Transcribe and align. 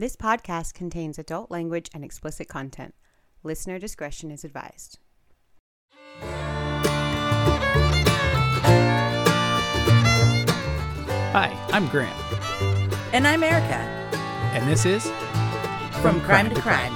This 0.00 0.14
podcast 0.14 0.74
contains 0.74 1.18
adult 1.18 1.50
language 1.50 1.90
and 1.92 2.04
explicit 2.04 2.46
content. 2.46 2.94
Listener 3.42 3.80
discretion 3.80 4.30
is 4.30 4.44
advised. 4.44 5.00
Hi, 11.32 11.50
I'm 11.72 11.88
Grant, 11.88 12.14
And 13.12 13.26
I'm 13.26 13.42
Erica 13.42 13.74
and 14.54 14.68
this 14.68 14.86
is 14.86 15.04
from, 16.00 16.20
Crime, 16.20 16.48
to 16.50 16.60
Crime. 16.60 16.94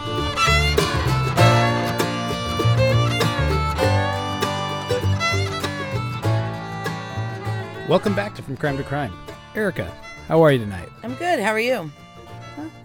Welcome 7.89 8.15
back 8.15 8.37
to 8.37 8.43
From 8.43 8.57
Crime 8.57 8.77
to 8.77 8.85
Crime. 8.85 9.13
Erica, 9.57 9.93
how 10.29 10.41
are 10.41 10.53
you 10.53 10.61
tonight? 10.61 10.89
I'm 11.03 11.17
good. 11.17 11.41
How 11.41 11.51
are 11.51 11.59
you? 11.59 11.91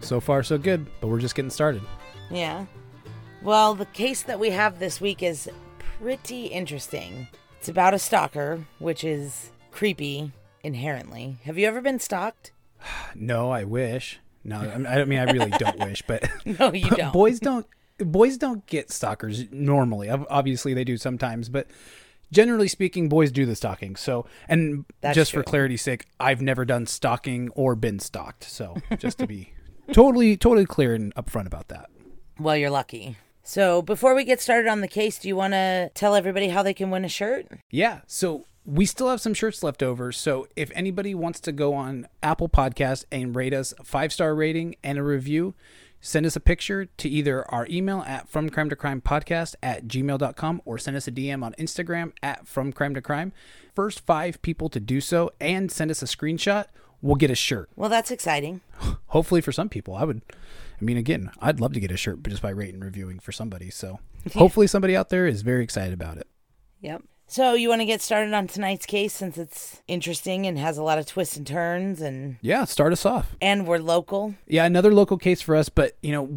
So 0.01 0.19
far, 0.19 0.43
so 0.43 0.57
good, 0.57 0.85
but 1.01 1.07
we're 1.07 1.19
just 1.19 1.35
getting 1.35 1.51
started. 1.51 1.81
Yeah. 2.31 2.65
Well, 3.43 3.75
the 3.75 3.85
case 3.87 4.23
that 4.23 4.39
we 4.39 4.49
have 4.51 4.79
this 4.79 5.01
week 5.01 5.21
is 5.21 5.49
pretty 5.99 6.45
interesting. 6.47 7.27
It's 7.59 7.69
about 7.69 7.93
a 7.93 7.99
stalker, 7.99 8.65
which 8.79 9.03
is 9.03 9.51
creepy 9.71 10.31
inherently. 10.63 11.37
Have 11.43 11.57
you 11.57 11.67
ever 11.67 11.81
been 11.81 11.99
stalked? 11.99 12.51
No, 13.15 13.49
I 13.51 13.63
wish. 13.63 14.19
No, 14.43 14.57
I 14.59 14.77
mean, 14.77 14.85
I 14.87 15.05
mean, 15.05 15.19
I 15.19 15.23
really 15.31 15.49
don't 15.51 15.79
wish, 15.79 16.03
but 16.07 16.29
No, 16.45 16.71
you 16.71 16.89
don't. 16.95 17.11
boys 17.11 17.39
don't. 17.39 17.65
Boys 17.97 18.37
don't 18.37 18.65
get 18.67 18.91
stalkers 18.91 19.51
normally. 19.51 20.07
Obviously, 20.09 20.73
they 20.75 20.83
do 20.83 20.97
sometimes, 20.97 21.49
but 21.49 21.67
generally 22.31 22.67
speaking, 22.67 23.09
boys 23.09 23.31
do 23.31 23.45
the 23.47 23.55
stalking. 23.55 23.95
So, 23.95 24.27
and 24.47 24.85
That's 25.01 25.15
just 25.15 25.31
true. 25.31 25.41
for 25.41 25.43
clarity's 25.49 25.81
sake, 25.81 26.05
I've 26.19 26.41
never 26.41 26.63
done 26.63 26.85
stalking 26.85 27.49
or 27.55 27.75
been 27.75 27.97
stalked. 27.99 28.43
So, 28.43 28.75
just 28.99 29.17
to 29.17 29.25
be 29.27 29.51
totally, 29.91 30.37
totally 30.37 30.65
clear 30.65 30.93
and 30.93 31.13
upfront 31.15 31.47
about 31.47 31.67
that. 31.69 31.89
Well, 32.39 32.55
you're 32.55 32.69
lucky. 32.69 33.17
So, 33.43 33.81
before 33.81 34.13
we 34.13 34.25
get 34.25 34.41
started 34.41 34.67
on 34.69 34.81
the 34.81 34.87
case, 34.87 35.17
do 35.17 35.27
you 35.27 35.35
want 35.35 35.53
to 35.53 35.89
tell 35.93 36.15
everybody 36.15 36.49
how 36.49 36.63
they 36.63 36.73
can 36.73 36.89
win 36.89 37.05
a 37.05 37.09
shirt? 37.09 37.47
Yeah. 37.69 38.01
So 38.05 38.45
we 38.67 38.85
still 38.85 39.07
have 39.07 39.21
some 39.21 39.33
shirts 39.33 39.63
left 39.63 39.81
over. 39.81 40.11
So 40.11 40.47
if 40.57 40.69
anybody 40.75 41.15
wants 41.15 41.39
to 41.39 41.53
go 41.53 41.73
on 41.73 42.05
Apple 42.21 42.49
Podcast 42.49 43.05
and 43.09 43.33
rate 43.33 43.53
us 43.53 43.73
a 43.79 43.85
five 43.85 44.11
star 44.11 44.35
rating 44.35 44.75
and 44.83 44.97
a 44.97 45.03
review, 45.03 45.55
send 46.01 46.25
us 46.25 46.35
a 46.35 46.41
picture 46.41 46.85
to 46.85 47.07
either 47.07 47.49
our 47.49 47.65
email 47.69 48.03
at 48.05 48.27
from 48.27 48.49
crime 48.49 48.69
to 48.69 48.75
crime 48.75 48.99
podcast 48.99 49.55
at 49.63 49.87
gmail.com 49.87 50.61
or 50.65 50.77
send 50.77 50.97
us 50.97 51.07
a 51.07 51.11
DM 51.11 51.43
on 51.43 51.53
Instagram 51.53 52.11
at 52.21 52.45
from 52.45 52.73
crime 52.73 52.93
to 52.93 53.01
crime. 53.01 53.31
First 53.73 54.05
five 54.05 54.41
people 54.41 54.67
to 54.69 54.81
do 54.81 54.99
so 54.99 55.31
and 55.39 55.71
send 55.71 55.89
us 55.89 56.01
a 56.01 56.05
screenshot 56.05 56.65
will 57.01 57.15
get 57.15 57.31
a 57.31 57.35
shirt. 57.35 57.69
Well, 57.75 57.89
that's 57.89 58.11
exciting. 58.11 58.61
Hopefully 59.07 59.41
for 59.41 59.51
some 59.51 59.69
people, 59.69 59.95
I 59.95 60.03
would. 60.03 60.21
I 60.79 60.83
mean, 60.83 60.97
again, 60.97 61.31
I'd 61.41 61.59
love 61.59 61.73
to 61.73 61.79
get 61.79 61.91
a 61.91 61.97
shirt 61.97 62.21
just 62.27 62.41
by 62.41 62.49
rating 62.51 62.75
and 62.75 62.83
reviewing 62.83 63.19
for 63.19 63.31
somebody. 63.31 63.69
So 63.71 63.99
hopefully 64.35 64.67
somebody 64.67 64.95
out 64.95 65.09
there 65.09 65.25
is 65.25 65.41
very 65.41 65.63
excited 65.63 65.93
about 65.93 66.17
it. 66.17 66.27
Yep. 66.81 67.03
So, 67.29 67.55
you 67.55 67.67
want 67.67 67.81
to 67.81 67.85
get 67.85 68.01
started 68.01 68.33
on 68.33 68.47
tonight's 68.47 68.85
case 68.85 69.11
since 69.13 69.37
it's 69.37 69.81
interesting 69.85 70.45
and 70.47 70.57
has 70.57 70.77
a 70.77 70.81
lot 70.83 70.97
of 70.97 71.05
twists 71.05 71.35
and 71.35 71.45
turns 71.45 71.99
and 71.99 72.37
Yeah, 72.39 72.63
start 72.63 72.93
us 72.93 73.05
off. 73.05 73.35
and 73.41 73.67
we're 73.67 73.79
local. 73.79 74.35
Yeah, 74.47 74.63
another 74.63 74.93
local 74.93 75.17
case 75.17 75.41
for 75.41 75.53
us. 75.53 75.67
But 75.67 75.97
you 76.01 76.13
know, 76.13 76.27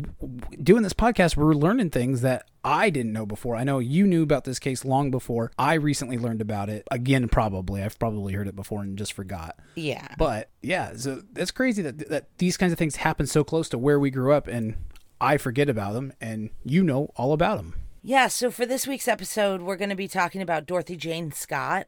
doing 0.60 0.82
this 0.82 0.92
podcast, 0.92 1.36
we're 1.36 1.54
learning 1.54 1.90
things 1.90 2.22
that 2.22 2.46
I 2.64 2.90
didn't 2.90 3.12
know 3.12 3.26
before. 3.26 3.56
I 3.56 3.64
know 3.64 3.78
you 3.78 4.06
knew 4.06 4.22
about 4.22 4.44
this 4.44 4.58
case 4.58 4.84
long 4.84 5.10
before. 5.10 5.50
I 5.58 5.74
recently 5.74 6.18
learned 6.18 6.40
about 6.40 6.68
it 6.68 6.86
again. 6.90 7.28
Probably, 7.28 7.82
I've 7.82 7.98
probably 7.98 8.34
heard 8.34 8.48
it 8.48 8.56
before 8.56 8.82
and 8.82 8.98
just 8.98 9.12
forgot. 9.12 9.58
Yeah. 9.74 10.06
But 10.18 10.50
yeah, 10.62 10.94
so 10.96 11.22
it's 11.36 11.50
crazy 11.50 11.82
that 11.82 12.08
that 12.10 12.28
these 12.38 12.56
kinds 12.56 12.72
of 12.72 12.78
things 12.78 12.96
happen 12.96 13.26
so 13.26 13.44
close 13.44 13.68
to 13.70 13.78
where 13.78 13.98
we 13.98 14.10
grew 14.10 14.32
up, 14.32 14.46
and 14.46 14.76
I 15.20 15.36
forget 15.36 15.68
about 15.68 15.94
them, 15.94 16.12
and 16.20 16.50
you 16.64 16.82
know 16.82 17.10
all 17.16 17.32
about 17.32 17.56
them. 17.56 17.74
Yeah, 18.02 18.28
so 18.28 18.50
for 18.50 18.64
this 18.64 18.86
week's 18.86 19.08
episode, 19.08 19.60
we're 19.60 19.76
going 19.76 19.90
to 19.90 19.96
be 19.96 20.08
talking 20.08 20.40
about 20.40 20.66
Dorothy 20.66 20.96
Jane 20.96 21.32
Scott. 21.32 21.86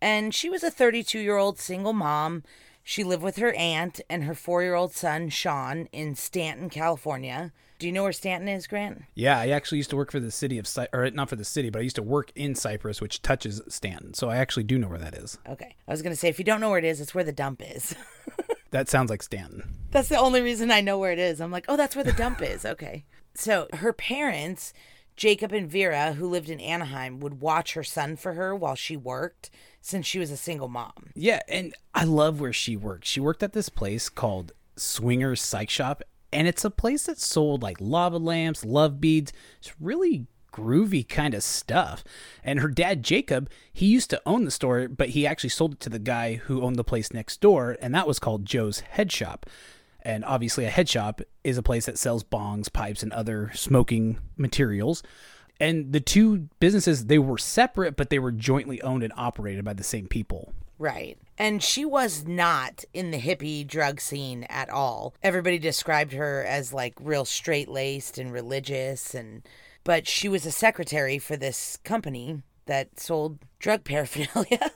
And 0.00 0.34
she 0.34 0.50
was 0.50 0.64
a 0.64 0.70
32 0.70 1.18
year 1.18 1.36
old 1.36 1.58
single 1.58 1.92
mom. 1.92 2.42
She 2.82 3.04
lived 3.04 3.22
with 3.22 3.36
her 3.36 3.54
aunt 3.54 4.00
and 4.10 4.24
her 4.24 4.34
four 4.34 4.62
year 4.62 4.74
old 4.74 4.92
son, 4.92 5.28
Sean, 5.28 5.86
in 5.92 6.14
Stanton, 6.16 6.68
California. 6.68 7.52
Do 7.84 7.88
you 7.88 7.92
know 7.92 8.04
where 8.04 8.12
Stanton 8.12 8.48
is, 8.48 8.66
Grant? 8.66 9.02
Yeah, 9.14 9.38
I 9.38 9.50
actually 9.50 9.76
used 9.76 9.90
to 9.90 9.96
work 9.96 10.10
for 10.10 10.18
the 10.18 10.30
city 10.30 10.56
of 10.56 10.66
Cy- 10.66 10.88
or 10.94 11.10
not 11.10 11.28
for 11.28 11.36
the 11.36 11.44
city, 11.44 11.68
but 11.68 11.80
I 11.80 11.82
used 11.82 11.96
to 11.96 12.02
work 12.02 12.32
in 12.34 12.54
Cypress, 12.54 13.02
which 13.02 13.20
touches 13.20 13.60
Stanton. 13.68 14.14
So 14.14 14.30
I 14.30 14.38
actually 14.38 14.62
do 14.62 14.78
know 14.78 14.88
where 14.88 14.98
that 15.00 15.12
is. 15.12 15.36
Okay. 15.46 15.76
I 15.86 15.90
was 15.90 16.00
going 16.00 16.14
to 16.14 16.16
say, 16.16 16.30
if 16.30 16.38
you 16.38 16.46
don't 16.46 16.62
know 16.62 16.70
where 16.70 16.78
it 16.78 16.86
is, 16.86 16.98
it's 16.98 17.14
where 17.14 17.24
the 17.24 17.30
dump 17.30 17.60
is. 17.62 17.94
That 18.70 18.88
sounds 18.88 19.10
like 19.10 19.22
Stanton. 19.22 19.74
That's 19.90 20.08
the 20.08 20.18
only 20.18 20.40
reason 20.40 20.70
I 20.72 20.80
know 20.80 20.98
where 20.98 21.12
it 21.12 21.18
is. 21.18 21.40
I'm 21.40 21.52
like, 21.52 21.66
oh, 21.68 21.76
that's 21.76 21.94
where 21.94 22.04
the 22.04 22.12
dump 22.12 22.40
is. 22.42 22.64
Okay. 22.64 23.04
So 23.34 23.68
her 23.74 23.92
parents, 23.92 24.72
Jacob 25.14 25.52
and 25.52 25.70
Vera, 25.70 26.14
who 26.14 26.26
lived 26.26 26.48
in 26.48 26.58
Anaheim, 26.58 27.20
would 27.20 27.40
watch 27.40 27.74
her 27.74 27.84
son 27.84 28.16
for 28.16 28.32
her 28.32 28.56
while 28.56 28.74
she 28.74 28.96
worked 28.96 29.50
since 29.80 30.06
she 30.06 30.18
was 30.18 30.32
a 30.32 30.36
single 30.36 30.68
mom. 30.68 31.10
Yeah, 31.14 31.38
and 31.48 31.72
I 31.94 32.02
love 32.02 32.40
where 32.40 32.54
she 32.54 32.76
worked. 32.76 33.04
She 33.04 33.20
worked 33.20 33.44
at 33.44 33.52
this 33.52 33.68
place 33.68 34.08
called 34.08 34.52
Swingers 34.74 35.40
Psych 35.40 35.70
Shop, 35.70 36.02
and 36.34 36.48
it's 36.48 36.64
a 36.64 36.70
place 36.70 37.04
that 37.06 37.18
sold 37.18 37.62
like 37.62 37.80
lava 37.80 38.18
lamps, 38.18 38.64
love 38.64 39.00
beads. 39.00 39.32
It's 39.58 39.72
really 39.80 40.26
groovy 40.52 41.08
kind 41.08 41.34
of 41.34 41.42
stuff. 41.42 42.04
And 42.42 42.60
her 42.60 42.68
dad, 42.68 43.02
Jacob, 43.02 43.48
he 43.72 43.86
used 43.86 44.10
to 44.10 44.22
own 44.26 44.44
the 44.44 44.50
store, 44.50 44.88
but 44.88 45.10
he 45.10 45.26
actually 45.26 45.50
sold 45.50 45.74
it 45.74 45.80
to 45.80 45.88
the 45.88 45.98
guy 45.98 46.34
who 46.34 46.62
owned 46.62 46.76
the 46.76 46.84
place 46.84 47.12
next 47.12 47.40
door, 47.40 47.76
and 47.80 47.94
that 47.94 48.06
was 48.06 48.18
called 48.18 48.44
Joe's 48.44 48.80
Head 48.80 49.10
Shop. 49.10 49.46
And 50.02 50.24
obviously, 50.24 50.66
a 50.66 50.70
head 50.70 50.88
shop 50.88 51.22
is 51.44 51.56
a 51.56 51.62
place 51.62 51.86
that 51.86 51.98
sells 51.98 52.22
bongs, 52.22 52.70
pipes, 52.70 53.02
and 53.02 53.12
other 53.12 53.50
smoking 53.54 54.18
materials. 54.36 55.02
And 55.58 55.92
the 55.92 56.00
two 56.00 56.48
businesses, 56.60 57.06
they 57.06 57.18
were 57.18 57.38
separate, 57.38 57.96
but 57.96 58.10
they 58.10 58.18
were 58.18 58.32
jointly 58.32 58.82
owned 58.82 59.02
and 59.02 59.14
operated 59.16 59.64
by 59.64 59.72
the 59.72 59.82
same 59.82 60.06
people. 60.06 60.52
Right. 60.78 61.16
And 61.36 61.62
she 61.62 61.84
was 61.84 62.24
not 62.24 62.84
in 62.92 63.10
the 63.10 63.20
hippie 63.20 63.66
drug 63.66 64.00
scene 64.00 64.44
at 64.44 64.70
all. 64.70 65.14
Everybody 65.22 65.58
described 65.58 66.12
her 66.12 66.44
as 66.44 66.72
like 66.72 66.94
real 67.00 67.24
straight 67.24 67.68
laced 67.68 68.18
and 68.18 68.32
religious 68.32 69.14
and 69.14 69.42
but 69.82 70.08
she 70.08 70.28
was 70.30 70.46
a 70.46 70.50
secretary 70.50 71.18
for 71.18 71.36
this 71.36 71.78
company 71.84 72.42
that 72.66 72.98
sold 72.98 73.38
drug 73.58 73.84
paraphernalia. 73.84 74.70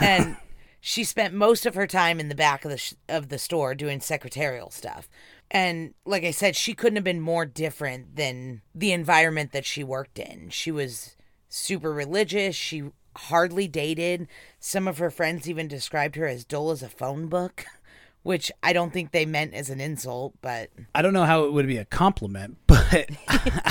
and 0.00 0.36
she 0.80 1.02
spent 1.02 1.34
most 1.34 1.66
of 1.66 1.74
her 1.74 1.86
time 1.86 2.20
in 2.20 2.28
the 2.28 2.34
back 2.34 2.64
of 2.64 2.70
the 2.70 2.78
sh- 2.78 2.94
of 3.08 3.28
the 3.28 3.38
store 3.38 3.74
doing 3.74 4.00
secretarial 4.00 4.70
stuff. 4.70 5.08
And 5.50 5.94
like 6.04 6.24
I 6.24 6.30
said, 6.30 6.56
she 6.56 6.74
couldn't 6.74 6.96
have 6.96 7.04
been 7.04 7.20
more 7.20 7.46
different 7.46 8.16
than 8.16 8.62
the 8.74 8.92
environment 8.92 9.52
that 9.52 9.64
she 9.64 9.82
worked 9.82 10.18
in. 10.18 10.50
She 10.50 10.70
was 10.70 11.16
super 11.48 11.92
religious. 11.92 12.54
She 12.54 12.84
hardly 13.16 13.68
dated. 13.68 14.28
Some 14.60 14.86
of 14.88 14.98
her 14.98 15.10
friends 15.10 15.48
even 15.48 15.68
described 15.68 16.16
her 16.16 16.26
as 16.26 16.44
dull 16.44 16.70
as 16.70 16.82
a 16.82 16.88
phone 16.88 17.26
book, 17.28 17.64
which 18.22 18.50
I 18.62 18.72
don't 18.72 18.92
think 18.92 19.12
they 19.12 19.26
meant 19.26 19.54
as 19.54 19.70
an 19.70 19.80
insult, 19.80 20.34
but 20.40 20.70
I 20.94 21.02
don't 21.02 21.12
know 21.12 21.24
how 21.24 21.44
it 21.44 21.52
would 21.52 21.66
be 21.66 21.76
a 21.76 21.84
compliment, 21.84 22.58
but 22.66 23.08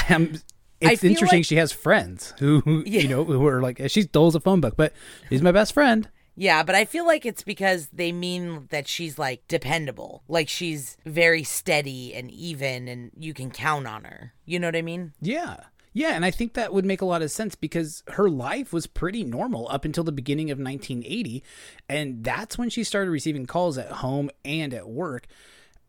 I'm, 0.09 0.39
it's 0.81 1.03
interesting 1.03 1.39
like- 1.39 1.45
she 1.45 1.55
has 1.55 1.71
friends 1.71 2.33
who, 2.39 2.61
who, 2.61 2.83
Yeah. 2.85 3.01
you 3.01 3.07
know, 3.07 3.23
who 3.23 3.45
are 3.47 3.61
like, 3.61 3.81
she's 3.87 4.05
dull 4.07 4.27
as 4.27 4.35
a 4.35 4.39
phone 4.39 4.61
book, 4.61 4.75
but 4.77 4.93
she's 5.29 5.41
my 5.41 5.51
best 5.51 5.73
friend. 5.73 6.09
yeah, 6.35 6.63
but 6.63 6.75
I 6.75 6.85
feel 6.85 7.05
like 7.05 7.25
it's 7.25 7.43
because 7.43 7.87
they 7.93 8.11
mean 8.11 8.67
that 8.71 8.87
she's 8.87 9.17
like 9.19 9.47
dependable. 9.47 10.23
Like 10.27 10.49
she's 10.49 10.97
very 11.05 11.43
steady 11.43 12.13
and 12.13 12.29
even 12.31 12.87
and 12.87 13.11
you 13.17 13.33
can 13.33 13.49
count 13.51 13.87
on 13.87 14.03
her. 14.03 14.33
You 14.45 14.59
know 14.59 14.67
what 14.67 14.75
I 14.75 14.81
mean? 14.81 15.13
Yeah. 15.21 15.57
Yeah, 15.93 16.15
and 16.15 16.25
I 16.25 16.31
think 16.31 16.53
that 16.53 16.73
would 16.73 16.85
make 16.85 17.01
a 17.01 17.05
lot 17.05 17.21
of 17.21 17.31
sense 17.31 17.55
because 17.55 18.03
her 18.09 18.29
life 18.29 18.73
was 18.73 18.87
pretty 18.87 19.23
normal 19.23 19.67
up 19.69 19.85
until 19.85 20.03
the 20.03 20.11
beginning 20.11 20.49
of 20.49 20.57
1980. 20.57 21.43
And 21.87 22.23
that's 22.23 22.57
when 22.57 22.69
she 22.69 22.83
started 22.83 23.11
receiving 23.11 23.45
calls 23.45 23.77
at 23.77 23.91
home 23.91 24.31
and 24.43 24.73
at 24.73 24.89
work. 24.89 25.27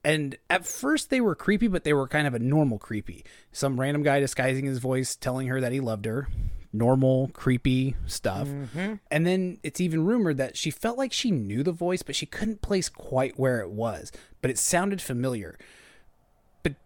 And 0.04 0.36
at 0.50 0.66
first 0.66 1.08
they 1.08 1.22
were 1.22 1.34
creepy, 1.34 1.66
but 1.66 1.84
they 1.84 1.94
were 1.94 2.06
kind 2.06 2.26
of 2.26 2.34
a 2.34 2.38
normal 2.38 2.78
creepy. 2.78 3.24
Some 3.50 3.80
random 3.80 4.02
guy 4.02 4.20
disguising 4.20 4.66
his 4.66 4.78
voice, 4.78 5.16
telling 5.16 5.48
her 5.48 5.60
that 5.62 5.72
he 5.72 5.80
loved 5.80 6.04
her. 6.04 6.28
Normal, 6.74 7.28
creepy 7.28 7.96
stuff. 8.04 8.48
Mm-hmm. 8.48 8.94
And 9.10 9.26
then 9.26 9.58
it's 9.62 9.80
even 9.80 10.04
rumored 10.04 10.36
that 10.36 10.56
she 10.56 10.70
felt 10.70 10.98
like 10.98 11.12
she 11.12 11.30
knew 11.30 11.62
the 11.62 11.72
voice, 11.72 12.02
but 12.02 12.16
she 12.16 12.26
couldn't 12.26 12.60
place 12.60 12.90
quite 12.90 13.38
where 13.38 13.60
it 13.60 13.70
was. 13.70 14.12
But 14.42 14.50
it 14.50 14.58
sounded 14.58 15.00
familiar 15.00 15.56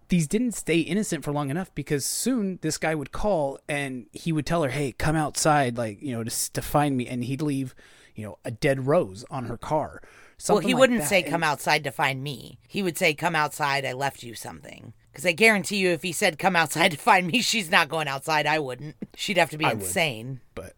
these 0.09 0.27
didn't 0.27 0.53
stay 0.53 0.81
innocent 0.81 1.25
for 1.25 1.33
long 1.33 1.51
enough 1.51 1.75
because 1.75 2.05
soon 2.07 2.59
this 2.63 2.79
guy 2.79 2.95
would 2.95 3.13
call 3.13 3.59
and 3.69 4.07
he 4.13 4.33
would 4.33 4.47
tell 4.47 4.63
her, 4.63 4.71
"Hey, 4.71 4.93
come 4.93 5.17
outside, 5.17 5.77
like 5.77 6.01
you 6.03 6.13
know, 6.13 6.25
to 6.25 6.53
to 6.53 6.63
find 6.63 6.97
me," 6.97 7.07
and 7.07 7.25
he'd 7.25 7.43
leave, 7.43 7.75
you 8.15 8.25
know, 8.25 8.39
a 8.45 8.51
dead 8.51 8.87
rose 8.87 9.25
on 9.31 9.45
her 9.47 9.57
car. 9.59 10.01
well, 10.49 10.59
he 10.59 10.73
like 10.73 10.81
wouldn't 10.81 11.01
that. 11.01 11.09
say 11.09 11.23
And- 11.23 11.31
come 11.31 11.43
outside 11.43 11.85
to 11.85 11.91
find 11.91 12.23
me. 12.23 12.59
He 12.69 12.83
would 12.83 12.97
say 12.97 13.13
come 13.15 13.35
outside, 13.35 13.85
I 13.85 13.93
left 13.93 14.23
you 14.23 14.35
something. 14.35 14.93
Cuz 15.13 15.27
I 15.27 15.33
guarantee 15.33 15.79
you 15.79 15.91
if 15.91 16.03
he 16.03 16.13
said 16.13 16.39
come 16.39 16.55
outside 16.57 16.93
to 16.93 16.97
find 16.97 17.27
me, 17.27 17.41
she's 17.51 17.71
not 17.71 17.89
going 17.89 18.07
outside. 18.09 18.47
I 18.47 18.59
wouldn't. 18.61 18.97
She'd 19.17 19.37
have 19.37 19.51
to 19.51 19.59
be 19.59 19.65
I 19.65 19.75
would. 19.75 19.83
insane. 19.83 20.41
but 20.55 20.75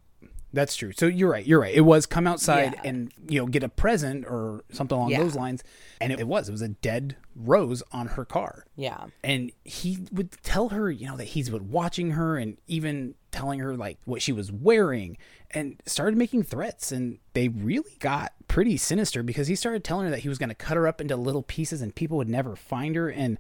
That's 0.53 0.75
true. 0.75 0.93
So 0.93 1.07
you're 1.07 1.31
right. 1.31 1.47
You're 1.47 1.61
right. 1.61 1.75
It 1.75 1.83
was 1.83 2.07
come 2.07 2.27
outside 2.27 2.75
Yeah. 2.75 2.81
and 2.91 3.13
you 3.29 3.39
know 3.41 3.47
get 3.47 3.63
a 3.63 3.69
present 3.69 4.25
or 4.27 4.65
something 4.73 4.97
along 4.97 5.11
Yeah. 5.11 5.23
those 5.23 5.35
lines, 5.37 5.63
and 6.01 6.13
it, 6.13 6.21
it 6.21 6.27
was. 6.27 6.49
It 6.49 6.53
was 6.53 6.63
a 6.63 6.69
dead 6.69 7.17
rose 7.37 7.83
on 7.93 8.09
her 8.09 8.25
car, 8.25 8.65
Yeah. 8.77 9.07
and 9.23 9.53
he 9.65 9.99
would 10.13 10.33
tell 10.43 10.71
her, 10.71 10.91
you 10.91 11.07
know, 11.07 11.17
that 11.17 11.29
he's 11.29 11.49
been 11.51 11.71
watching 11.71 12.11
her 12.13 12.37
and 12.37 12.57
even 12.67 13.15
telling 13.31 13.61
her 13.61 13.77
like 13.77 13.99
what 14.05 14.23
she 14.23 14.33
was 14.33 14.51
wearing, 14.51 15.17
and 15.53 15.81
started 15.87 16.17
making 16.19 16.43
threats. 16.43 16.91
And 16.91 17.19
they 17.33 17.49
really 17.49 17.97
got 18.01 18.33
pretty 18.49 18.77
sinister 18.77 19.23
because 19.23 19.47
he 19.47 19.55
started 19.55 19.85
telling 19.85 20.07
her 20.07 20.11
that 20.11 20.21
he 20.21 20.29
was 20.29 20.39
going 20.39 20.49
to 20.49 20.55
cut 20.57 20.77
her 20.77 20.89
up 20.89 21.01
into 21.01 21.15
little 21.17 21.45
pieces 21.45 21.81
and 21.81 21.95
people 21.95 22.17
would 22.17 22.29
never 22.29 22.57
find 22.57 22.97
her 22.97 23.09
and 23.09 23.39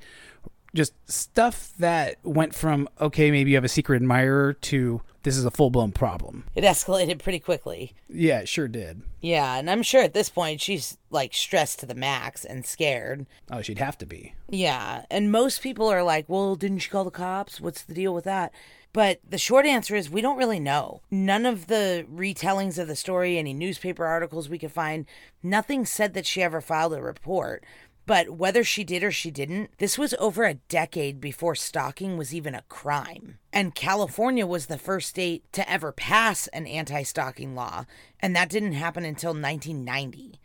just 0.73 0.93
stuff 1.11 1.73
that 1.81 2.15
went 2.23 2.55
from 2.55 2.89
okay 3.01 3.33
maybe 3.33 3.51
you 3.51 3.56
have 3.56 3.65
a 3.65 3.69
secret 3.69 3.97
admirer 3.97 4.53
to 4.53 5.01
this 5.22 5.37
is 5.37 5.44
a 5.44 5.50
full-blown 5.50 5.93
problem 5.93 6.44
It 6.55 6.64
escalated 6.64 7.19
pretty 7.22 7.38
quickly. 7.40 7.94
yeah, 8.08 8.40
it 8.40 8.49
sure 8.49 8.69
did. 8.69 9.02
Yeah, 9.20 9.56
and 9.56 9.69
I'm 9.70 9.82
sure 9.82 10.02
at 10.02 10.14
this 10.14 10.31
point 10.31 10.61
she's 10.61 10.96
like 11.11 11.34
stressed 11.34 11.81
to 11.81 11.87
the 11.87 11.94
max 11.94 12.44
and 12.44 12.64
scared. 12.64 13.26
Oh, 13.50 13.61
she'd 13.62 13.78
have 13.78 13.99
to 13.99 14.06
be. 14.06 14.34
Yeah, 14.49 15.05
and 15.11 15.31
most 15.31 15.61
people 15.62 15.88
are 15.88 16.02
like, 16.02 16.25
well, 16.28 16.56
didn't 16.56 16.78
she 16.78 16.88
call 16.90 17.05
the 17.05 17.11
cops? 17.11 17.61
What's 17.61 17.82
the 17.82 17.94
deal 17.94 18.14
with 18.14 18.25
that? 18.25 18.52
But 18.93 19.20
the 19.28 19.38
short 19.38 19.67
answer 19.67 19.94
is 19.94 20.11
we 20.11 20.20
don't 20.20 20.38
really 20.38 20.58
know. 20.58 21.00
None 21.12 21.46
of 21.46 21.69
the 21.69 22.06
retellings 22.12 22.76
of 22.78 22.88
the 22.88 22.96
story, 22.96 23.38
any 23.38 23.52
newspaper 23.55 24.05
articles 24.05 24.49
we 24.49 24.58
could 24.58 24.72
find, 24.72 25.06
nothing 25.44 25.84
said 25.87 26.14
that 26.14 26.26
she 26.26 26.43
ever 26.43 26.61
filed 26.61 26.94
a 26.94 27.00
report. 27.02 27.62
But 28.06 28.31
whether 28.31 28.64
she 28.64 28.82
did 28.82 29.05
or 29.05 29.12
she 29.12 29.31
didn't, 29.31 29.70
this 29.79 29.99
was 29.99 30.14
over 30.19 30.44
a 30.44 30.55
decade 30.55 31.20
before 31.20 31.55
stalking 31.55 32.17
was 32.17 32.35
even 32.35 32.55
a 32.55 32.62
crime. 32.69 33.38
And 33.52 33.75
California 33.75 34.47
was 34.47 34.67
the 34.67 34.79
first 34.79 35.11
state 35.11 35.44
to 35.52 35.70
ever 35.70 35.93
pass 35.93 36.47
an 36.49 36.67
anti 36.67 37.02
stalking 37.02 37.55
law, 37.55 37.85
and 38.20 38.35
that 38.35 38.50
didn't 38.50 38.73
happen 38.73 39.05
until 39.05 39.31
1990. 39.31 40.41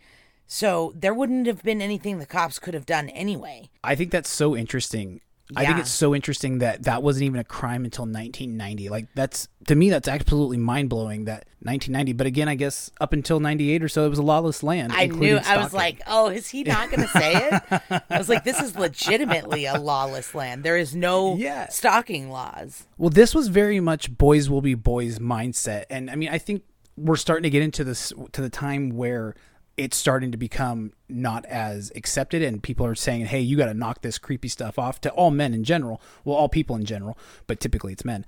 So 0.47 0.93
there 0.95 1.13
wouldn't 1.13 1.47
have 1.47 1.63
been 1.63 1.81
anything 1.81 2.19
the 2.19 2.25
cops 2.25 2.59
could 2.59 2.75
have 2.75 2.85
done 2.85 3.09
anyway. 3.09 3.69
I 3.83 3.95
think 3.95 4.11
that's 4.11 4.29
so 4.29 4.55
interesting. 4.55 5.21
I 5.55 5.65
think 5.65 5.77
it's 5.79 5.91
so 5.91 6.15
interesting 6.15 6.57
that 6.59 6.83
that 6.83 7.03
wasn't 7.03 7.25
even 7.25 7.39
a 7.39 7.43
crime 7.43 7.85
until 7.85 8.05
1990. 8.05 8.89
Like 8.89 9.07
that's 9.13 9.47
to 9.67 9.75
me 9.75 9.89
that's 9.89 10.07
absolutely 10.07 10.57
mind-blowing 10.57 11.25
that 11.25 11.45
1990, 11.59 12.13
but 12.13 12.25
again, 12.27 12.47
I 12.47 12.55
guess 12.55 12.89
up 12.99 13.13
until 13.13 13.39
98 13.39 13.83
or 13.83 13.87
so 13.89 14.05
it 14.05 14.09
was 14.09 14.17
a 14.19 14.23
lawless 14.23 14.63
land. 14.63 14.93
I 14.93 15.05
knew. 15.07 15.37
I 15.37 15.57
was 15.57 15.73
like, 15.73 16.01
"Oh, 16.07 16.29
is 16.29 16.47
he 16.47 16.63
not 16.63 16.89
going 16.89 17.01
to 17.01 17.07
say 17.09 17.33
it?" 17.35 17.81
I 18.09 18.17
was 18.17 18.29
like, 18.29 18.43
"This 18.43 18.59
is 18.59 18.75
legitimately 18.75 19.65
a 19.65 19.79
lawless 19.79 20.33
land. 20.33 20.63
There 20.63 20.77
is 20.77 20.95
no 20.95 21.35
Yeah. 21.35 21.69
stalking 21.69 22.29
laws." 22.31 22.85
Well, 22.97 23.09
this 23.09 23.35
was 23.35 23.47
very 23.47 23.79
much 23.79 24.17
boys 24.17 24.49
will 24.49 24.61
be 24.61 24.73
boys 24.75 25.19
mindset, 25.19 25.85
and 25.89 26.09
I 26.09 26.15
mean, 26.15 26.29
I 26.29 26.37
think 26.37 26.63
we're 26.97 27.15
starting 27.17 27.43
to 27.43 27.49
get 27.49 27.61
into 27.61 27.83
this 27.83 28.13
to 28.31 28.41
the 28.41 28.49
time 28.49 28.89
where 28.91 29.35
it's 29.77 29.97
starting 29.97 30.31
to 30.31 30.37
become 30.37 30.93
not 31.09 31.45
as 31.45 31.91
accepted, 31.95 32.41
and 32.41 32.63
people 32.63 32.85
are 32.85 32.95
saying, 32.95 33.25
"Hey, 33.25 33.41
you 33.41 33.57
got 33.57 33.65
to 33.65 33.73
knock 33.73 34.01
this 34.01 34.17
creepy 34.17 34.47
stuff 34.47 34.79
off." 34.79 35.01
To 35.01 35.09
all 35.11 35.31
men 35.31 35.53
in 35.53 35.63
general, 35.63 36.01
well, 36.23 36.35
all 36.35 36.49
people 36.49 36.75
in 36.75 36.85
general, 36.85 37.17
but 37.47 37.59
typically 37.59 37.93
it's 37.93 38.05
men. 38.05 38.25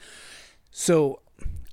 So, 0.72 1.22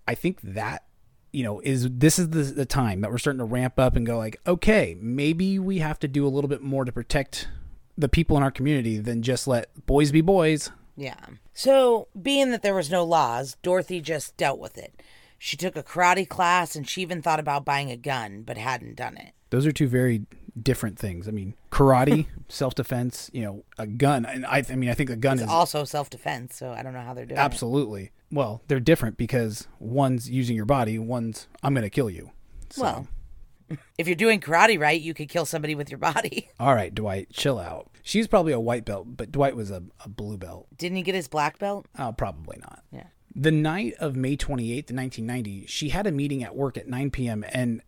I 0.06 0.14
think 0.14 0.40
that 0.42 0.84
you 1.32 1.42
know 1.42 1.60
is 1.60 1.88
this 1.90 2.18
is 2.18 2.30
the, 2.30 2.42
the 2.42 2.66
time 2.66 3.00
that 3.00 3.10
we're 3.10 3.18
starting 3.18 3.38
to 3.38 3.44
ramp 3.44 3.78
up 3.78 3.96
and 3.96 4.06
go 4.06 4.16
like, 4.18 4.40
okay, 4.46 4.96
maybe 5.00 5.58
we 5.58 5.78
have 5.78 5.98
to 6.00 6.08
do 6.08 6.26
a 6.26 6.30
little 6.30 6.48
bit 6.48 6.62
more 6.62 6.84
to 6.84 6.92
protect 6.92 7.48
the 7.96 8.08
people 8.08 8.36
in 8.36 8.42
our 8.42 8.50
community 8.50 8.98
than 8.98 9.22
just 9.22 9.46
let 9.46 9.86
boys 9.86 10.12
be 10.12 10.20
boys. 10.20 10.70
Yeah. 10.96 11.26
So, 11.52 12.08
being 12.20 12.50
that 12.50 12.62
there 12.62 12.74
was 12.74 12.90
no 12.90 13.04
laws, 13.04 13.56
Dorothy 13.62 14.00
just 14.00 14.36
dealt 14.36 14.58
with 14.58 14.78
it. 14.78 15.02
She 15.38 15.56
took 15.56 15.76
a 15.76 15.82
karate 15.82 16.28
class 16.28 16.74
and 16.74 16.88
she 16.88 17.02
even 17.02 17.22
thought 17.22 17.40
about 17.40 17.64
buying 17.64 17.90
a 17.90 17.96
gun, 17.96 18.42
but 18.42 18.56
hadn't 18.56 18.96
done 18.96 19.16
it. 19.16 19.34
Those 19.50 19.66
are 19.66 19.72
two 19.72 19.88
very 19.88 20.26
different 20.60 20.98
things. 20.98 21.26
I 21.28 21.30
mean, 21.30 21.54
karate, 21.70 22.26
self 22.48 22.74
defense, 22.74 23.30
you 23.32 23.42
know, 23.42 23.64
a 23.78 23.86
gun. 23.86 24.24
And 24.24 24.46
I, 24.46 24.64
I 24.68 24.76
mean, 24.76 24.90
I 24.90 24.94
think 24.94 25.10
a 25.10 25.16
gun 25.16 25.34
It's 25.34 25.44
is 25.44 25.48
also 25.48 25.84
self 25.84 26.10
defense, 26.10 26.56
so 26.56 26.70
I 26.72 26.82
don't 26.82 26.92
know 26.92 27.00
how 27.00 27.14
they're 27.14 27.26
doing 27.26 27.38
it. 27.38 27.42
absolutely. 27.42 28.10
Well, 28.30 28.62
they're 28.68 28.80
different 28.80 29.16
because 29.16 29.68
one's 29.78 30.28
using 30.28 30.56
your 30.56 30.64
body, 30.64 30.98
one's 30.98 31.46
I'm 31.62 31.74
going 31.74 31.82
to 31.84 31.90
kill 31.90 32.10
you. 32.10 32.32
So, 32.70 32.82
Well, 32.82 33.08
if 33.98 34.08
you're 34.08 34.16
doing 34.16 34.40
karate 34.40 34.78
right, 34.80 35.00
you 35.00 35.14
could 35.14 35.28
kill 35.28 35.46
somebody 35.46 35.74
with 35.74 35.90
your 35.90 35.98
body. 35.98 36.50
all 36.60 36.74
right, 36.74 36.94
Dwight, 36.94 37.30
chill 37.32 37.58
out. 37.58 37.90
She's 38.02 38.26
probably 38.26 38.52
a 38.52 38.60
white 38.60 38.84
belt, 38.84 39.16
but 39.16 39.32
Dwight 39.32 39.56
was 39.56 39.70
a, 39.70 39.82
a 40.04 40.08
blue 40.08 40.36
belt. 40.36 40.66
Didn't 40.76 40.96
he 40.96 41.02
get 41.02 41.14
his 41.14 41.28
black 41.28 41.58
belt? 41.58 41.86
Oh, 41.98 42.12
probably 42.12 42.58
not. 42.60 42.82
Yeah. 42.92 43.06
The 43.34 43.50
night 43.50 43.94
of 43.98 44.14
May 44.14 44.36
28th, 44.36 44.92
1990, 44.92 45.66
she 45.66 45.88
had 45.88 46.06
a 46.06 46.12
meeting 46.12 46.44
at 46.44 46.54
work 46.54 46.76
at 46.76 46.86
9 46.86 47.10
p.m. 47.10 47.44
And 47.48 47.82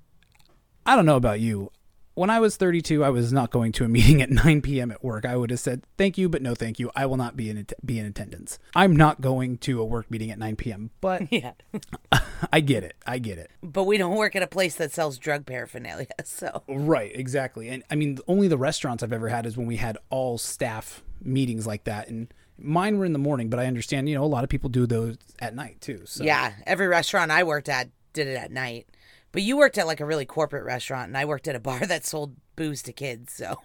I 0.87 0.97
don't 0.97 1.07
know 1.07 1.17
about 1.17 1.41
you. 1.41 1.71
When 2.15 2.31
I 2.31 2.41
was 2.41 2.57
32, 2.57 3.05
I 3.05 3.11
was 3.11 3.31
not 3.31 3.51
going 3.51 3.73
to 3.73 3.85
a 3.85 3.89
meeting 3.97 4.23
at 4.23 4.31
9 4.31 4.63
p.m. 4.63 4.91
at 4.91 5.05
work. 5.05 5.27
I 5.27 5.37
would 5.37 5.51
have 5.51 5.61
said, 5.61 5.83
thank 5.99 6.17
you, 6.17 6.31
but 6.31 6.41
no 6.41 6.55
thank 6.55 6.79
you. 6.79 6.91
I 6.97 7.05
will 7.05 7.19
not 7.19 7.37
be 7.37 7.51
in, 7.51 7.59
att- 7.59 7.75
be 7.85 7.99
in 7.99 8.07
attendance. 8.07 8.59
I'm 8.75 8.97
not 8.97 9.21
going 9.21 9.59
to 9.59 9.83
a 9.83 9.85
work 9.85 10.11
meeting 10.11 10.31
at 10.31 10.39
9 10.39 10.57
p.m., 10.57 10.91
but 11.03 11.23
Yeah. 11.31 11.53
I 12.53 12.61
get 12.61 12.85
it. 12.85 12.95
I 13.07 13.19
get 13.19 13.37
it. 13.37 13.51
But 13.63 13.85
we 13.85 13.99
don't 13.99 14.17
work 14.17 14.35
at 14.35 14.43
a 14.43 14.47
place 14.47 14.77
that 14.77 14.93
sells 14.93 15.19
drug 15.19 15.45
paraphernalia, 15.45 16.07
so. 16.25 16.63
Right, 16.69 17.11
exactly. 17.15 17.69
And 17.69 17.83
I 17.91 17.97
mean, 17.97 18.19
only 18.29 18.49
the 18.49 18.57
restaurants 18.59 19.03
I've 19.03 19.13
ever 19.13 19.29
had 19.29 19.45
is 19.45 19.57
when 19.59 19.67
we 19.67 19.77
had 19.77 19.99
all 20.09 20.39
staff 20.39 21.03
meetings 21.21 21.67
like 21.67 21.85
that. 21.85 22.09
And 22.09 22.33
mine 22.59 22.99
were 22.99 23.05
in 23.05 23.13
the 23.13 23.19
morning, 23.19 23.51
but 23.51 23.59
I 23.61 23.67
understand, 23.67 24.09
you 24.09 24.15
know, 24.15 24.25
a 24.25 24.27
lot 24.27 24.43
of 24.45 24.49
people 24.49 24.71
do 24.71 24.87
those 24.87 25.17
at 25.39 25.55
night 25.55 25.83
too. 25.83 26.03
So 26.07 26.25
Yeah, 26.25 26.53
every 26.67 26.87
restaurant 26.87 27.31
I 27.31 27.43
worked 27.45 27.69
at 27.69 27.89
did 28.15 28.27
it 28.27 28.37
at 28.37 28.51
night. 28.51 28.87
But 29.33 29.43
you 29.43 29.57
worked 29.57 29.77
at 29.79 29.87
like 29.87 30.01
a 30.01 30.07
really 30.07 30.25
corporate 30.27 30.65
restaurant, 30.65 31.09
and 31.09 31.17
I 31.19 31.25
worked 31.25 31.47
at 31.49 31.55
a 31.57 31.61
bar 31.69 31.81
that 31.87 32.05
sold 32.07 32.37
booze 32.57 32.83
to 32.85 32.93
kids. 32.93 33.33
So 33.35 33.57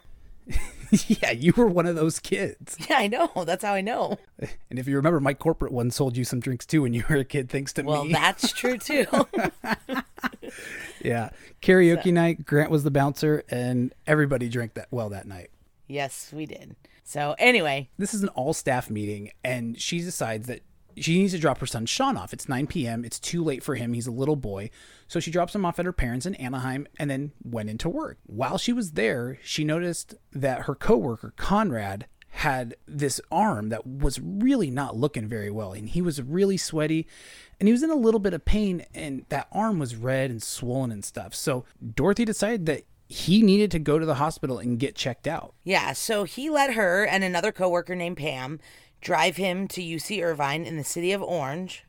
yeah, 1.08 1.32
you 1.32 1.54
were 1.56 1.68
one 1.68 1.86
of 1.86 1.96
those 1.96 2.20
kids. 2.20 2.76
yeah, 2.90 2.98
I 2.98 3.08
know. 3.08 3.32
That's 3.46 3.64
how 3.64 3.74
I 3.74 3.82
know. 3.82 4.18
And 4.70 4.80
if 4.80 4.88
you 4.88 4.96
remember, 4.98 5.20
my 5.20 5.34
corporate 5.34 5.72
one 5.72 5.92
sold 5.92 6.18
you 6.18 6.24
some 6.26 6.40
drinks 6.40 6.66
too 6.66 6.82
when 6.82 6.94
you 6.94 7.04
were 7.10 7.18
a 7.18 7.24
kid, 7.24 7.50
thanks 7.50 7.72
to 7.74 7.84
Well, 7.84 8.04
me. 8.06 8.12
Well, 8.14 8.22
that's 8.22 8.52
true 8.52 8.78
too. 8.80 9.06
yeah. 11.04 11.30
Karaoke 11.62 12.12
night, 12.12 12.46
Grant 12.46 12.72
was 12.72 12.84
the 12.84 12.92
bouncer, 12.92 13.44
and 13.50 13.94
everybody 14.08 14.50
drank 14.50 14.74
that 14.74 14.88
well 14.92 15.10
that 15.10 15.28
night. 15.28 15.50
yes, 15.88 16.32
we 16.34 16.46
did. 16.46 16.76
So 17.04 17.36
anyway, 17.38 17.90
This 17.98 18.14
is 18.14 18.24
an 18.24 18.30
all 18.30 18.54
staff 18.54 18.90
meeting, 18.90 19.32
and 19.44 19.80
she 19.80 20.00
decides 20.00 20.48
that 20.48 20.62
she 20.98 21.20
needs 21.20 21.34
to 21.34 21.40
drop 21.40 21.60
her 21.60 21.66
son 21.66 21.86
Sean 21.86 22.18
off. 22.18 22.34
It's 22.34 22.50
9 22.50 22.68
p.m. 22.68 23.06
It's 23.06 23.20
too 23.20 23.44
late 23.44 23.64
for 23.64 23.76
him. 23.76 23.94
He's 23.94 24.08
a 24.08 24.12
little 24.12 24.36
boy. 24.36 24.70
So 25.08 25.20
she 25.20 25.32
drops 25.32 25.54
him 25.56 25.66
off 25.66 25.80
at 25.80 25.86
her 25.86 25.94
parents 25.94 26.26
in 26.26 26.36
Anaheim 26.36 26.88
and 26.98 27.10
then 27.10 27.32
went 27.44 27.70
into 27.70 27.90
work. 27.90 28.18
While 28.26 28.58
she 28.58 28.74
was 28.74 28.92
there, 28.92 29.40
she 29.44 29.64
noticed 29.64 30.16
that 30.32 30.64
her 30.64 30.76
coworker, 30.76 31.34
Conrad, 31.36 32.06
had 32.30 32.76
this 32.88 33.20
arm 33.30 33.70
that 33.70 33.86
was 33.86 34.20
really 34.22 34.72
not 34.72 34.96
looking 34.96 35.28
very 35.28 35.52
well. 35.52 35.74
And 35.74 35.90
he 35.90 36.02
was 36.02 36.22
really 36.22 36.56
sweaty 36.58 37.06
and 37.60 37.68
he 37.68 37.74
was 37.74 37.84
in 37.84 37.92
a 37.92 37.96
little 37.96 38.22
bit 38.22 38.34
of 38.34 38.46
pain. 38.46 38.86
And 38.94 39.26
that 39.30 39.48
arm 39.52 39.80
was 39.80 39.96
red 39.96 40.32
and 40.32 40.42
swollen 40.42 40.92
and 40.92 41.04
stuff. 41.04 41.36
So 41.36 41.66
Dorothy 41.96 42.24
decided 42.26 42.66
that 42.68 42.84
he 43.08 43.42
needed 43.42 43.70
to 43.72 43.80
go 43.80 44.00
to 44.00 44.06
the 44.06 44.16
hospital 44.16 44.58
and 44.58 44.80
get 44.80 44.96
checked 44.96 45.28
out. 45.28 45.54
yeah, 45.66 45.92
so 45.92 46.24
he 46.24 46.50
let 46.50 46.76
her 46.76 47.06
and 47.06 47.26
another 47.26 47.52
coworker 47.52 47.94
named 47.94 48.16
Pam 48.16 48.62
drive 49.02 49.38
him 49.38 49.68
to 49.70 49.82
UC 49.82 50.24
Irvine 50.24 50.64
in 50.66 50.78
the 50.78 50.84
city 50.84 51.12
of 51.12 51.22
Orange. 51.22 51.84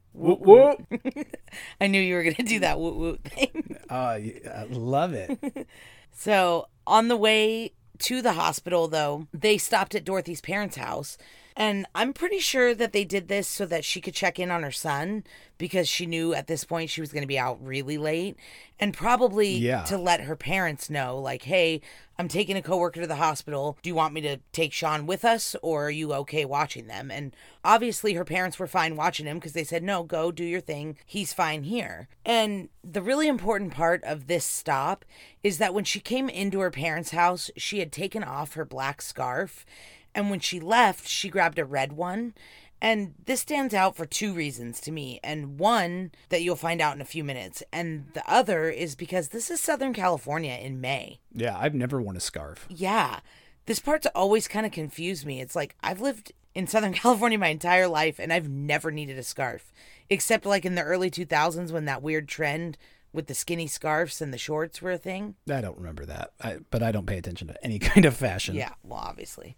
I 1.80 1.86
knew 1.86 2.00
you 2.00 2.14
were 2.14 2.22
going 2.22 2.34
to 2.34 2.42
do 2.42 2.60
that 2.60 2.78
woot 2.78 2.96
woot 2.96 3.24
thing. 3.24 3.76
Uh, 3.88 3.94
I 3.94 4.66
love 4.68 5.14
it. 5.14 5.66
So, 6.14 6.68
on 6.86 7.08
the 7.08 7.16
way 7.16 7.72
to 8.00 8.20
the 8.20 8.34
hospital, 8.34 8.86
though, 8.86 9.28
they 9.32 9.56
stopped 9.56 9.94
at 9.94 10.04
Dorothy's 10.04 10.42
parents' 10.42 10.76
house. 10.76 11.16
And 11.56 11.86
I'm 11.94 12.12
pretty 12.12 12.38
sure 12.38 12.74
that 12.74 12.92
they 12.92 13.04
did 13.04 13.28
this 13.28 13.48
so 13.48 13.66
that 13.66 13.84
she 13.84 14.00
could 14.00 14.14
check 14.14 14.38
in 14.38 14.50
on 14.50 14.62
her 14.62 14.70
son 14.70 15.24
because 15.58 15.88
she 15.88 16.06
knew 16.06 16.34
at 16.34 16.46
this 16.46 16.64
point 16.64 16.90
she 16.90 17.00
was 17.00 17.12
going 17.12 17.22
to 17.22 17.28
be 17.28 17.38
out 17.38 17.64
really 17.64 17.98
late. 17.98 18.36
And 18.80 18.92
probably 18.92 19.58
Yeah. 19.58 19.84
to 19.84 19.96
let 19.96 20.22
her 20.22 20.34
parents 20.34 20.90
know, 20.90 21.18
like, 21.18 21.42
hey, 21.42 21.80
I'm 22.18 22.26
taking 22.26 22.56
a 22.56 22.62
coworker 22.62 23.00
to 23.00 23.06
the 23.06 23.16
hospital. 23.16 23.78
Do 23.82 23.88
you 23.88 23.94
want 23.94 24.14
me 24.14 24.20
to 24.22 24.38
take 24.52 24.72
Sean 24.72 25.06
with 25.06 25.24
us 25.24 25.54
or 25.62 25.86
are 25.86 25.90
you 25.90 26.12
okay 26.14 26.44
watching 26.44 26.88
them? 26.88 27.10
And 27.10 27.34
obviously, 27.64 28.14
her 28.14 28.24
parents 28.24 28.58
were 28.58 28.66
fine 28.66 28.96
watching 28.96 29.26
him 29.26 29.38
because 29.38 29.52
they 29.52 29.64
said, 29.64 29.82
no, 29.84 30.02
go 30.02 30.32
do 30.32 30.44
your 30.44 30.60
thing. 30.60 30.96
He's 31.06 31.32
fine 31.32 31.62
here. 31.62 32.08
And 32.24 32.68
the 32.82 33.02
really 33.02 33.28
important 33.28 33.72
part 33.72 34.02
of 34.04 34.26
this 34.26 34.44
stop 34.44 35.04
is 35.44 35.58
that 35.58 35.74
when 35.74 35.84
she 35.84 36.00
came 36.00 36.28
into 36.28 36.58
her 36.60 36.70
parents' 36.70 37.10
house, 37.12 37.50
she 37.56 37.78
had 37.78 37.92
taken 37.92 38.24
off 38.24 38.54
her 38.54 38.64
black 38.64 39.00
scarf. 39.00 39.64
And 40.14 40.30
when 40.30 40.40
she 40.40 40.60
left, 40.60 41.08
she 41.08 41.28
grabbed 41.28 41.58
a 41.58 41.64
red 41.64 41.92
one. 41.92 42.34
And 42.80 43.14
this 43.26 43.40
stands 43.40 43.74
out 43.74 43.94
for 43.94 44.06
two 44.06 44.34
reasons 44.34 44.80
to 44.80 44.90
me. 44.90 45.20
And 45.22 45.58
one 45.58 46.10
that 46.30 46.42
you'll 46.42 46.56
find 46.56 46.80
out 46.80 46.96
in 46.96 47.00
a 47.00 47.06
few 47.06 47.22
minutes. 47.22 47.62
And 47.72 48.06
the 48.12 48.28
other 48.28 48.68
is 48.68 48.96
because 48.96 49.28
this 49.28 49.50
is 49.50 49.60
Southern 49.60 49.94
California 49.94 50.54
in 50.54 50.80
May. 50.80 51.20
Yeah, 51.32 51.56
I've 51.56 51.74
never 51.74 52.02
worn 52.02 52.16
a 52.16 52.20
scarf. 52.20 52.66
Yeah. 52.68 53.20
This 53.66 53.78
part's 53.78 54.08
always 54.16 54.48
kind 54.48 54.66
of 54.66 54.72
confused 54.72 55.24
me. 55.24 55.40
It's 55.40 55.54
like 55.54 55.76
I've 55.80 56.00
lived 56.00 56.32
in 56.54 56.66
Southern 56.66 56.92
California 56.92 57.38
my 57.38 57.48
entire 57.48 57.86
life 57.86 58.18
and 58.18 58.32
I've 58.32 58.48
never 58.48 58.90
needed 58.90 59.16
a 59.16 59.22
scarf. 59.22 59.72
Except 60.10 60.44
like 60.44 60.64
in 60.64 60.74
the 60.74 60.82
early 60.82 61.10
2000s 61.10 61.70
when 61.70 61.84
that 61.84 62.02
weird 62.02 62.26
trend 62.26 62.76
with 63.12 63.26
the 63.26 63.34
skinny 63.34 63.66
scarves 63.66 64.20
and 64.20 64.32
the 64.32 64.38
shorts 64.38 64.80
were 64.80 64.92
a 64.92 64.98
thing. 64.98 65.34
I 65.50 65.60
don't 65.60 65.76
remember 65.76 66.06
that, 66.06 66.32
I, 66.40 66.58
but 66.70 66.82
I 66.82 66.92
don't 66.92 67.06
pay 67.06 67.18
attention 67.18 67.48
to 67.48 67.64
any 67.64 67.78
kind 67.80 68.06
of 68.06 68.16
fashion. 68.16 68.54
Yeah, 68.54 68.72
well, 68.82 69.00
obviously. 69.00 69.56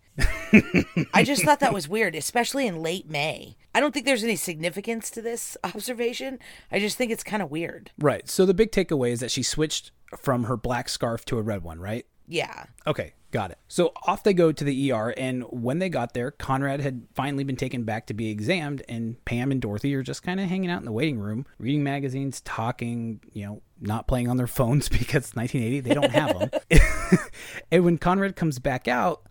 I 1.12 1.24
just 1.24 1.44
thought 1.44 1.60
that 1.60 1.72
was 1.74 1.88
weird, 1.88 2.14
especially 2.14 2.66
in 2.66 2.82
late 2.82 3.08
May. 3.08 3.56
I 3.74 3.80
don't 3.80 3.92
think 3.92 4.06
there's 4.06 4.24
any 4.24 4.36
significance 4.36 5.10
to 5.10 5.22
this 5.22 5.56
observation. 5.64 6.38
I 6.70 6.78
just 6.78 6.96
think 6.96 7.10
it's 7.10 7.24
kind 7.24 7.42
of 7.42 7.50
weird. 7.50 7.90
Right. 7.98 8.28
So 8.28 8.46
the 8.46 8.54
big 8.54 8.72
takeaway 8.72 9.10
is 9.10 9.20
that 9.20 9.30
she 9.30 9.42
switched 9.42 9.92
from 10.18 10.44
her 10.44 10.56
black 10.56 10.88
scarf 10.88 11.24
to 11.26 11.38
a 11.38 11.42
red 11.42 11.62
one, 11.62 11.80
right? 11.80 12.06
Yeah. 12.26 12.64
Okay, 12.86 13.12
got 13.34 13.50
it. 13.50 13.58
So 13.66 13.92
off 14.06 14.22
they 14.22 14.32
go 14.32 14.52
to 14.52 14.64
the 14.64 14.92
ER, 14.92 15.12
and 15.16 15.42
when 15.50 15.80
they 15.80 15.88
got 15.88 16.14
there, 16.14 16.30
Conrad 16.30 16.80
had 16.80 17.08
finally 17.14 17.42
been 17.42 17.56
taken 17.56 17.82
back 17.82 18.06
to 18.06 18.14
be 18.14 18.30
examined, 18.30 18.82
and 18.88 19.22
Pam 19.24 19.50
and 19.50 19.60
Dorothy 19.60 19.92
are 19.96 20.04
just 20.04 20.22
kind 20.22 20.38
of 20.38 20.48
hanging 20.48 20.70
out 20.70 20.78
in 20.78 20.84
the 20.84 20.92
waiting 20.92 21.18
room, 21.18 21.44
reading 21.58 21.82
magazines, 21.82 22.40
talking, 22.42 23.20
you 23.32 23.44
know, 23.44 23.62
not 23.80 24.06
playing 24.06 24.28
on 24.28 24.36
their 24.36 24.46
phones 24.60 24.88
because 24.88 25.34
1980, 25.34 25.80
they 25.80 25.94
don't 25.94 26.12
have 26.12 26.38
them. 26.38 26.50
and 27.72 27.84
when 27.84 27.98
Conrad 27.98 28.36
comes 28.36 28.60
back 28.60 28.86
out, 28.86 29.26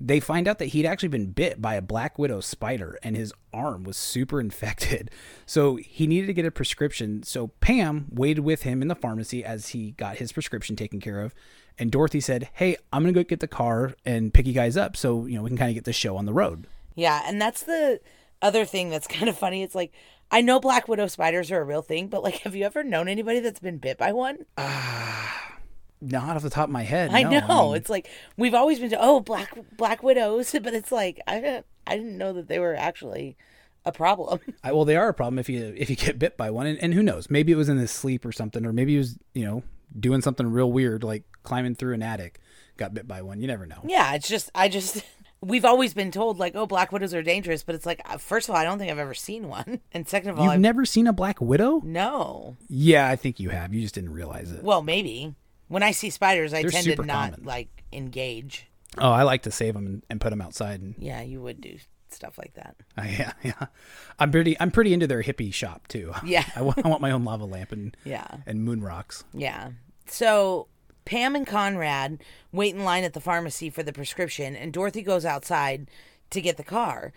they 0.00 0.20
find 0.20 0.46
out 0.46 0.60
that 0.60 0.66
he'd 0.66 0.86
actually 0.86 1.08
been 1.08 1.32
bit 1.32 1.60
by 1.60 1.74
a 1.74 1.82
black 1.82 2.18
widow 2.18 2.40
spider 2.40 2.96
and 3.02 3.16
his 3.16 3.32
arm 3.52 3.82
was 3.82 3.96
super 3.96 4.40
infected. 4.40 5.10
So 5.46 5.76
he 5.76 6.06
needed 6.06 6.28
to 6.28 6.32
get 6.32 6.46
a 6.46 6.52
prescription. 6.52 7.24
So 7.24 7.48
Pam 7.60 8.06
waited 8.10 8.42
with 8.42 8.62
him 8.62 8.82
in 8.82 8.88
the 8.88 8.94
pharmacy 8.94 9.44
as 9.44 9.70
he 9.70 9.92
got 9.92 10.18
his 10.18 10.32
prescription 10.32 10.76
taken 10.76 11.00
care 11.00 11.20
of. 11.20 11.34
And 11.78 11.90
Dorothy 11.90 12.20
said, 12.20 12.50
Hey, 12.54 12.76
I'm 12.92 13.02
going 13.02 13.14
to 13.14 13.20
go 13.20 13.24
get 13.26 13.40
the 13.40 13.48
car 13.48 13.94
and 14.04 14.32
pick 14.32 14.46
you 14.46 14.52
guys 14.52 14.76
up 14.76 14.96
so, 14.96 15.26
you 15.26 15.36
know, 15.36 15.42
we 15.42 15.50
can 15.50 15.58
kind 15.58 15.70
of 15.70 15.74
get 15.74 15.84
the 15.84 15.92
show 15.92 16.16
on 16.16 16.26
the 16.26 16.32
road. 16.32 16.66
Yeah, 16.94 17.22
and 17.24 17.40
that's 17.40 17.62
the 17.62 18.00
other 18.42 18.64
thing 18.64 18.90
that's 18.90 19.06
kind 19.08 19.28
of 19.28 19.38
funny. 19.38 19.62
It's 19.62 19.74
like 19.74 19.92
I 20.30 20.40
know 20.40 20.60
black 20.60 20.88
widow 20.88 21.06
spiders 21.06 21.50
are 21.50 21.60
a 21.60 21.64
real 21.64 21.82
thing, 21.82 22.08
but 22.08 22.22
like 22.22 22.38
have 22.40 22.54
you 22.54 22.64
ever 22.64 22.82
known 22.82 23.08
anybody 23.08 23.40
that's 23.40 23.60
been 23.60 23.78
bit 23.78 23.98
by 23.98 24.12
one? 24.12 24.46
Ah 24.56 25.48
not 26.00 26.36
off 26.36 26.42
the 26.42 26.50
top 26.50 26.68
of 26.68 26.70
my 26.70 26.82
head. 26.82 27.10
I 27.12 27.22
no. 27.22 27.40
know. 27.40 27.68
mean, 27.68 27.76
it's 27.76 27.90
like 27.90 28.08
we've 28.36 28.54
always 28.54 28.78
been 28.78 28.90
to, 28.90 28.98
oh, 29.00 29.20
black 29.20 29.56
black 29.76 30.02
widows, 30.02 30.54
but 30.62 30.74
it's 30.74 30.92
like 30.92 31.20
I 31.26 31.40
didn't 31.40 31.66
I 31.86 31.96
didn't 31.96 32.18
know 32.18 32.32
that 32.34 32.48
they 32.48 32.58
were 32.58 32.74
actually 32.74 33.36
a 33.84 33.92
problem. 33.92 34.40
I, 34.64 34.72
well, 34.72 34.84
they 34.84 34.96
are 34.96 35.08
a 35.08 35.14
problem 35.14 35.38
if 35.38 35.48
you 35.48 35.74
if 35.76 35.90
you 35.90 35.96
get 35.96 36.18
bit 36.18 36.36
by 36.36 36.50
one, 36.50 36.66
and, 36.66 36.78
and 36.78 36.94
who 36.94 37.02
knows? 37.02 37.30
Maybe 37.30 37.52
it 37.52 37.56
was 37.56 37.68
in 37.68 37.78
his 37.78 37.90
sleep 37.90 38.24
or 38.24 38.32
something, 38.32 38.64
or 38.64 38.72
maybe 38.72 38.92
he 38.92 38.98
was 38.98 39.18
you 39.34 39.44
know 39.44 39.62
doing 39.98 40.20
something 40.22 40.46
real 40.50 40.70
weird, 40.72 41.04
like 41.04 41.24
climbing 41.42 41.74
through 41.74 41.94
an 41.94 42.02
attic, 42.02 42.40
got 42.76 42.94
bit 42.94 43.06
by 43.08 43.22
one. 43.22 43.40
You 43.40 43.46
never 43.46 43.66
know. 43.66 43.80
Yeah, 43.84 44.14
it's 44.14 44.28
just 44.28 44.50
I 44.54 44.68
just 44.68 45.02
we've 45.40 45.64
always 45.64 45.94
been 45.94 46.10
told 46.10 46.38
like 46.38 46.54
oh 46.56 46.66
black 46.66 46.90
widows 46.92 47.14
are 47.14 47.22
dangerous, 47.22 47.62
but 47.62 47.74
it's 47.74 47.86
like 47.86 48.00
uh, 48.04 48.18
first 48.18 48.48
of 48.48 48.54
all 48.54 48.60
I 48.60 48.64
don't 48.64 48.78
think 48.78 48.90
I've 48.90 48.98
ever 48.98 49.14
seen 49.14 49.48
one, 49.48 49.80
and 49.92 50.08
second 50.08 50.30
of 50.30 50.38
all 50.38 50.44
You've 50.46 50.54
I've 50.54 50.60
never 50.60 50.84
seen 50.84 51.06
a 51.06 51.12
black 51.12 51.40
widow? 51.40 51.80
no. 51.84 52.56
Yeah, 52.68 53.08
I 53.08 53.16
think 53.16 53.40
you 53.40 53.50
have. 53.50 53.72
You 53.74 53.80
just 53.82 53.94
didn't 53.94 54.12
realize 54.12 54.52
it. 54.52 54.62
Well, 54.62 54.82
maybe 54.82 55.34
when 55.68 55.82
I 55.82 55.90
see 55.92 56.10
spiders, 56.10 56.54
I 56.54 56.62
They're 56.62 56.70
tend 56.70 56.86
to 56.86 57.04
not 57.04 57.32
common. 57.32 57.44
like 57.46 57.84
engage. 57.92 58.66
Oh, 58.96 59.10
I 59.10 59.22
like 59.22 59.42
to 59.42 59.50
save 59.50 59.74
them 59.74 59.86
and, 59.86 60.02
and 60.10 60.20
put 60.20 60.30
them 60.30 60.40
outside. 60.40 60.80
And 60.80 60.94
Yeah, 60.98 61.20
you 61.22 61.40
would 61.42 61.60
do 61.60 61.76
stuff 62.14 62.38
like 62.38 62.54
that. 62.54 62.76
uh, 62.96 63.02
yeah, 63.08 63.32
yeah. 63.42 63.66
I'm 64.18 64.30
pretty. 64.30 64.58
I'm 64.60 64.70
pretty 64.70 64.92
into 64.92 65.06
their 65.06 65.22
hippie 65.22 65.52
shop 65.52 65.88
too. 65.88 66.12
Yeah. 66.24 66.44
I 66.56 66.62
want, 66.62 66.84
I 66.84 66.88
want 66.88 67.00
my 67.02 67.10
own 67.10 67.24
lava 67.24 67.44
lamp 67.44 67.72
and 67.72 67.96
Yeah. 68.04 68.26
and 68.46 68.64
moon 68.64 68.82
rocks. 68.82 69.24
Yeah. 69.32 69.70
So 70.06 70.68
Pam 71.04 71.34
and 71.36 71.46
Conrad 71.46 72.22
wait 72.52 72.74
in 72.74 72.84
line 72.84 73.04
at 73.04 73.12
the 73.14 73.20
pharmacy 73.20 73.70
for 73.70 73.82
the 73.82 73.92
prescription, 73.92 74.54
and 74.56 74.72
Dorothy 74.72 75.02
goes 75.02 75.24
outside 75.24 75.90
to 76.30 76.40
get 76.40 76.56
the 76.56 76.64
car. 76.64 77.12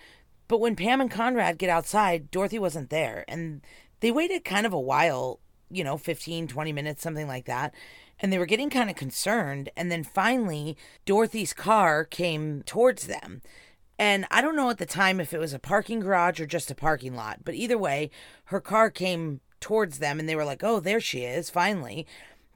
But 0.47 0.59
when 0.59 0.75
Pam 0.75 0.99
and 1.01 1.09
Conrad 1.11 1.57
get 1.57 1.69
outside, 1.69 2.29
Dorothy 2.31 2.59
wasn't 2.59 2.89
there. 2.89 3.23
And 3.27 3.61
they 4.01 4.11
waited 4.11 4.43
kind 4.43 4.65
of 4.65 4.73
a 4.73 4.79
while, 4.79 5.39
you 5.69 5.83
know, 5.83 5.95
15, 5.97 6.47
20 6.47 6.73
minutes, 6.73 7.01
something 7.01 7.27
like 7.27 7.45
that. 7.45 7.73
And 8.19 8.31
they 8.31 8.37
were 8.37 8.45
getting 8.45 8.69
kind 8.69 8.89
of 8.89 8.95
concerned. 8.97 9.69
And 9.77 9.89
then 9.91 10.03
finally, 10.03 10.75
Dorothy's 11.05 11.53
car 11.53 12.03
came 12.03 12.63
towards 12.63 13.07
them. 13.07 13.41
And 14.01 14.25
I 14.31 14.41
don't 14.41 14.55
know 14.55 14.71
at 14.71 14.79
the 14.79 14.87
time 14.87 15.19
if 15.19 15.31
it 15.31 15.39
was 15.39 15.53
a 15.53 15.59
parking 15.59 15.99
garage 15.99 16.41
or 16.41 16.47
just 16.47 16.71
a 16.71 16.75
parking 16.75 17.13
lot, 17.15 17.45
but 17.45 17.53
either 17.53 17.77
way, 17.77 18.09
her 18.45 18.59
car 18.59 18.89
came 18.89 19.41
towards 19.59 19.99
them 19.99 20.19
and 20.19 20.27
they 20.27 20.35
were 20.35 20.43
like, 20.43 20.63
oh, 20.63 20.79
there 20.79 20.99
she 20.99 21.19
is, 21.19 21.51
finally. 21.51 22.07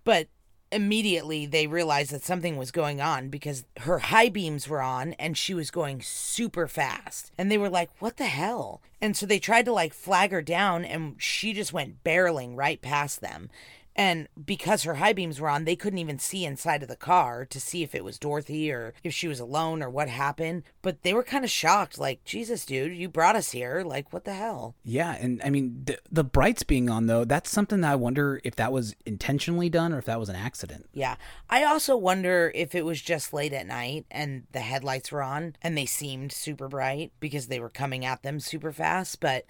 But 0.04 0.28
immediately 0.72 1.46
they 1.46 1.68
realized 1.68 2.10
that 2.10 2.24
something 2.24 2.58
was 2.58 2.72
going 2.72 3.00
on 3.00 3.30
because 3.30 3.64
her 3.82 4.00
high 4.00 4.28
beams 4.30 4.68
were 4.68 4.82
on 4.82 5.14
and 5.14 5.38
she 5.38 5.54
was 5.54 5.70
going 5.70 6.02
super 6.02 6.68
fast. 6.68 7.32
And 7.38 7.52
they 7.52 7.60
were 7.60 7.70
like, 7.70 7.92
what 8.00 8.18
the 8.18 8.26
hell? 8.26 8.82
And 9.00 9.16
so 9.16 9.28
they 9.28 9.38
tried 9.38 9.66
to 9.66 9.72
like 9.72 9.94
flag 9.94 10.32
her 10.32 10.42
down 10.42 10.84
and 10.84 11.14
she 11.20 11.54
just 11.54 11.72
went 11.72 12.04
barreling 12.04 12.58
right 12.58 12.82
past 12.82 13.22
them. 13.22 13.52
And 13.96 14.28
because 14.46 14.84
her 14.84 14.96
high 14.96 15.14
beams 15.14 15.40
were 15.40 15.50
on, 15.50 15.64
they 15.64 15.78
couldn't 15.78 16.00
even 16.00 16.20
see 16.20 16.44
inside 16.44 16.84
of 16.84 16.90
the 16.90 16.98
car 16.98 17.46
to 17.46 17.60
see 17.62 17.82
if 17.82 17.96
it 17.96 18.04
was 18.04 18.20
Dorothy 18.20 18.70
or 18.70 18.94
if 19.04 19.14
she 19.14 19.28
was 19.28 19.40
alone 19.40 19.82
or 19.82 19.90
what 19.90 20.10
happened. 20.10 20.64
But 20.82 21.04
they 21.04 21.14
were 21.14 21.24
kind 21.24 21.46
of 21.46 21.50
shocked, 21.50 21.98
like, 21.98 22.24
Jesus, 22.26 22.66
dude, 22.66 22.96
you 22.96 23.08
brought 23.08 23.38
us 23.38 23.52
here. 23.52 23.84
Like, 23.86 24.12
what 24.12 24.26
the 24.26 24.34
hell? 24.34 24.76
Yeah, 24.84 25.16
and 25.16 25.42
I 25.44 25.50
mean 25.50 25.84
the, 25.86 25.98
the 26.12 26.24
brights 26.24 26.64
being 26.64 26.90
on 26.90 27.06
though. 27.06 27.24
That's 27.24 27.50
something 27.50 27.82
that 27.82 27.94
I 27.94 27.96
wonder 27.96 28.42
if 28.44 28.56
that 28.58 28.74
was 28.74 28.96
intentionally 29.06 29.70
done 29.70 29.94
or 29.94 30.00
if 30.00 30.06
that 30.06 30.20
was 30.20 30.30
an 30.30 30.36
accident. 30.36 30.90
Yeah. 30.94 31.16
I 31.50 31.64
also 31.64 31.96
wonder 31.96 32.52
if 32.54 32.76
it 32.76 32.84
was 32.84 33.02
just 33.02 33.34
late 33.34 33.54
at 33.54 33.68
night 33.68 34.06
and 34.12 34.44
the 34.52 34.60
headlights 34.60 35.12
were 35.12 35.24
on 35.24 35.56
and 35.62 35.78
they 35.78 35.86
seemed 35.86 36.32
super 36.32 36.68
bright 36.68 37.14
because 37.20 37.48
they 37.48 37.60
were 37.60 37.70
coming 37.70 38.04
at 38.04 38.24
them 38.24 38.40
super 38.40 38.72
fast. 38.72 39.20
But 39.20 39.46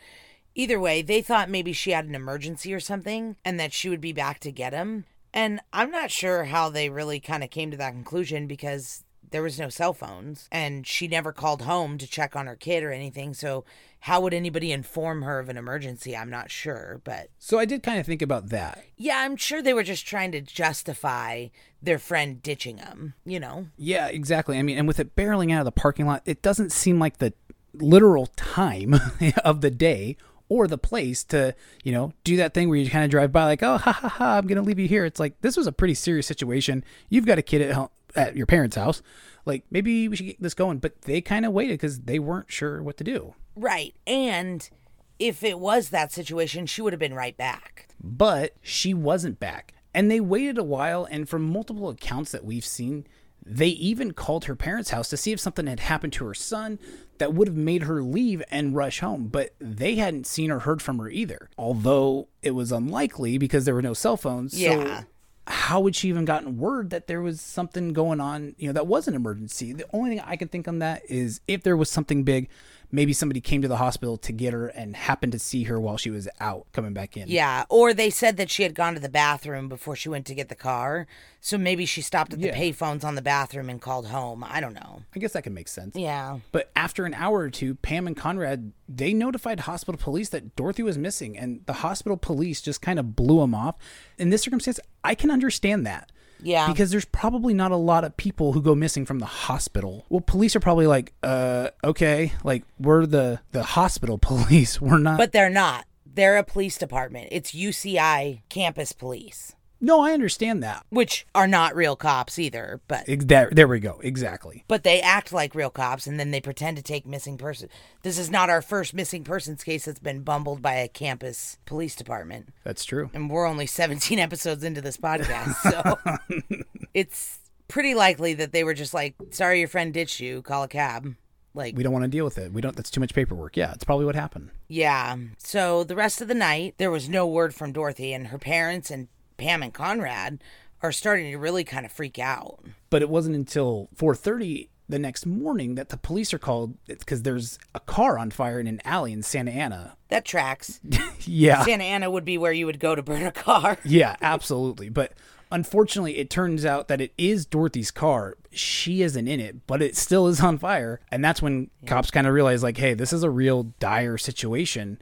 either 0.55 0.79
way, 0.79 1.01
they 1.01 1.21
thought 1.21 1.49
maybe 1.49 1.73
she 1.73 1.91
had 1.91 2.05
an 2.05 2.15
emergency 2.15 2.73
or 2.73 2.79
something 2.79 3.35
and 3.45 3.59
that 3.59 3.73
she 3.73 3.89
would 3.89 4.01
be 4.01 4.13
back 4.13 4.39
to 4.39 4.51
get 4.51 4.73
him. 4.73 5.05
And 5.33 5.59
I'm 5.73 5.91
not 5.91 6.11
sure 6.11 6.45
how 6.45 6.69
they 6.69 6.89
really 6.89 7.19
kind 7.19 7.43
of 7.43 7.49
came 7.49 7.69
to 7.71 7.77
that 7.77 7.91
conclusion 7.91 8.47
because 8.47 9.03
there 9.31 9.43
was 9.43 9.59
no 9.59 9.67
cell 9.69 9.91
phones 9.91 10.47
and 10.51 10.87
she 10.87 11.07
never 11.07 11.33
called 11.33 11.63
home 11.63 11.97
to 11.97 12.07
check 12.07 12.35
on 12.35 12.47
her 12.47 12.55
kid 12.55 12.83
or 12.83 12.91
anything. 12.91 13.33
So 13.33 13.65
how 14.01 14.21
would 14.21 14.33
anybody 14.33 14.71
inform 14.71 15.23
her 15.23 15.39
of 15.39 15.49
an 15.49 15.57
emergency? 15.57 16.15
I'm 16.15 16.29
not 16.29 16.51
sure, 16.51 17.01
but 17.03 17.29
So 17.37 17.59
I 17.59 17.65
did 17.65 17.83
kind 17.83 17.99
of 17.99 18.05
think 18.05 18.21
about 18.21 18.49
that. 18.49 18.85
yeah, 18.95 19.17
I'm 19.17 19.35
sure 19.35 19.61
they 19.61 19.73
were 19.73 19.83
just 19.83 20.07
trying 20.07 20.31
to 20.33 20.41
justify 20.41 21.47
their 21.81 21.99
friend 21.99 22.41
ditching 22.41 22.77
them, 22.77 23.15
you 23.25 23.39
know? 23.39 23.67
Yeah, 23.77 24.07
exactly. 24.07 24.57
I 24.57 24.61
mean, 24.61 24.77
and 24.77 24.87
with 24.87 24.99
it 24.99 25.15
barreling 25.15 25.51
out 25.51 25.59
of 25.59 25.65
the 25.65 25.71
parking 25.71 26.05
lot, 26.05 26.21
it 26.25 26.41
doesn't 26.41 26.71
seem 26.71 26.99
like 26.99 27.17
the 27.17 27.33
literal 27.73 28.27
time 28.37 28.95
of 29.43 29.61
the 29.61 29.71
day 29.71 30.15
or 30.49 30.67
the 30.67 30.77
place 30.77 31.23
to, 31.25 31.55
you 31.83 31.91
know, 31.91 32.13
do 32.23 32.37
that 32.37 32.53
thing 32.53 32.69
where 32.69 32.77
you 32.77 32.89
kind 32.89 33.03
of 33.03 33.09
drive 33.11 33.31
by 33.31 33.45
like, 33.45 33.63
oh, 33.63 33.77
ha 33.77 33.91
ha 33.91 34.09
ha, 34.09 34.37
I'm 34.37 34.47
going 34.47 34.57
to 34.57 34.61
leave 34.61 34.79
you 34.79 34.87
here. 34.87 35.05
It's 35.05 35.19
like, 35.19 35.41
this 35.41 35.57
was 35.57 35.67
a 35.67 35.71
pretty 35.71 35.93
serious 35.95 36.27
situation. 36.27 36.83
You've 37.09 37.25
got 37.25 37.37
a 37.39 37.41
kid 37.41 37.61
at, 37.61 37.71
home, 37.73 37.89
at 38.15 38.35
your 38.35 38.45
parents' 38.45 38.75
house. 38.75 39.01
Like, 39.45 39.63
maybe 39.71 40.07
we 40.07 40.15
should 40.15 40.25
get 40.27 40.41
this 40.41 40.53
going. 40.53 40.79
But 40.79 41.01
they 41.03 41.21
kind 41.21 41.45
of 41.45 41.53
waited 41.53 41.73
because 41.73 42.01
they 42.01 42.19
weren't 42.19 42.51
sure 42.51 42.83
what 42.83 42.97
to 42.97 43.03
do. 43.03 43.33
Right. 43.55 43.95
And 44.05 44.69
if 45.17 45.43
it 45.43 45.59
was 45.59 45.89
that 45.89 46.11
situation, 46.11 46.65
she 46.65 46.81
would 46.81 46.93
have 46.93 46.99
been 46.99 47.13
right 47.13 47.37
back. 47.37 47.87
but 48.05 48.53
she 48.61 48.93
wasn't 48.93 49.39
back. 49.39 49.73
And 49.93 50.11
they 50.11 50.19
waited 50.19 50.57
a 50.57 50.63
while, 50.63 51.07
and 51.09 51.27
from 51.27 51.41
multiple 51.43 51.89
accounts 51.89 52.31
that 52.31 52.43
we've 52.43 52.65
seen, 52.65 53.07
they 53.45 53.67
even 53.67 54.11
called 54.11 54.45
her 54.45 54.55
parents' 54.55 54.89
house 54.89 55.09
to 55.09 55.17
see 55.17 55.31
if 55.31 55.39
something 55.39 55.67
had 55.67 55.81
happened 55.81 56.13
to 56.13 56.25
her 56.25 56.33
son 56.33 56.79
that 57.19 57.33
would 57.33 57.47
have 57.47 57.57
made 57.57 57.83
her 57.83 58.01
leave 58.01 58.43
and 58.49 58.75
rush 58.75 58.99
home. 58.99 59.27
But 59.27 59.53
they 59.59 59.95
hadn't 59.95 60.27
seen 60.27 60.51
or 60.51 60.59
heard 60.59 60.81
from 60.81 60.97
her 60.99 61.09
either, 61.09 61.49
although 61.57 62.27
it 62.41 62.51
was 62.51 62.71
unlikely 62.71 63.37
because 63.37 63.65
there 63.65 63.75
were 63.75 63.81
no 63.81 63.93
cell 63.93 64.17
phones. 64.17 64.59
Yeah. 64.59 65.01
So 65.01 65.05
how 65.47 65.79
would 65.79 65.95
she 65.95 66.09
even 66.09 66.25
gotten 66.25 66.57
word 66.57 66.89
that 66.89 67.05
there 67.05 67.21
was 67.21 67.39
something 67.39 67.93
going 67.93 68.19
on, 68.19 68.55
you 68.57 68.67
know, 68.67 68.73
that 68.73 68.87
was 68.87 69.07
an 69.07 69.13
emergency? 69.13 69.73
The 69.73 69.85
only 69.93 70.09
thing 70.09 70.21
I 70.25 70.37
can 70.37 70.47
think 70.47 70.67
on 70.67 70.79
that 70.79 71.03
is 71.07 71.39
if 71.47 71.61
there 71.61 71.77
was 71.77 71.89
something 71.89 72.23
big, 72.23 72.49
maybe 72.95 73.13
somebody 73.13 73.41
came 73.41 73.61
to 73.61 73.67
the 73.67 73.77
hospital 73.77 74.17
to 74.17 74.31
get 74.31 74.53
her 74.53 74.67
and 74.67 74.95
happened 74.95 75.33
to 75.33 75.39
see 75.39 75.63
her 75.63 75.79
while 75.79 75.97
she 75.97 76.09
was 76.09 76.27
out 76.39 76.65
coming 76.71 76.93
back 76.93 77.17
in. 77.17 77.27
Yeah. 77.27 77.65
Or 77.69 77.93
they 77.93 78.09
said 78.09 78.37
that 78.37 78.49
she 78.49 78.63
had 78.63 78.73
gone 78.73 78.93
to 78.93 78.99
the 78.99 79.09
bathroom 79.09 79.67
before 79.67 79.95
she 79.95 80.09
went 80.09 80.25
to 80.27 80.33
get 80.33 80.49
the 80.49 80.55
car. 80.55 81.05
So 81.41 81.57
maybe 81.57 81.85
she 81.85 82.01
stopped 82.01 82.33
at 82.33 82.39
the 82.39 82.47
Yeah. 82.47 82.55
payphones 82.57 83.03
on 83.03 83.15
the 83.15 83.21
bathroom 83.21 83.69
and 83.69 83.79
called 83.81 84.07
home. 84.07 84.43
I 84.43 84.59
don't 84.61 84.73
know. 84.73 85.01
I 85.15 85.19
guess 85.19 85.33
that 85.33 85.43
can 85.43 85.53
make 85.53 85.67
sense. 85.67 85.95
Yeah. 85.95 86.39
But 86.51 86.71
after 86.75 87.05
an 87.05 87.13
hour 87.13 87.39
or 87.39 87.49
two, 87.49 87.75
Pam 87.75 88.07
and 88.07 88.17
Conrad 88.17 88.71
they 88.87 89.13
notified 89.13 89.61
hospital 89.61 89.99
police 89.99 90.29
that 90.29 90.55
Dorothy 90.55 90.83
was 90.83 90.95
missing, 90.97 91.35
and 91.37 91.61
the 91.65 91.73
hospital 91.73 92.17
police 92.17 92.61
just 92.61 92.81
kind 92.83 92.99
of 92.99 93.15
blew 93.15 93.39
them 93.39 93.55
off. 93.55 93.75
In 94.19 94.29
this 94.29 94.43
circumstance, 94.43 94.79
I 95.03 95.15
can 95.15 95.31
understand 95.31 95.87
that. 95.87 96.11
Yeah. 96.41 96.67
Because 96.67 96.91
there's 96.91 97.05
probably 97.05 97.53
not 97.53 97.71
a 97.71 97.77
lot 97.77 98.03
of 98.03 98.15
people 98.17 98.53
who 98.53 98.61
go 98.61 98.75
missing 98.75 99.05
from 99.05 99.19
the 99.19 99.25
hospital. 99.25 100.05
Well, 100.09 100.21
police 100.21 100.55
are 100.55 100.59
probably 100.59 100.87
like, 100.87 101.13
uh, 101.23 101.69
okay, 101.83 102.33
like 102.43 102.63
we're 102.79 103.05
the 103.05 103.39
the 103.51 103.63
hospital 103.63 104.17
police. 104.21 104.79
We're 104.81 104.99
not. 104.99 105.17
But 105.17 105.31
they're 105.31 105.49
not. 105.49 105.85
They're 106.05 106.37
a 106.37 106.43
police 106.43 106.77
department. 106.77 107.29
It's 107.31 107.51
UCI 107.51 108.41
campus 108.49 108.93
police. 108.93 109.55
No, 109.85 110.01
I 110.01 110.11
understand 110.13 110.63
that. 110.63 110.85
which 110.89 111.25
are 111.35 111.47
not 111.47 111.75
real 111.75 111.95
cops 111.95 112.39
either, 112.39 112.81
but 112.87 113.05
Ex- 113.07 113.25
There, 113.25 113.49
there 113.51 113.67
we 113.67 113.79
go. 113.79 113.99
Exactly. 114.03 114.63
but 114.67 114.83
they 114.83 114.99
act 115.01 115.31
like 115.31 115.53
real 115.55 115.69
cops 115.69 116.07
and 116.07 116.19
then 116.19 116.31
they 116.31 116.41
pretend 116.41 116.77
to 116.77 116.83
take 116.83 117.05
missing 117.05 117.37
person. 117.37 117.69
This 118.01 118.17
is 118.17 118.29
not 118.31 118.49
our 118.49 118.61
first 118.61 118.93
missing 118.93 119.23
persons 119.23 119.63
case 119.63 119.85
that's 119.85 119.99
been 119.99 120.21
bumbled 120.23 120.61
by 120.61 120.73
a 120.73 120.87
campus 120.87 121.57
police 121.65 121.95
department. 121.95 122.49
That's 122.63 122.83
true. 122.85 123.09
And 123.13 123.29
we're 123.29 123.45
only 123.47 123.65
17 123.67 124.19
episodes 124.27 124.63
into 124.63 124.81
this 124.81 124.97
podcast, 124.97 125.53
so 125.71 126.55
it's 126.93 127.39
pretty 127.67 127.95
likely 127.95 128.33
that 128.35 128.51
they 128.51 128.63
were 128.63 128.73
just 128.73 128.93
like, 128.93 129.15
"Sorry 129.31 129.59
your 129.59 129.67
friend 129.67 129.93
ditched 129.93 130.19
you, 130.19 130.41
call 130.41 130.63
a 130.63 130.67
cab." 130.67 131.15
Like 131.53 131.77
We 131.77 131.83
don't 131.83 131.93
want 131.93 132.03
to 132.03 132.09
deal 132.09 132.25
with 132.25 132.37
it. 132.37 132.51
We 132.51 132.61
don't. 132.61 132.75
That's 132.75 132.89
too 132.91 132.99
much 132.99 133.13
paperwork. 133.13 133.55
Yeah, 133.55 133.71
it's 133.71 133.85
probably 133.85 134.05
what 134.05 134.15
happened. 134.15 134.49
Yeah. 134.67 135.15
So 135.37 135.83
the 135.85 135.95
rest 135.95 136.19
of 136.21 136.27
the 136.27 136.33
night, 136.33 136.75
there 136.77 136.91
was 136.91 137.07
no 137.07 137.25
word 137.25 137.55
from 137.55 137.71
Dorothy, 137.71 138.11
and 138.13 138.27
her 138.27 138.37
parents 138.37 138.91
and 138.91 139.07
Pam 139.37 139.63
and 139.63 139.73
Conrad 139.73 140.43
are 140.81 140.91
starting 140.91 141.31
to 141.31 141.37
really 141.37 141.63
kind 141.63 141.85
of 141.85 141.91
freak 141.91 142.19
out. 142.19 142.59
But 142.89 143.01
it 143.01 143.09
wasn't 143.09 143.35
until 143.35 143.89
4:30 143.95 144.69
the 144.87 144.99
next 144.99 145.25
morning 145.25 145.75
that 145.75 145.89
the 145.89 145.97
police 145.97 146.31
are 146.33 146.37
called 146.37 146.77
because 146.85 147.23
there's 147.23 147.57
a 147.73 147.79
car 147.79 148.19
on 148.19 148.29
fire 148.29 148.59
in 148.59 148.67
an 148.67 148.81
alley 148.85 149.11
in 149.11 149.23
Santa 149.23 149.51
Ana. 149.51 149.97
That 150.09 150.25
tracks. 150.25 150.79
Yeah. 151.27 151.63
Santa 151.65 151.83
Ana 151.83 152.11
would 152.11 152.23
be 152.23 152.37
where 152.37 152.51
you 152.51 152.67
would 152.67 152.79
go 152.79 152.93
to 152.93 153.01
burn 153.01 153.23
a 153.25 153.31
car. 153.31 153.79
Yeah, 153.83 154.15
absolutely. 154.21 154.89
But 154.89 155.13
unfortunately, 155.51 156.17
it 156.19 156.29
turns 156.29 156.65
out 156.65 156.87
that 156.87 157.01
it 157.01 157.13
is 157.17 157.47
Dorothy's 157.47 157.89
car. 157.89 158.37
She 158.51 159.01
isn't 159.01 159.27
in 159.27 159.39
it, 159.39 159.65
but 159.65 159.81
it 159.81 159.97
still 159.97 160.27
is 160.27 160.41
on 160.41 160.59
fire. 160.59 160.99
And 161.09 161.25
that's 161.25 161.41
when 161.41 161.71
cops 161.87 162.11
kind 162.11 162.27
of 162.27 162.33
realize, 162.33 162.61
like, 162.61 162.77
hey, 162.77 162.93
this 162.93 163.11
is 163.11 163.23
a 163.23 163.29
real 163.31 163.73
dire 163.79 164.19
situation, 164.19 165.01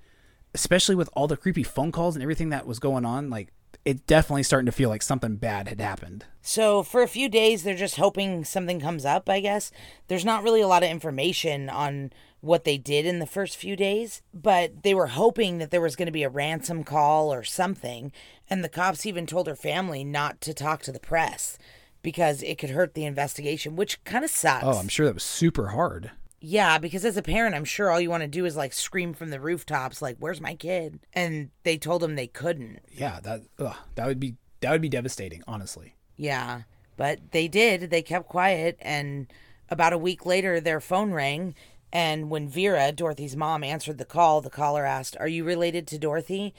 especially 0.53 0.95
with 0.95 1.09
all 1.11 1.27
the 1.27 1.35
creepy 1.35 1.63
phone 1.63 1.91
calls 1.91 2.15
and 2.15 2.23
everything 2.23 2.49
that 2.49 2.65
was 2.65 2.79
going 2.79 3.03
on. 3.03 3.29
Like, 3.29 3.51
it's 3.85 4.01
definitely 4.01 4.43
starting 4.43 4.65
to 4.65 4.71
feel 4.71 4.89
like 4.89 5.01
something 5.01 5.35
bad 5.35 5.67
had 5.67 5.81
happened. 5.81 6.25
So 6.41 6.83
for 6.83 7.01
a 7.01 7.07
few 7.07 7.29
days, 7.29 7.63
they're 7.63 7.75
just 7.75 7.97
hoping 7.97 8.45
something 8.45 8.79
comes 8.79 9.05
up, 9.05 9.29
I 9.29 9.39
guess. 9.39 9.71
There's 10.07 10.25
not 10.25 10.43
really 10.43 10.61
a 10.61 10.67
lot 10.67 10.83
of 10.83 10.89
information 10.89 11.69
on 11.69 12.11
what 12.41 12.65
they 12.65 12.77
did 12.77 13.05
in 13.05 13.19
the 13.19 13.25
first 13.25 13.55
few 13.55 13.75
days, 13.75 14.21
but 14.33 14.83
they 14.83 14.93
were 14.93 15.07
hoping 15.07 15.57
that 15.57 15.71
there 15.71 15.81
was 15.81 15.95
going 15.95 16.07
to 16.07 16.11
be 16.11 16.23
a 16.23 16.29
ransom 16.29 16.83
call 16.83 17.33
or 17.33 17.43
something. 17.43 18.11
And 18.49 18.63
the 18.63 18.69
cops 18.69 19.05
even 19.05 19.25
told 19.25 19.47
her 19.47 19.55
family 19.55 20.03
not 20.03 20.41
to 20.41 20.53
talk 20.53 20.83
to 20.83 20.91
the 20.91 20.99
press 20.99 21.57
because 22.01 22.43
it 22.43 22.57
could 22.57 22.71
hurt 22.71 22.93
the 22.93 23.05
investigation, 23.05 23.75
which 23.75 24.03
kind 24.03 24.25
of 24.25 24.31
sucks. 24.31 24.65
Oh, 24.65 24.77
I'm 24.77 24.89
sure 24.89 25.05
that 25.05 25.13
was 25.13 25.23
super 25.23 25.69
hard. 25.69 26.11
Yeah, 26.45 26.77
because 26.77 27.05
as 27.05 27.15
a 27.15 27.21
parent, 27.21 27.55
I'm 27.55 27.63
sure 27.63 27.89
all 27.89 28.01
you 28.01 28.09
want 28.09 28.23
to 28.23 28.27
do 28.27 28.43
is 28.45 28.57
like 28.57 28.73
scream 28.73 29.13
from 29.13 29.29
the 29.29 29.39
rooftops, 29.39 30.01
like, 30.01 30.17
"Where's 30.19 30.41
my 30.41 30.55
kid?" 30.55 30.99
And 31.13 31.51
they 31.63 31.77
told 31.77 32.01
them 32.01 32.15
they 32.15 32.27
couldn't. 32.27 32.79
Yeah, 32.91 33.21
that 33.23 33.43
ugh, 33.59 33.77
that 33.95 34.07
would 34.07 34.19
be 34.19 34.35
that 34.59 34.71
would 34.71 34.81
be 34.81 34.89
devastating, 34.89 35.41
honestly. 35.47 35.95
Yeah, 36.17 36.63
but 36.97 37.31
they 37.31 37.47
did. 37.47 37.89
They 37.89 38.01
kept 38.01 38.27
quiet, 38.27 38.77
and 38.81 39.31
about 39.69 39.93
a 39.93 39.97
week 39.97 40.25
later, 40.25 40.59
their 40.59 40.81
phone 40.81 41.13
rang. 41.13 41.55
And 41.93 42.29
when 42.29 42.49
Vera, 42.49 42.91
Dorothy's 42.91 43.37
mom, 43.37 43.63
answered 43.63 43.97
the 43.97 44.03
call, 44.03 44.41
the 44.41 44.49
caller 44.49 44.85
asked, 44.85 45.15
Are 45.21 45.27
you 45.29 45.45
related 45.45 45.87
to 45.87 45.97
Dorothy? 45.97 46.53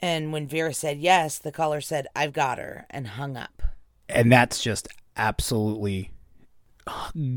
And 0.00 0.34
when 0.34 0.48
Vera 0.48 0.74
said 0.74 0.98
yes, 0.98 1.38
the 1.38 1.52
caller 1.52 1.80
said, 1.80 2.08
I've 2.14 2.34
got 2.34 2.58
her, 2.58 2.86
and 2.90 3.06
hung 3.06 3.38
up. 3.38 3.62
And 4.06 4.30
that's 4.30 4.62
just 4.62 4.88
absolutely 5.16 6.10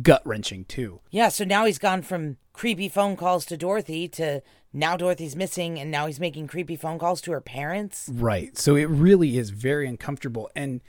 gut 0.01 0.21
wrenching 0.25 0.65
too. 0.65 1.01
Yeah, 1.11 1.29
so 1.29 1.43
now 1.43 1.65
he's 1.65 1.79
gone 1.79 2.01
from 2.01 2.37
creepy 2.53 2.89
phone 2.89 3.15
calls 3.15 3.45
to 3.47 3.57
Dorothy 3.57 4.07
to 4.09 4.41
now 4.71 4.97
Dorothy's 4.97 5.35
missing, 5.35 5.79
and 5.79 5.91
now 5.91 6.07
he's 6.07 6.19
making 6.19 6.47
creepy 6.47 6.75
phone 6.75 6.97
calls 6.97 7.21
to 7.21 7.31
her 7.31 7.41
parents. 7.41 8.09
Right. 8.11 8.57
So 8.57 8.75
it 8.75 8.89
really 8.89 9.37
is 9.37 9.51
very 9.51 9.87
uncomfortable. 9.87 10.49
And 10.55 10.81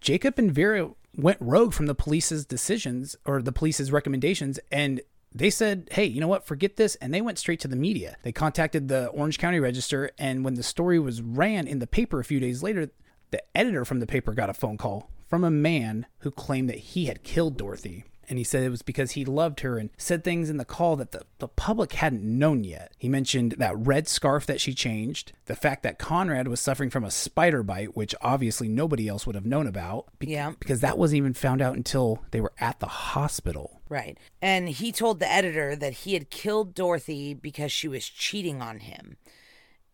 Jacob 0.00 0.38
and 0.38 0.52
Vera 0.52 0.90
went 1.16 1.38
rogue 1.40 1.72
from 1.72 1.86
the 1.86 1.94
police's 1.94 2.46
decisions 2.46 3.16
or 3.24 3.42
the 3.42 3.52
police's 3.52 3.90
recommendations 3.90 4.60
and 4.70 5.00
they 5.32 5.50
said, 5.50 5.88
hey, 5.92 6.04
you 6.04 6.20
know 6.20 6.28
what? 6.28 6.44
Forget 6.44 6.76
this. 6.76 6.96
And 6.96 7.14
they 7.14 7.20
went 7.20 7.38
straight 7.38 7.60
to 7.60 7.68
the 7.68 7.76
media. 7.76 8.16
They 8.24 8.32
contacted 8.32 8.88
the 8.88 9.06
Orange 9.08 9.38
County 9.38 9.60
Register. 9.60 10.10
And 10.18 10.44
when 10.44 10.54
the 10.54 10.62
story 10.64 10.98
was 10.98 11.22
ran 11.22 11.68
in 11.68 11.78
the 11.78 11.86
paper 11.86 12.18
a 12.18 12.24
few 12.24 12.40
days 12.40 12.64
later, 12.64 12.90
the 13.30 13.42
editor 13.56 13.84
from 13.84 14.00
the 14.00 14.08
paper 14.08 14.32
got 14.32 14.50
a 14.50 14.54
phone 14.54 14.76
call 14.76 15.08
from 15.30 15.44
a 15.44 15.50
man 15.50 16.04
who 16.18 16.30
claimed 16.30 16.68
that 16.68 16.78
he 16.78 17.06
had 17.06 17.22
killed 17.22 17.56
Dorothy. 17.56 18.04
And 18.28 18.38
he 18.38 18.44
said 18.44 18.62
it 18.62 18.70
was 18.70 18.82
because 18.82 19.12
he 19.12 19.24
loved 19.24 19.60
her 19.60 19.76
and 19.76 19.90
said 19.96 20.22
things 20.22 20.48
in 20.50 20.56
the 20.56 20.64
call 20.64 20.94
that 20.96 21.10
the, 21.10 21.22
the 21.38 21.48
public 21.48 21.94
hadn't 21.94 22.22
known 22.22 22.62
yet. 22.62 22.92
He 22.96 23.08
mentioned 23.08 23.56
that 23.58 23.76
red 23.76 24.06
scarf 24.06 24.46
that 24.46 24.60
she 24.60 24.72
changed, 24.72 25.32
the 25.46 25.56
fact 25.56 25.82
that 25.82 25.98
Conrad 25.98 26.46
was 26.46 26.60
suffering 26.60 26.90
from 26.90 27.02
a 27.02 27.10
spider 27.10 27.64
bite, 27.64 27.96
which 27.96 28.14
obviously 28.22 28.68
nobody 28.68 29.08
else 29.08 29.26
would 29.26 29.34
have 29.34 29.46
known 29.46 29.66
about. 29.66 30.06
be- 30.20 30.28
Yeah. 30.28 30.52
Because 30.60 30.80
that 30.80 30.96
wasn't 30.96 31.16
even 31.18 31.34
found 31.34 31.60
out 31.60 31.74
until 31.74 32.22
they 32.30 32.40
were 32.40 32.52
at 32.60 32.78
the 32.78 32.86
hospital. 32.86 33.80
Right. 33.88 34.16
And 34.40 34.68
he 34.68 34.92
told 34.92 35.18
the 35.18 35.30
editor 35.30 35.74
that 35.74 35.92
he 35.92 36.14
had 36.14 36.30
killed 36.30 36.72
Dorothy 36.74 37.34
because 37.34 37.72
she 37.72 37.88
was 37.88 38.08
cheating 38.08 38.62
on 38.62 38.78
him. 38.78 39.16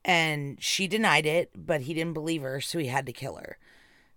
And 0.04 0.62
she 0.62 0.86
denied 0.86 1.24
it, 1.24 1.50
but 1.56 1.82
he 1.82 1.94
didn't 1.94 2.12
believe 2.12 2.42
her, 2.42 2.60
so 2.60 2.78
he 2.78 2.88
had 2.88 3.06
to 3.06 3.12
kill 3.12 3.36
her. 3.36 3.56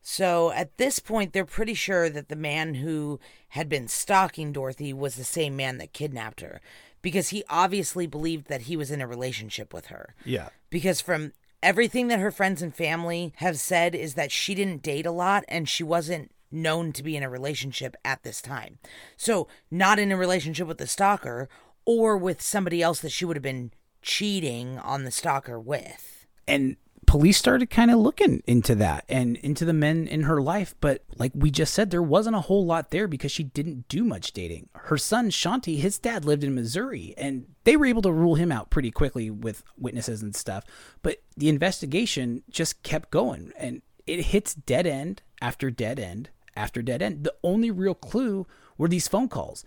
So 0.02 0.52
at 0.52 0.78
this 0.78 1.00
point, 1.00 1.34
they're 1.34 1.46
pretty 1.46 1.74
sure 1.74 2.10
that 2.10 2.30
the 2.30 2.36
man 2.36 2.76
who 2.76 3.20
had 3.50 3.70
been 3.70 3.88
stalking 3.88 4.52
Dorothy 4.52 4.94
was 4.94 5.16
the 5.16 5.24
same 5.24 5.56
man 5.56 5.78
that 5.78 5.94
kidnapped 5.94 6.42
her 6.42 6.62
because 7.02 7.30
he 7.30 7.44
obviously 7.50 8.08
believed 8.08 8.48
that 8.48 8.62
he 8.62 8.76
was 8.76 8.92
in 8.92 9.02
a 9.02 9.08
relationship 9.08 9.74
with 9.74 9.88
her. 9.88 10.16
Yeah. 10.26 10.50
Because 10.70 11.02
from 11.02 11.34
everything 11.62 12.08
that 12.08 12.20
her 12.20 12.32
friends 12.32 12.62
and 12.62 12.74
family 12.74 13.34
have 13.38 13.60
said 13.60 13.96
is 13.96 14.14
that 14.16 14.32
she 14.32 14.56
didn't 14.56 14.82
date 14.82 15.06
a 15.06 15.12
lot 15.12 15.44
and 15.48 15.68
she 15.68 15.84
wasn't 15.84 16.32
known 16.52 16.92
to 16.94 17.04
be 17.04 17.16
in 17.16 17.24
a 17.24 17.30
relationship 17.30 17.96
at 18.04 18.24
this 18.24 18.42
time. 18.42 18.80
So, 19.18 19.48
not 19.70 20.00
in 20.00 20.12
a 20.12 20.18
relationship 20.18 20.68
with 20.68 20.80
the 20.80 20.88
stalker 20.88 21.48
or 21.86 22.18
with 22.18 22.42
somebody 22.42 22.82
else 22.82 23.00
that 23.02 23.12
she 23.12 23.26
would 23.26 23.36
have 23.36 23.44
been 23.44 23.72
cheating 24.02 24.80
on 24.80 25.04
the 25.04 25.12
stalker 25.12 25.60
with. 25.60 26.26
and 26.50 26.78
police 27.10 27.40
started 27.40 27.72
kind 27.72 27.90
of 27.90 27.98
looking 27.98 28.44
into 28.46 28.76
that 28.76 29.04
and 29.10 29.36
into 29.38 29.66
the 29.66 29.74
men 29.74 30.08
in 30.08 30.22
her 30.22 30.40
life 30.40 30.76
but 30.80 31.04
like 31.18 31.32
we 31.34 31.50
just 31.50 31.74
said 31.74 31.90
there 31.90 32.04
wasn't 32.04 32.36
a 32.36 32.42
whole 32.42 32.64
lot 32.64 32.92
there 32.92 33.08
because 33.08 33.32
she 33.32 33.44
didn't 33.44 33.88
do 33.88 34.04
much 34.04 34.32
dating. 34.32 34.70
Her 34.76 34.96
son 34.96 35.32
shanti 35.32 35.78
his 35.80 35.98
dad 35.98 36.24
lived 36.24 36.44
in 36.44 36.54
missouri 36.54 37.16
and 37.18 37.48
they 37.64 37.76
were 37.76 37.88
able 37.88 38.04
to 38.04 38.12
rule 38.12 38.36
him 38.36 38.52
out 38.52 38.70
pretty 38.70 38.92
quickly 38.92 39.32
with 39.32 39.64
witnesses 39.76 40.22
and 40.22 40.36
stuff 40.36 40.64
but 41.02 41.18
the 41.36 41.50
investigation 41.50 42.44
just 42.48 42.84
kept 42.84 43.10
going 43.10 43.54
and 43.58 43.82
it 44.06 44.26
hits 44.26 44.54
dead 44.54 44.86
end 44.86 45.24
after 45.42 45.72
dead 45.72 46.00
end 46.00 46.30
after 46.56 46.84
dead 46.84 47.02
end. 47.02 47.24
The 47.24 47.34
only 47.44 47.72
real 47.72 47.96
clue 47.96 48.46
were 48.78 48.88
these 48.88 49.08
phone 49.08 49.30
calls 49.30 49.66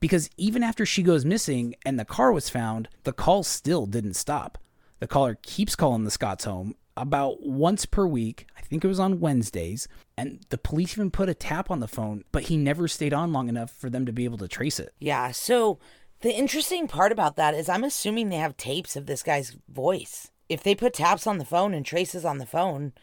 because 0.00 0.28
even 0.36 0.62
after 0.62 0.84
she 0.84 1.02
goes 1.02 1.24
missing 1.24 1.76
and 1.86 1.98
the 1.98 2.04
car 2.04 2.30
was 2.30 2.50
found 2.50 2.90
the 3.04 3.12
calls 3.14 3.48
still 3.48 3.86
didn't 3.86 4.14
stop 4.14 4.58
the 5.04 5.08
caller 5.08 5.36
keeps 5.42 5.76
calling 5.76 6.04
the 6.04 6.10
Scotts 6.10 6.46
home 6.46 6.76
about 6.96 7.42
once 7.46 7.84
per 7.84 8.06
week. 8.06 8.46
I 8.56 8.62
think 8.62 8.82
it 8.82 8.88
was 8.88 8.98
on 8.98 9.20
Wednesdays. 9.20 9.86
And 10.16 10.40
the 10.48 10.56
police 10.56 10.94
even 10.94 11.10
put 11.10 11.28
a 11.28 11.34
tap 11.34 11.70
on 11.70 11.80
the 11.80 11.86
phone, 11.86 12.24
but 12.32 12.44
he 12.44 12.56
never 12.56 12.88
stayed 12.88 13.12
on 13.12 13.30
long 13.30 13.50
enough 13.50 13.70
for 13.70 13.90
them 13.90 14.06
to 14.06 14.12
be 14.12 14.24
able 14.24 14.38
to 14.38 14.48
trace 14.48 14.80
it. 14.80 14.94
Yeah, 14.98 15.30
so 15.32 15.78
the 16.22 16.32
interesting 16.34 16.88
part 16.88 17.12
about 17.12 17.36
that 17.36 17.52
is 17.52 17.68
I'm 17.68 17.84
assuming 17.84 18.30
they 18.30 18.36
have 18.36 18.56
tapes 18.56 18.96
of 18.96 19.04
this 19.04 19.22
guy's 19.22 19.58
voice. 19.68 20.30
If 20.48 20.62
they 20.62 20.74
put 20.74 20.94
taps 20.94 21.26
on 21.26 21.36
the 21.36 21.44
phone 21.44 21.74
and 21.74 21.84
traces 21.84 22.24
on 22.24 22.38
the 22.38 22.46
phone, 22.46 22.94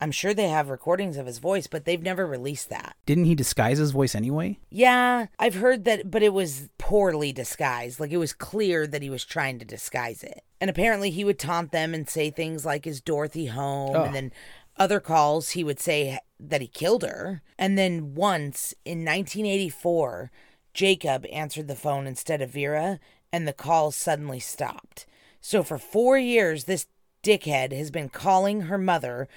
I'm 0.00 0.12
sure 0.12 0.32
they 0.32 0.48
have 0.48 0.68
recordings 0.68 1.16
of 1.16 1.26
his 1.26 1.38
voice, 1.38 1.66
but 1.66 1.84
they've 1.84 2.02
never 2.02 2.26
released 2.26 2.70
that. 2.70 2.96
Didn't 3.04 3.24
he 3.24 3.34
disguise 3.34 3.78
his 3.78 3.90
voice 3.90 4.14
anyway? 4.14 4.58
Yeah, 4.70 5.26
I've 5.38 5.56
heard 5.56 5.84
that, 5.84 6.10
but 6.10 6.22
it 6.22 6.32
was 6.32 6.68
poorly 6.78 7.32
disguised. 7.32 7.98
Like 7.98 8.12
it 8.12 8.18
was 8.18 8.32
clear 8.32 8.86
that 8.86 9.02
he 9.02 9.10
was 9.10 9.24
trying 9.24 9.58
to 9.58 9.64
disguise 9.64 10.22
it. 10.22 10.42
And 10.60 10.70
apparently 10.70 11.10
he 11.10 11.24
would 11.24 11.38
taunt 11.38 11.72
them 11.72 11.94
and 11.94 12.08
say 12.08 12.30
things 12.30 12.64
like, 12.64 12.86
Is 12.86 13.00
Dorothy 13.00 13.46
home? 13.46 13.96
Oh. 13.96 14.04
And 14.04 14.14
then 14.14 14.32
other 14.76 15.00
calls 15.00 15.50
he 15.50 15.64
would 15.64 15.80
say 15.80 16.18
that 16.38 16.60
he 16.60 16.68
killed 16.68 17.02
her. 17.02 17.42
And 17.58 17.76
then 17.76 18.14
once 18.14 18.74
in 18.84 19.04
1984, 19.04 20.30
Jacob 20.74 21.26
answered 21.32 21.66
the 21.66 21.74
phone 21.74 22.06
instead 22.06 22.40
of 22.40 22.50
Vera, 22.50 23.00
and 23.32 23.48
the 23.48 23.52
call 23.52 23.90
suddenly 23.90 24.38
stopped. 24.38 25.06
So 25.40 25.62
for 25.62 25.78
four 25.78 26.18
years, 26.18 26.64
this 26.64 26.86
dickhead 27.22 27.72
has 27.72 27.90
been 27.90 28.08
calling 28.08 28.62
her 28.62 28.78
mother, 28.78 29.28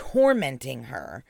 tormenting 0.00 0.84
her. 0.84 1.24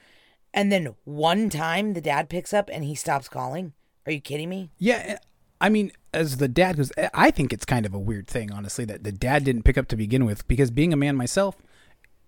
And 0.54 0.70
then 0.70 0.94
one 1.02 1.50
time 1.50 1.94
the 1.94 2.00
dad 2.00 2.28
picks 2.28 2.54
up 2.54 2.70
and 2.72 2.84
he 2.84 2.94
stops 2.94 3.28
calling. 3.28 3.72
Are 4.06 4.12
you 4.12 4.20
kidding 4.20 4.48
me? 4.48 4.70
Yeah. 4.78 5.02
Eh, 5.06 5.16
I 5.60 5.68
mean, 5.68 5.90
as 6.14 6.36
the 6.36 6.46
dad 6.46 6.76
goes, 6.76 6.92
eh, 6.96 7.08
I 7.12 7.32
think 7.32 7.52
it's 7.52 7.64
kind 7.64 7.84
of 7.84 7.94
a 7.94 7.98
weird 7.98 8.28
thing, 8.28 8.52
honestly, 8.52 8.84
that 8.84 9.02
the 9.02 9.10
dad 9.10 9.44
didn't 9.44 9.64
pick 9.64 9.76
up 9.76 9.88
to 9.88 9.96
begin 9.96 10.24
with. 10.24 10.46
Because 10.46 10.70
being 10.70 10.92
a 10.92 10.96
man 10.96 11.16
myself, 11.16 11.56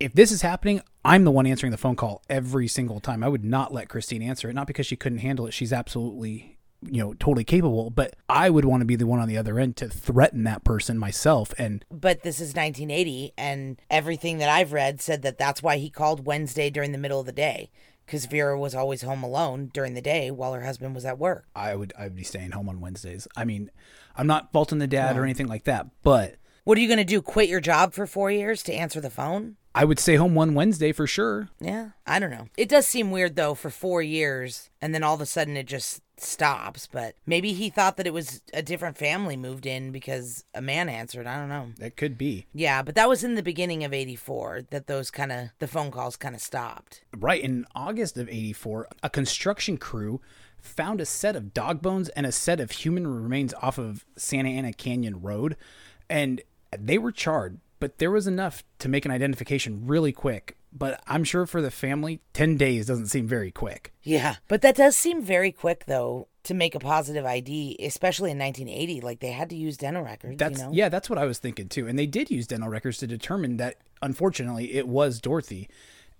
if 0.01 0.13
this 0.15 0.33
is 0.33 0.43
happening, 0.43 0.83
I'm 1.05 1.23
the 1.23 1.31
one 1.31 1.47
answering 1.47 1.71
the 1.71 1.79
phone 1.79 1.95
call 1.95 2.23
every 2.29 2.67
single 2.67 2.99
time. 2.99 3.23
I 3.23 3.29
would 3.29 3.45
not 3.45 3.73
let 3.73 3.89
Christine 3.89 4.23
answer 4.23 4.51
it, 4.51 4.55
not 4.55 4.67
because 4.67 4.87
she 4.87 4.97
couldn't 4.97 5.19
handle 5.19 5.47
it. 5.47 5.55
She's 5.55 5.73
absolutely 5.73 6.52
you 6.83 7.03
know, 7.03 7.15
totally 7.15 7.45
capable, 7.45 7.91
but 7.91 8.15
I 8.29 8.51
would 8.51 8.65
want 8.65 8.81
to 8.81 8.85
be 8.87 8.97
the 8.97 9.07
one 9.07 9.21
on 9.21 9.29
the 9.29 9.37
other 9.37 9.59
end 9.59 9.77
to 9.77 9.89
threaten 9.89 10.45
that 10.45 10.65
person 10.65 10.99
myself. 10.99 11.55
And 11.59 11.85
But 11.91 12.23
this 12.23 12.41
is 12.41 12.55
1980, 12.55 13.33
and 13.39 13.81
everything 13.91 14.39
that 14.39 14.49
I've 14.49 14.73
read 14.73 15.01
said 15.01 15.23
that 15.23 15.39
that's 15.39 15.63
why 15.63 15.77
he 15.77 15.91
called 15.91 16.27
Wednesday 16.27 16.71
during 16.71 16.93
the 16.93 16.99
middle 16.99 17.21
of 17.21 17.27
the 17.27 17.33
day, 17.33 17.71
because 18.05 18.27
Vera 18.27 18.59
was 18.59 18.75
always 18.75 19.03
home 19.03 19.23
alone 19.23 19.71
during 19.73 19.95
the 19.95 20.03
day 20.03 20.31
while 20.31 20.53
her 20.55 20.65
husband 20.65 20.95
was 20.95 21.05
at 21.05 21.19
work. 21.19 21.47
I 21.55 21.75
would, 21.77 21.93
I 21.99 22.05
would 22.05 22.17
be 22.17 22.25
staying 22.25 22.51
home 22.53 22.69
on 22.69 22.81
Wednesdays. 22.81 23.29
I 23.37 23.45
mean, 23.45 23.71
I'm 24.17 24.27
not 24.27 24.53
faulting 24.53 24.79
the 24.79 24.87
dad 24.87 25.17
or 25.17 25.25
anything 25.25 25.47
like 25.49 25.65
that, 25.65 25.87
but 26.03 26.37
What 26.65 26.79
are 26.79 26.81
you 26.81 26.89
going 26.89 26.99
to 26.99 27.05
do? 27.05 27.23
Quit 27.23 27.49
your 27.49 27.61
job 27.61 27.93
for 27.93 28.07
four 28.07 28.31
years 28.31 28.63
to 28.65 28.73
answer 28.75 29.01
the 29.01 29.11
phone? 29.11 29.57
I 29.75 29.85
would 29.85 29.99
stay 29.99 30.17
home 30.17 30.35
one 30.35 30.55
Wednesday 30.55 30.93
for 30.93 31.07
sure. 31.07 31.49
Yeah, 31.61 31.91
I 32.07 32.19
don't 32.19 32.31
know. 32.31 32.49
It 32.57 32.69
does 32.69 32.87
seem 32.87 33.11
weird 33.11 33.37
though 33.37 33.55
for 33.55 33.71
four 33.71 34.03
years 34.03 34.71
and 34.81 34.95
then 34.95 35.03
all 35.03 35.15
of 35.15 35.21
a 35.21 35.27
sudden 35.27 35.57
it 35.57 35.67
just 35.67 36.03
stops. 36.19 36.89
But 36.91 37.15
maybe 37.27 37.53
he 37.53 37.71
thought 37.71 37.97
that 37.97 38.07
it 38.07 38.13
was 38.13 38.43
a 38.53 38.63
different 38.63 38.97
family 38.97 39.37
moved 39.37 39.67
in 39.67 39.91
because 39.93 40.45
a 40.55 40.61
man 40.61 40.89
answered. 40.89 41.27
I 41.27 41.39
don't 41.39 41.49
know. 41.49 41.71
That 41.79 41.97
could 41.97 42.19
be. 42.19 42.47
Yeah, 42.53 42.83
but 42.83 42.95
that 42.95 43.09
was 43.09 43.25
in 43.25 43.35
the 43.35 43.43
beginning 43.43 43.85
of 43.85 43.93
84 43.93 44.63
that 44.71 44.87
those 44.87 45.11
kind 45.11 45.33
of, 45.33 45.49
the 45.59 45.67
phone 45.67 45.91
calls 45.91 46.17
kind 46.17 46.35
of 46.35 46.41
stopped. 46.41 47.03
Right. 47.17 47.43
In 47.43 47.67
August 47.75 48.17
of 48.19 48.29
84, 48.29 48.89
a 49.03 49.11
construction 49.11 49.77
crew 49.79 50.21
found 50.61 51.01
a 51.01 51.07
set 51.07 51.35
of 51.35 51.53
dog 51.53 51.83
bones 51.83 52.09
and 52.11 52.25
a 52.25 52.33
set 52.33 52.61
of 52.61 52.71
human 52.71 53.07
remains 53.07 53.55
off 53.55 53.79
of 53.79 54.05
Santa 54.17 54.51
Ana 54.51 54.73
Canyon 54.73 55.21
Road. 55.21 55.57
And 56.09 56.43
they 56.79 56.99
were 56.99 57.13
charred, 57.13 57.59
but 57.83 57.99
there 57.99 58.13
was 58.13 58.29
enough 58.29 58.63
to 58.79 58.89
make 58.89 59.05
an 59.05 59.11
identification 59.11 59.89
really 59.89 60.13
quick. 60.13 60.57
But 60.73 61.03
I'm 61.09 61.25
sure 61.25 61.47
for 61.47 61.61
the 61.61 61.73
family, 61.73 62.21
10 62.33 62.57
days 62.57 62.87
doesn't 62.87 63.09
seem 63.09 63.27
very 63.27 63.51
quick. 63.51 63.93
Yeah, 64.05 64.37
but 64.47 64.63
that 64.63 64.77
does 64.77 64.97
seem 64.97 65.21
very 65.21 65.51
quick 65.51 65.87
though 65.87 66.29
to 66.45 66.55
make 66.55 66.77
a 66.77 66.79
positive 66.79 67.27
ID, 67.27 67.79
especially 67.81 68.31
in 68.31 68.39
1980. 68.39 69.01
Like 69.01 69.19
they 69.19 69.33
had 69.33 69.51
to 69.51 69.57
use 69.57 69.77
dental 69.77 70.05
records. 70.05 70.37
That's 70.37 70.61
you 70.61 70.67
know? 70.67 70.71
yeah, 70.73 70.91
that's 70.91 71.11
what 71.11 71.19
I 71.19 71.25
was 71.25 71.41
thinking 71.41 71.69
too. 71.69 71.89
And 71.89 71.99
they 71.99 72.07
did 72.07 72.31
use 72.31 72.47
dental 72.47 72.69
records 72.69 72.99
to 72.99 73.09
determine 73.09 73.57
that 73.57 73.79
unfortunately 74.01 74.75
it 74.75 74.87
was 74.87 75.21
Dorothy 75.21 75.69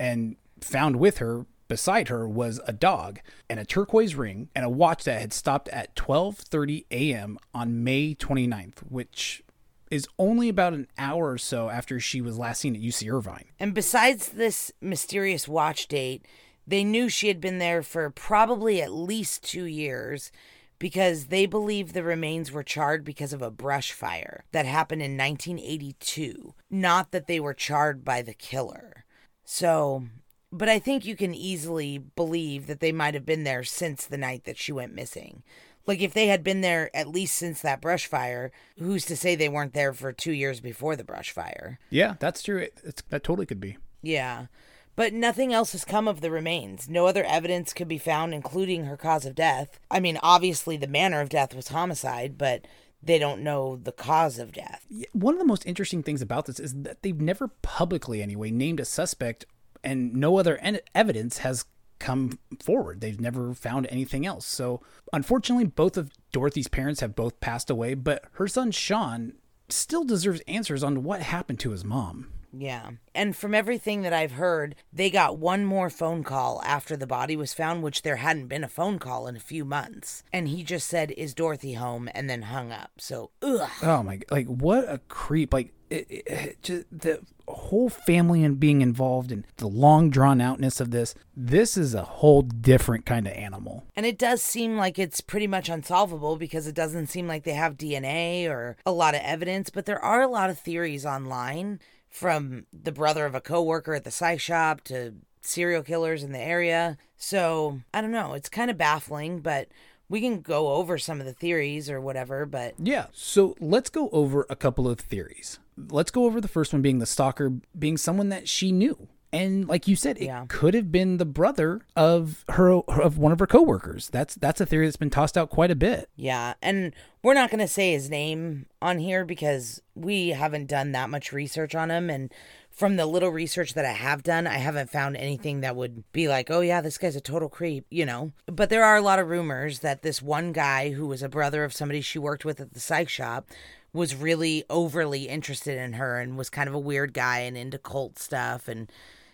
and 0.01 0.35
found 0.61 0.97
with 0.97 1.19
her 1.19 1.47
beside 1.69 2.09
her 2.09 2.27
was 2.29 2.61
a 2.67 2.73
dog 2.73 3.21
and 3.49 3.61
a 3.61 3.65
turquoise 3.65 4.17
ring 4.17 4.49
and 4.57 4.65
a 4.65 4.69
watch 4.69 5.05
that 5.05 5.21
had 5.21 5.33
stopped 5.33 5.69
at 5.69 5.95
12:30 5.95 6.87
a.m. 6.91 7.39
on 7.55 7.85
May 7.85 8.17
29th, 8.17 8.81
which 8.81 9.45
is 9.93 10.09
only 10.19 10.49
about 10.49 10.73
an 10.73 10.89
hour 10.97 11.33
or 11.33 11.39
so 11.39 11.69
after 11.69 12.01
she 12.01 12.23
was 12.23 12.39
last 12.39 12.63
seen 12.63 12.75
at 12.75 12.81
UC 12.81 13.13
Irvine. 13.13 13.45
And 13.61 13.75
besides 13.75 14.31
this 14.31 14.73
mysterious 14.81 15.47
watch 15.47 15.87
date, 15.87 16.25
they 16.67 16.83
knew 16.83 17.11
she 17.11 17.29
had 17.29 17.43
been 17.43 17.59
there 17.59 17.83
for 17.83 18.09
probably 18.09 18.81
at 18.81 18.91
least 18.91 19.45
two 19.45 19.67
years 19.67 20.33
because 20.79 21.27
they 21.27 21.45
believe 21.45 21.93
the 21.93 22.03
remains 22.03 22.51
were 22.51 22.63
charred 22.63 23.05
because 23.05 23.35
of 23.35 23.43
a 23.43 23.51
brush 23.51 23.93
fire 23.93 24.45
that 24.53 24.65
happened 24.65 25.03
in 25.03 25.19
1982, 25.19 26.55
not 26.71 27.11
that 27.11 27.27
they 27.27 27.39
were 27.39 27.53
charred 27.53 28.03
by 28.03 28.23
the 28.23 28.35
killer. 28.35 29.05
So, 29.45 30.05
but 30.51 30.71
I 30.71 30.79
think 30.79 31.05
you 31.05 31.17
can 31.17 31.35
easily 31.35 31.99
believe 31.99 32.67
that 32.67 32.81
they 32.81 32.93
might 32.93 33.13
have 33.13 33.27
been 33.27 33.45
there 33.45 33.63
since 33.63 34.07
the 34.07 34.17
night 34.17 34.45
that 34.45 34.57
she 34.57 34.73
went 34.73 34.95
missing. 34.95 35.43
Like 35.87 36.01
if 36.01 36.15
they 36.15 36.29
had 36.29 36.45
been 36.45 36.61
there 36.61 36.95
at 36.95 37.09
least 37.09 37.37
since 37.37 37.61
that 37.63 37.81
brush 37.81 38.07
fire, 38.07 38.53
who's 38.79 39.05
to 39.07 39.17
say 39.17 39.35
they 39.35 39.49
weren't 39.49 39.75
there 39.75 39.93
for 39.93 40.13
2 40.13 40.33
years 40.33 40.61
before 40.61 40.97
the 40.97 41.05
brush 41.05 41.31
fire? 41.31 41.79
Yeah, 41.91 42.15
that's 42.21 42.43
true. 42.43 42.59
It, 42.59 42.81
it's, 42.85 43.03
that 43.09 43.25
totally 43.25 43.47
could 43.47 43.61
be. 43.61 43.79
Yeah. 44.03 44.47
But 44.95 45.13
nothing 45.15 45.53
else 45.53 45.73
has 45.73 45.85
come 45.85 46.07
of 46.07 46.21
the 46.21 46.31
remains. 46.31 46.89
No 46.89 47.07
other 47.07 47.25
evidence 47.25 47.73
could 47.73 47.89
be 47.89 47.99
found, 47.99 48.35
including 48.35 48.85
her 48.85 48.97
cause 48.97 49.25
of 49.25 49.35
death. 49.35 49.81
I 49.91 50.01
mean, 50.01 50.19
obviously, 50.23 50.77
the 50.77 50.87
manner 50.87 51.21
of 51.21 51.31
death 51.31 51.55
was 51.55 51.69
homicide, 51.69 52.37
but 52.37 52.67
they 53.03 53.19
don't 53.19 53.43
know 53.43 53.77
the 53.77 53.93
cause 53.93 54.39
of 54.39 54.53
death. 54.53 54.87
One 55.13 55.35
of 55.35 55.41
the 55.41 55.47
most 55.47 55.67
interesting 55.67 56.03
things 56.03 56.21
about 56.21 56.47
this 56.47 56.61
is 56.61 56.75
that 56.83 57.03
they've 57.03 57.21
never 57.21 57.49
publicly, 57.49 58.23
anyway, 58.23 58.51
named 58.51 58.81
a 58.81 58.85
suspect, 58.85 59.47
and 59.83 60.15
no 60.15 60.37
other 60.37 60.59
en- 60.59 60.81
evidence 60.95 61.39
has 61.39 61.65
come 62.03 62.39
forward. 62.61 63.01
They've 63.01 63.21
never 63.21 63.55
found 63.55 63.87
anything 63.89 64.27
else. 64.27 64.45
So, 64.45 64.83
unfortunately, 65.13 65.67
both 65.67 65.97
of 65.97 66.11
Dorothy's 66.33 66.69
parents 66.69 67.01
have 67.01 67.15
both 67.15 67.41
passed 67.41 67.71
away, 67.71 67.95
but 67.95 68.25
her 68.33 68.49
son 68.49 68.73
Sean 68.73 69.35
still 69.69 70.05
deserves 70.05 70.43
answers 70.47 70.83
on 70.83 71.05
what 71.05 71.23
happened 71.23 71.61
to 71.61 71.71
his 71.71 71.85
mom. 71.85 72.27
Yeah. 72.53 72.91
And 73.15 73.37
from 73.37 73.55
everything 73.55 74.03
that 74.03 74.13
I've 74.13 74.33
heard, 74.33 74.75
they 74.93 75.11
got 75.11 75.39
one 75.39 75.65
more 75.65 75.91
phone 75.91 76.23
call 76.23 76.63
after 76.65 76.97
the 76.97 77.07
body 77.07 77.37
was 77.37 77.55
found, 77.55 77.83
which 77.83 78.03
there 78.03 78.17
hadn't 78.17 78.49
been 78.49 78.65
a 78.65 78.69
phone 78.69 78.99
call 78.99 79.27
in 79.27 79.37
a 79.37 79.41
few 79.41 79.65
months. 79.65 80.23
And 80.33 80.49
he 80.49 80.63
just 80.63 80.87
said, 80.87 81.11
Is 81.13 81.35
Dorothy 81.35 81.75
home? 81.75 82.09
and 82.15 82.29
then 82.29 82.43
hung 82.43 82.73
up. 82.73 82.93
So, 82.99 83.31
ugh. 83.43 83.71
Oh 83.83 84.03
my! 84.03 84.21
Like 84.31 84.47
what 84.47 84.85
a 84.89 84.99
creep! 85.09 85.53
Like 85.53 85.73
it, 85.91 86.07
it, 86.09 86.23
it 86.27 86.63
just 86.63 86.87
the 86.91 87.21
whole 87.49 87.89
family 87.89 88.45
and 88.45 88.59
being 88.59 88.81
involved 88.81 89.31
and 89.31 89.47
the 89.57 89.67
long 89.67 90.11
drawn 90.11 90.41
outness 90.41 90.81
of 90.81 90.91
this. 90.91 91.15
This 91.37 91.77
is 91.77 91.95
a 91.95 92.03
whole 92.03 92.43
different 92.43 93.05
kind 93.05 93.27
of 93.27 93.33
animal. 93.35 93.85
And 93.95 94.07
it 94.07 94.19
does 94.19 94.43
seem 94.43 94.77
like 94.77 94.99
it's 94.99 95.21
pretty 95.21 95.47
much 95.47 95.69
unsolvable 95.69 96.37
because 96.37 96.67
it 96.67 96.75
doesn't 96.75 97.09
seem 97.09 97.27
like 97.27 97.45
they 97.45 97.53
have 97.53 97.77
DNA 97.77 98.49
or 98.49 98.77
a 98.87 98.93
lot 98.93 99.15
of 99.15 99.21
evidence, 99.23 99.71
but 99.71 99.87
there 99.87 100.03
are 100.03 100.23
a 100.23 100.29
lot 100.29 100.51
of 100.51 100.59
theories 100.59 101.05
online 101.05 101.81
from 102.13 102.67
the 102.73 102.93
brother 102.93 103.27
of 103.27 103.35
a 103.35 103.41
coworker 103.41 103.95
at 103.95 104.05
the 104.05 104.11
psych 104.11 104.39
shop 104.39 104.83
to 104.83 105.15
serial 105.41 105.83
killers 105.83 106.23
in 106.23 106.33
the 106.33 106.39
area. 106.39 106.99
So, 107.17 107.81
I 107.93 108.01
don't 108.01 108.13
know, 108.13 108.35
it's 108.35 108.49
kind 108.49 108.71
of 108.71 108.79
baffling, 108.79 109.41
but 109.41 109.69
we 110.09 110.21
can 110.21 110.43
go 110.43 110.75
over 110.75 110.99
some 110.99 111.21
of 111.21 111.27
the 111.27 111.33
theories 111.33 111.89
or 111.89 112.01
whatever, 112.01 112.45
but 112.45 112.75
Yeah. 112.79 113.07
So 113.13 113.57
let's 113.61 113.89
go 113.89 114.11
over 114.11 114.47
a 114.51 114.57
couple 114.57 114.87
of 114.87 115.01
theories. 115.01 115.59
Let's 115.77 116.11
go 116.11 116.27
over 116.27 116.39
the 116.41 116.49
first 116.49 116.73
one 116.73 116.83
being 116.83 116.99
the 116.99 117.07
stalker 117.07 117.55
being 117.77 117.97
someone 117.97 118.29
that 118.29 118.47
she 118.47 118.73
knew. 118.73 119.09
And 119.33 119.67
like 119.67 119.89
you 119.89 119.97
said, 119.97 120.19
it 120.19 120.25
Yeah. 120.27 120.45
could 120.49 120.75
have 120.75 120.93
been 120.93 121.17
the 121.17 121.25
brother 121.25 121.81
of 121.97 122.45
her 122.51 122.71
of 122.73 123.17
one 123.19 123.33
of 123.33 123.39
her 123.39 123.47
coworkers. 123.47 124.09
That's 124.11 124.35
that's 124.35 124.61
a 124.61 124.67
theory 124.67 124.87
that's 124.87 124.97
been 124.97 125.11
tossed 125.11 125.39
out 125.39 125.49
quite 125.51 125.71
a 125.71 125.75
bit. 125.77 126.09
yeah, 126.17 126.55
and 126.63 126.93
we're 127.23 127.35
not 127.35 127.51
going 127.51 127.61
to 127.61 127.69
say 127.69 127.93
his 127.93 128.11
name 128.11 128.67
on 128.83 128.99
here 128.99 129.25
because 129.25 129.81
we 129.95 130.31
haven't 130.31 130.67
done 130.67 130.93
that 130.93 131.09
much 131.09 131.33
research 131.33 131.75
on 131.75 131.91
him 131.91 132.11
and 132.11 132.33
from 132.71 132.97
the 132.97 133.05
little 133.07 133.29
research 133.31 133.75
that 133.75 133.85
I 133.85 133.93
have 133.93 134.23
done, 134.23 134.47
I 134.47 134.57
haven't 134.57 134.89
found 134.91 135.15
anything 135.19 135.61
that 135.61 135.77
would 135.77 136.11
be 136.13 136.27
like, 136.27 136.51
oh, 136.51 136.61
yeah, 136.63 136.81
this 136.81 136.97
guy's 136.97 137.15
a 137.15 137.21
total 137.21 137.51
creep, 137.51 137.85
you 137.91 138.07
know? 138.07 138.33
But 138.47 138.71
there 138.71 138.83
are 138.83 138.97
a 138.97 139.03
lot 139.03 139.19
of 139.19 139.29
rumors 139.29 139.81
that 139.81 140.01
this 140.01 140.23
one 140.23 140.53
guy 140.53 140.91
who 140.93 141.07
was 141.07 141.23
a 141.23 141.29
brother 141.29 141.65
of 141.65 141.75
somebody 141.75 142.01
she 142.01 142.19
worked 142.19 142.47
with 142.47 142.61
at 142.63 142.73
the 142.73 142.81
psych 142.81 143.11
shop 143.11 143.51
was 143.93 144.15
really 144.17 144.65
overly 144.71 145.29
interested 145.29 145.77
in 145.77 145.93
her 145.93 146.19
and 146.19 146.39
was 146.39 146.49
kind 146.49 146.67
of 146.67 146.75
a 146.75 146.79
weird 146.79 147.13
guy 147.13 147.41
and 147.41 147.59
into 147.59 147.77
cult 147.77 148.19
stuff. 148.19 148.67
And 148.69 148.91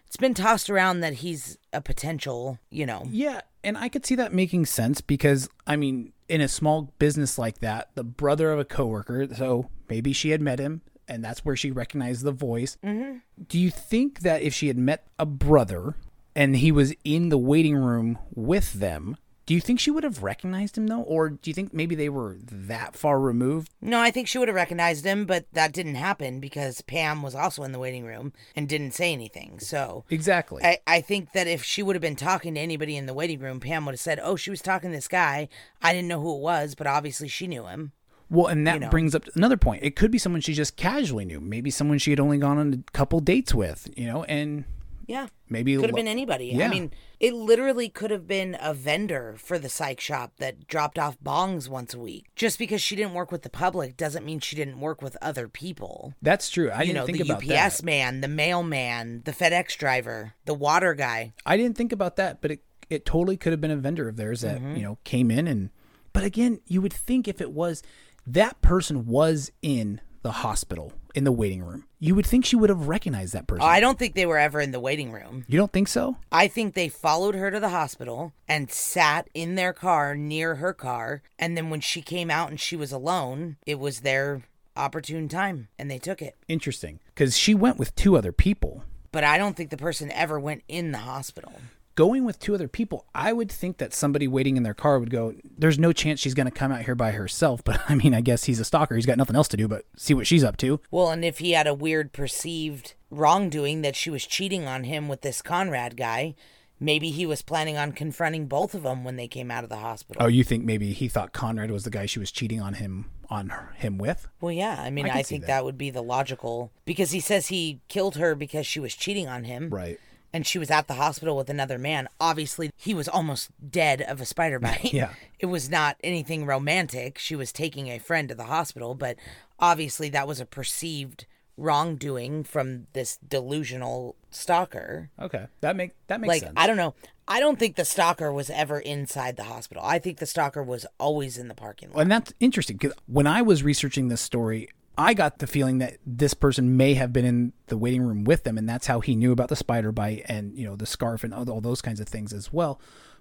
it's 0.09 0.17
been 0.17 0.35
tossed 0.35 0.69
around 0.69 1.01
that 1.01 1.15
he's 1.15 1.59
a 1.73 1.81
potential, 1.81 2.59
you 2.71 2.87
know. 2.87 3.05
Yeah, 3.11 3.43
and 3.63 3.79
I 3.79 3.89
could 3.89 4.05
see 4.05 4.15
that 4.17 4.33
making 4.33 4.67
sense 4.67 5.01
because 5.01 5.49
I 5.67 5.77
mean, 5.77 6.13
in 6.29 6.41
a 6.41 6.49
small 6.49 6.93
business 6.99 7.39
like 7.39 7.59
that, 7.59 7.91
the 7.95 8.05
brother 8.05 8.51
of 8.51 8.59
a 8.59 8.65
coworker, 8.65 9.29
so 9.35 9.71
maybe 9.89 10.13
she 10.13 10.31
had 10.31 10.41
met 10.41 10.59
him 10.59 10.81
and 11.09 11.25
that's 11.25 11.45
where 11.45 11.57
she 11.57 11.71
recognized 11.71 12.23
the 12.23 12.33
voice. 12.33 12.77
Mm-hmm. 12.85 13.19
Do 13.49 13.59
you 13.59 13.71
think 13.71 14.21
that 14.21 14.43
if 14.43 14.55
she 14.55 14.69
had 14.69 14.79
met 14.79 15.07
a 15.19 15.27
brother 15.27 15.95
and 16.37 16.57
he 16.57 16.71
was 16.71 16.95
in 17.05 17.31
the 17.31 17.39
waiting 17.39 17.77
room 17.77 18.19
with 18.35 18.75
them, 18.75 19.17
do 19.49 19.55
you 19.55 19.63
think 19.63 19.81
she 19.81 19.91
would 19.91 20.05
have 20.05 20.23
recognized 20.23 20.77
him 20.77 20.89
though, 20.89 21.01
or 21.01 21.31
do 21.31 21.49
you 21.49 21.55
think 21.55 21.73
maybe 21.73 21.95
they 21.95 22.11
were 22.11 22.37
that 22.43 22.95
far 22.95 23.19
removed? 23.19 23.73
No, 23.81 23.99
I 23.99 24.11
think 24.11 24.29
she 24.29 24.37
would 24.37 24.49
have 24.49 24.55
recognized 24.55 25.07
him, 25.07 25.25
but 25.25 25.47
that 25.55 25.73
didn't 25.73 25.95
happen 25.95 26.39
because 26.39 26.83
Pam 26.83 27.23
was 27.23 27.35
also 27.35 27.63
in 27.63 27.73
the 27.73 27.79
waiting 27.79 28.05
room 28.05 28.35
and 28.55 28.69
didn't 28.69 28.91
say 28.91 29.11
anything. 29.11 29.59
So 29.59 30.05
Exactly. 30.11 30.63
I, 30.63 30.81
I 30.87 31.01
think 31.01 31.33
that 31.33 31.47
if 31.47 31.65
she 31.65 31.83
would 31.83 31.97
have 31.97 32.03
been 32.03 32.15
talking 32.15 32.57
to 32.57 32.61
anybody 32.61 32.95
in 32.95 33.07
the 33.07 33.15
waiting 33.15 33.41
room, 33.41 33.59
Pam 33.59 33.87
would 33.87 33.93
have 33.95 34.01
said, 34.01 34.21
Oh, 34.23 34.37
she 34.37 34.51
was 34.51 34.61
talking 34.61 34.91
to 34.91 34.97
this 34.97 35.09
guy. 35.09 35.49
I 35.81 35.95
didn't 35.95 36.09
know 36.09 36.21
who 36.21 36.37
it 36.37 36.43
was, 36.43 36.75
but 36.75 36.87
obviously 36.87 37.29
she 37.29 37.47
knew 37.47 37.65
him. 37.65 37.93
Well, 38.29 38.49
and 38.49 38.67
that 38.67 38.75
you 38.75 38.81
know. 38.81 38.91
brings 38.91 39.15
up 39.15 39.25
another 39.35 39.57
point. 39.57 39.83
It 39.83 39.97
could 39.97 40.11
be 40.11 40.19
someone 40.19 40.43
she 40.43 40.53
just 40.53 40.77
casually 40.77 41.25
knew. 41.25 41.41
Maybe 41.41 41.71
someone 41.71 41.97
she 41.97 42.11
had 42.11 42.21
only 42.21 42.37
gone 42.37 42.59
on 42.59 42.85
a 42.87 42.91
couple 42.93 43.21
dates 43.21 43.55
with, 43.55 43.89
you 43.97 44.05
know, 44.05 44.25
and 44.25 44.65
Yeah. 45.09 45.27
maybe 45.49 45.75
Could 45.75 45.87
have 45.87 45.91
lo- 45.93 45.97
been 45.97 46.07
anybody. 46.07 46.53
Yeah. 46.55 46.67
I 46.67 46.69
mean, 46.69 46.93
it 47.19 47.35
literally 47.35 47.89
could 47.89 48.13
have 48.13 48.29
been 48.29 48.57
a 48.61 48.73
vendor 48.75 49.35
for 49.39 49.59
the 49.59 49.69
psych 49.69 49.99
shop 50.01 50.35
that 50.39 50.69
dropped 50.69 50.99
off 50.99 51.19
bongs 51.21 51.69
once 51.69 51.95
a 51.95 51.99
week. 51.99 52.27
Just 52.37 52.59
because 52.59 52.81
she 52.81 52.95
didn't 52.95 53.15
work 53.15 53.33
with 53.33 53.43
the 53.43 53.51
public 53.51 53.97
doesn't 53.97 54.25
mean 54.25 54.39
she 54.39 54.55
didn't 54.55 54.79
work 54.79 55.03
with 55.03 55.17
other 55.21 55.49
people. 55.49 56.15
That's 56.23 56.49
true. 56.51 56.71
I 56.71 56.83
you 56.83 56.93
didn't 56.93 56.95
know, 56.97 57.07
think 57.07 57.19
the 57.19 57.25
about 57.25 57.43
UPS 57.67 57.79
that. 57.79 57.85
man, 57.85 58.21
the 58.21 58.29
mailman, 58.29 59.23
the 59.25 59.33
FedEx 59.33 59.77
driver, 59.77 60.35
the 60.45 60.55
water 60.55 60.95
guy. 60.95 61.33
I 61.45 61.57
didn't 61.57 61.77
think 61.77 61.91
about 61.93 62.15
that, 62.17 62.41
but 62.41 62.51
it 62.53 62.61
it 62.91 63.05
totally 63.05 63.37
could 63.37 63.53
have 63.53 63.61
been 63.61 63.71
a 63.71 63.77
vendor 63.77 64.09
of 64.09 64.17
theirs 64.17 64.43
that 64.43 64.59
Mm-hmm. 64.61 64.77
you 64.77 64.83
know 64.83 64.99
came 65.05 65.31
in 65.31 65.49
and. 65.49 65.71
But 66.15 66.25
again, 66.25 66.61
you 66.67 66.81
would 66.81 66.93
think 66.93 67.29
if 67.29 67.41
it 67.41 67.53
was 67.53 67.83
that 68.27 68.61
person 68.61 69.07
was 69.07 69.53
in 69.63 70.01
the 70.23 70.33
hospital, 70.33 70.93
in 71.19 71.25
the 71.25 71.33
waiting 71.33 71.63
room. 71.63 71.85
You 71.99 72.15
would 72.15 72.25
think 72.25 72.45
she 72.47 72.55
would 72.57 72.71
have 72.71 72.87
recognized 72.87 73.35
that 73.35 73.49
person. 73.49 73.67
I 73.67 73.81
don't 73.81 73.99
think 73.99 74.15
they 74.15 74.25
were 74.25 74.39
ever 74.39 74.61
in 74.61 74.71
the 74.71 74.81
waiting 74.81 75.11
room. 75.13 75.45
you 75.49 75.59
don't 75.59 75.73
think 75.73 75.89
so? 75.89 76.17
I 76.31 76.47
think 76.47 76.73
they 76.73 76.89
followed 76.89 77.35
her 77.35 77.51
to 77.51 77.59
the 77.59 77.71
hospital 77.71 78.33
and 78.47 78.71
sat 78.71 79.29
in 79.35 79.57
their 79.57 79.73
car 79.73 80.15
near 80.15 80.55
her 80.55 80.73
car. 80.73 81.23
And 81.39 81.57
then 81.57 81.71
when 81.71 81.81
she 81.81 82.01
came 82.01 82.31
out 82.31 82.51
and 82.51 82.61
she 82.61 82.77
was 82.77 82.93
alone, 82.93 83.57
it 83.67 83.81
was 83.81 84.01
their 84.01 84.43
opportune 84.77 85.29
time 85.29 85.67
and 85.77 85.91
they 85.91 85.99
took 85.99 86.23
it. 86.23 86.37
Interesting. 86.47 87.01
Because 87.15 87.37
she 87.37 87.53
went 87.53 87.79
with 87.79 87.95
two 87.97 88.17
other 88.17 88.33
people. 88.33 88.85
But 89.11 89.25
I 89.25 89.37
don't 89.37 89.57
think 89.57 89.71
the 89.71 89.77
person 89.77 90.13
ever 90.13 90.39
went 90.39 90.63
in 90.69 90.93
the 90.93 90.99
hospital. 90.99 91.53
Going 91.99 92.25
with 92.25 92.39
two 92.39 92.55
other 92.55 92.69
people, 92.69 93.07
I 93.13 93.33
would 93.33 93.51
think 93.51 93.79
that 93.79 93.93
somebody 93.93 94.29
waiting 94.29 94.57
in 94.57 94.63
their 94.63 94.73
car 94.73 95.01
would 95.01 95.11
go, 95.11 95.35
There's 95.43 95.81
no 95.81 95.93
chance 95.93 96.21
she's 96.21 96.33
going 96.33 96.47
to 96.47 96.53
come 96.53 96.71
out 96.71 96.83
here 96.83 96.95
by 96.95 97.11
herself. 97.11 97.63
But 97.69 97.81
I 97.89 97.97
mean, 97.97 98.15
I 98.15 98.21
guess 98.21 98.45
he's 98.45 98.61
a 98.61 98.65
stalker. 98.65 98.95
He's 98.95 99.05
got 99.05 99.19
nothing 99.19 99.35
else 99.35 99.49
to 99.49 99.57
do 99.57 99.67
but 99.67 99.85
see 99.97 100.15
what 100.15 100.25
she's 100.29 100.45
up 100.45 100.57
to. 100.59 100.81
Well, 100.93 101.11
and 101.11 101.25
if 101.25 101.39
he 101.41 101.53
had 101.53 101.67
a 101.67 101.75
weird 101.75 102.13
perceived 102.13 102.95
wrongdoing 103.11 103.83
that 103.83 103.97
she 103.97 104.11
was 104.11 104.25
cheating 104.25 104.65
on 104.65 104.85
him 104.85 105.09
with 105.09 105.23
this 105.23 105.43
Conrad 105.43 105.97
guy, 105.97 106.37
maybe 106.79 107.11
he 107.11 107.27
was 107.27 107.43
planning 107.43 107.77
on 107.77 107.91
confronting 107.91 108.47
both 108.47 108.75
of 108.75 108.85
them 108.85 109.03
when 109.03 109.17
they 109.17 109.27
came 109.27 109.51
out 109.51 109.65
of 109.65 109.71
the 109.71 109.79
hospital. 109.79 110.23
Oh, 110.23 110.29
you 110.29 110.45
think 110.45 110.65
maybe 110.65 110.93
he 110.93 111.09
thought 111.09 111.33
Conrad 111.33 111.73
was 111.73 111.83
the 111.83 111.91
guy 111.91 112.07
she 112.07 112.21
was 112.21 112.31
cheating 112.31 112.61
on 112.61 112.75
him 112.75 113.07
on 113.29 113.49
her, 113.49 113.75
him 113.77 113.99
with? 113.99 114.29
Well, 114.41 114.53
yeah. 114.53 114.81
I 114.81 114.91
mean, 114.91 115.07
I 115.07 115.19
I, 115.19 115.23
think 115.25 115.43
that. 115.43 115.49
that. 115.49 115.65
would 115.65 115.77
be 115.77 115.91
the 115.91 116.03
logical 116.03 116.71
because 116.85 117.11
he 117.11 117.19
says 117.19 117.49
he 117.49 117.81
killed 117.89 118.17
her 118.19 118.37
because 118.37 118.69
she 118.69 118.79
was 118.79 118.95
cheating 118.95 119.27
on 119.27 119.43
him. 119.43 119.71
Right. 119.71 119.99
And 120.33 120.47
she 120.47 120.59
was 120.59 120.71
at 120.71 120.89
the 120.89 120.95
hospital 120.95 121.37
with 121.37 121.49
another 121.49 121.79
man. 121.79 122.09
Obviously, 122.21 122.71
he 122.77 122.93
was 122.93 123.09
almost 123.09 123.51
dead 123.71 124.03
of 124.03 124.21
a 124.21 124.27
spider 124.27 124.59
bite. 124.59 124.93
Yeah. 124.93 125.11
It 125.41 125.47
was 125.47 125.71
not 125.71 125.97
anything 126.03 126.47
romantic. 126.47 127.17
She 127.17 127.37
was 127.37 127.53
taking 127.53 127.87
a 127.87 128.01
friend 128.01 128.29
to 128.29 128.35
the 128.35 128.47
hospital, 128.47 128.97
but 128.97 129.17
obviously 129.61 130.09
that 130.09 130.27
was 130.27 130.41
a 130.41 130.45
perceived 130.45 131.27
wrongdoing 131.57 132.43
from 132.43 132.89
this 132.93 133.19
delusional 133.19 134.17
stalker. 134.33 135.11
Okay. 135.21 135.47
That 135.61 135.77
make 135.77 135.93
that 136.09 136.21
makes 136.21 136.29
like 136.29 136.43
sense. 136.43 136.55
I 136.57 136.67
don't 136.67 136.77
know. 136.77 136.95
I 137.29 137.41
don't 137.41 137.59
think 137.59 137.77
the 137.77 137.85
stalker 137.85 138.33
was 138.33 138.49
ever 138.49 138.81
inside 138.81 139.37
the 139.37 139.45
hospital. 139.45 139.83
I 139.85 139.99
think 139.99 140.19
the 140.19 140.27
stalker 140.27 140.63
was 140.63 140.87
always 140.99 141.37
in 141.37 141.49
the 141.49 141.55
parking 141.55 141.91
lot. 141.91 142.01
And 142.01 142.11
that's 142.11 142.33
interesting 142.41 142.79
because 142.79 142.97
when 143.07 143.27
I 143.27 143.43
was 143.43 143.63
researching 143.63 144.09
this 144.09 144.23
story, 144.23 144.71
I 144.99 145.15
got 145.15 145.39
the 145.39 145.47
feeling 145.47 145.79
that 145.79 145.99
this 146.05 146.35
person 146.35 146.77
may 146.77 146.95
have 146.95 147.13
been 147.13 147.25
in 147.25 147.53
the 147.69 147.79
waiting 147.79 148.03
room 148.03 148.25
with 148.25 148.43
them, 148.43 148.59
and 148.59 148.69
that's 148.69 148.89
how 148.89 148.99
he 148.99 149.15
knew 149.15 149.31
about 149.31 149.49
the 149.49 149.57
spider 149.57 149.93
bite 149.93 150.25
and 150.27 150.59
you 150.59 150.67
know 150.67 150.75
the 150.75 150.87
scarf 150.87 151.23
and 151.23 151.33
all 151.33 151.61
those 151.61 151.81
kinds 151.81 152.01
of 152.01 152.09
things 152.09 152.33
as 152.33 152.53
well. 152.53 152.81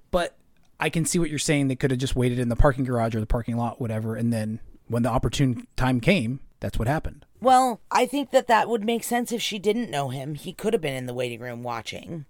But 0.09 0.35
I 0.79 0.89
can 0.89 1.05
see 1.05 1.19
what 1.19 1.29
you're 1.29 1.37
saying. 1.37 1.67
They 1.67 1.75
could 1.75 1.91
have 1.91 1.99
just 1.99 2.15
waited 2.15 2.39
in 2.39 2.49
the 2.49 2.55
parking 2.55 2.83
garage 2.83 3.15
or 3.15 3.19
the 3.19 3.27
parking 3.27 3.57
lot, 3.57 3.79
whatever, 3.79 4.15
and 4.15 4.33
then 4.33 4.59
when 4.87 5.03
the 5.03 5.09
opportune 5.09 5.67
time 5.75 5.99
came, 5.99 6.39
that's 6.59 6.79
what 6.79 6.87
happened. 6.87 7.25
Well, 7.39 7.81
I 7.91 8.07
think 8.07 8.31
that 8.31 8.47
that 8.47 8.67
would 8.67 8.83
make 8.83 9.03
sense 9.03 9.31
if 9.31 9.41
she 9.41 9.59
didn't 9.59 9.91
know 9.91 10.09
him. 10.09 10.33
He 10.33 10.53
could 10.53 10.73
have 10.73 10.81
been 10.81 10.95
in 10.95 11.05
the 11.05 11.13
waiting 11.13 11.41
room 11.41 11.61
watching. 11.61 12.25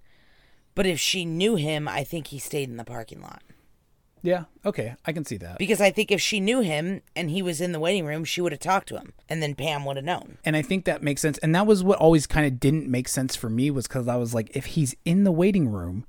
But 0.76 0.86
if 0.86 1.00
she 1.00 1.24
knew 1.24 1.56
him, 1.56 1.88
I 1.88 2.04
think 2.04 2.28
he 2.28 2.40
stayed 2.40 2.70
in 2.70 2.78
the 2.78 2.84
parking 2.84 3.22
lot. 3.22 3.42
Yeah. 4.28 4.44
Okay. 4.66 4.94
I 5.06 5.14
can 5.14 5.24
see 5.24 5.38
that. 5.38 5.58
Because 5.58 5.80
I 5.80 5.90
think 5.90 6.12
if 6.12 6.20
she 6.20 6.42
knew 6.42 6.60
him 6.60 7.02
and 7.16 7.32
he 7.32 7.42
was 7.42 7.62
in 7.62 7.72
the 7.72 7.80
waiting 7.80 8.06
room, 8.06 8.26
she 8.26 8.42
would 8.42 8.52
have 8.52 8.60
talked 8.60 8.90
to 8.90 8.98
him. 8.98 9.14
And 9.30 9.42
then 9.42 9.56
Pam 9.56 9.86
would 9.86 9.96
have 9.96 10.04
known. 10.04 10.38
And 10.44 10.58
I 10.58 10.62
think 10.62 10.84
that 10.84 11.02
makes 11.02 11.22
sense. 11.22 11.38
And 11.38 11.56
that 11.56 11.66
was 11.66 11.82
what 11.82 11.98
always 11.98 12.28
kind 12.28 12.46
of 12.46 12.60
didn't 12.60 12.90
make 12.90 13.08
sense 13.08 13.38
for 13.38 13.50
me 13.50 13.72
was 13.72 13.88
because 13.88 14.06
I 14.10 14.18
was 14.18 14.34
like, 14.34 14.54
if 14.54 14.66
he's 14.66 14.94
in 15.06 15.24
the 15.24 15.32
waiting 15.32 15.70
room, 15.70 16.06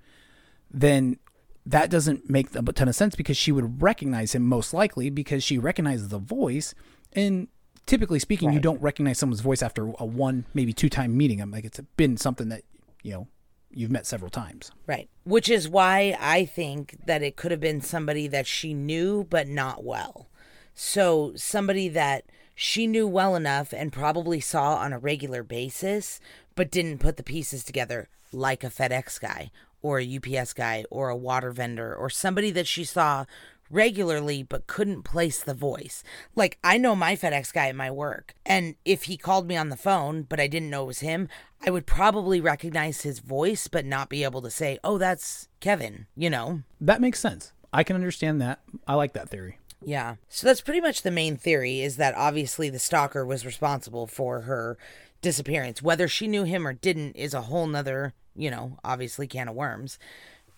then 0.68 1.20
that 1.64 1.90
doesn't 1.90 2.28
make 2.28 2.52
a 2.57 2.62
ton 2.72 2.88
of 2.88 2.96
sense 2.96 3.14
because 3.14 3.37
she 3.37 3.52
would 3.52 3.81
recognize 3.81 4.35
him 4.35 4.42
most 4.42 4.74
likely 4.74 5.11
because 5.11 5.44
she 5.44 5.57
recognizes 5.57 6.09
the 6.09 6.18
voice. 6.18 6.74
And 7.12 7.46
typically 7.87 8.18
speaking, 8.18 8.52
you 8.52 8.59
don't 8.59 8.83
recognize 8.83 9.18
someone's 9.18 9.42
voice 9.42 9.62
after 9.62 9.92
a 9.96 10.04
one, 10.04 10.44
maybe 10.54 10.72
two 10.72 10.88
time 10.88 11.16
meeting. 11.16 11.40
I'm 11.40 11.52
like, 11.52 11.64
it's 11.64 11.81
been 11.96 12.16
something 12.16 12.48
that, 12.48 12.62
you 13.04 13.12
know, 13.12 13.28
you've 13.70 13.90
met 13.90 14.07
several 14.07 14.31
times. 14.31 14.70
Right. 14.87 15.09
Which 15.24 15.48
is 15.48 15.68
why 15.68 16.16
I 16.20 16.44
think 16.44 16.98
that 17.07 17.22
it 17.22 17.37
could 17.37 17.50
have 17.50 17.61
been 17.61 17.81
somebody 17.81 18.26
that 18.28 18.46
she 18.46 18.74
knew, 18.74 19.26
but 19.28 19.46
not 19.48 19.85
well. 19.85 20.28
So 20.74 21.33
somebody 21.37 21.88
that 21.90 22.24
she 22.54 22.87
knew 22.87 23.07
well 23.07 23.37
enough 23.37 23.72
and 23.72 23.92
probably 23.92 24.40
saw 24.40 24.76
on 24.76 24.92
a 24.92 24.98
regular 24.98 25.42
basis, 25.42 26.20
but 26.54 26.70
didn't 26.70 26.98
put 26.98 27.16
the 27.16 27.22
pieces 27.22 27.62
together, 27.62 28.09
like 28.33 28.64
a 28.64 28.70
FedEx 28.70 29.20
guy 29.20 29.50
or 29.83 30.00
a 30.00 30.16
UPS 30.16 30.52
guy 30.54 30.85
or 30.90 31.09
a 31.09 31.16
water 31.16 31.52
vendor 31.52 31.94
or 31.94 32.11
somebody 32.11 32.50
that 32.50 32.66
she 32.66 32.85
saw 32.85 33.24
regularly 33.70 34.42
but 34.42 34.66
couldn't 34.66 35.02
place 35.02 35.42
the 35.42 35.54
voice. 35.54 36.02
Like 36.35 36.59
I 36.62 36.78
know 36.78 36.94
my 36.94 37.16
FedEx 37.16 37.52
guy 37.52 37.68
at 37.68 37.76
my 37.76 37.90
work, 37.90 38.35
and 38.44 38.74
if 38.85 39.04
he 39.04 39.16
called 39.16 39.46
me 39.46 39.57
on 39.57 39.68
the 39.68 39.76
phone 39.76 40.22
but 40.22 40.40
I 40.40 40.46
didn't 40.46 40.70
know 40.70 40.85
it 40.85 40.88
was 40.88 41.00
him, 41.00 41.28
I 41.64 41.70
would 41.70 41.87
probably 41.87 42.40
recognize 42.40 43.02
his 43.02 43.18
voice 43.18 43.68
but 43.68 43.85
not 43.85 44.09
be 44.09 44.24
able 44.24 44.42
to 44.42 44.50
say, 44.50 44.78
"Oh, 44.85 44.98
that's 44.98 45.48
Kevin," 45.61 46.07
you 46.16 46.31
know. 46.31 46.62
That 46.81 47.00
makes 47.00 47.20
sense. 47.20 47.52
I 47.72 47.85
can 47.85 47.96
understand 47.96 48.40
that. 48.40 48.61
I 48.87 48.94
like 48.94 49.12
that 49.12 49.28
theory. 49.28 49.59
Yeah. 49.85 50.16
So 50.28 50.46
that's 50.46 50.61
pretty 50.61 50.81
much 50.81 51.02
the 51.02 51.11
main 51.11 51.37
theory 51.37 51.81
is 51.81 51.96
that 51.96 52.14
obviously 52.16 52.68
the 52.68 52.78
stalker 52.78 53.24
was 53.24 53.46
responsible 53.46 54.07
for 54.07 54.42
her 54.42 54.76
disappearance. 55.22 55.83
Whether 55.83 56.09
she 56.09 56.26
knew 56.26 56.44
him 56.44 56.66
or 56.66 56.72
didn't 56.72 57.16
is 57.16 57.35
a 57.35 57.42
whole 57.42 57.66
nother, 57.66 58.14
you 58.35 58.50
know, 58.50 58.78
obviously 58.85 59.26
can 59.26 59.48
of 59.48 59.54
worms. 59.54 59.98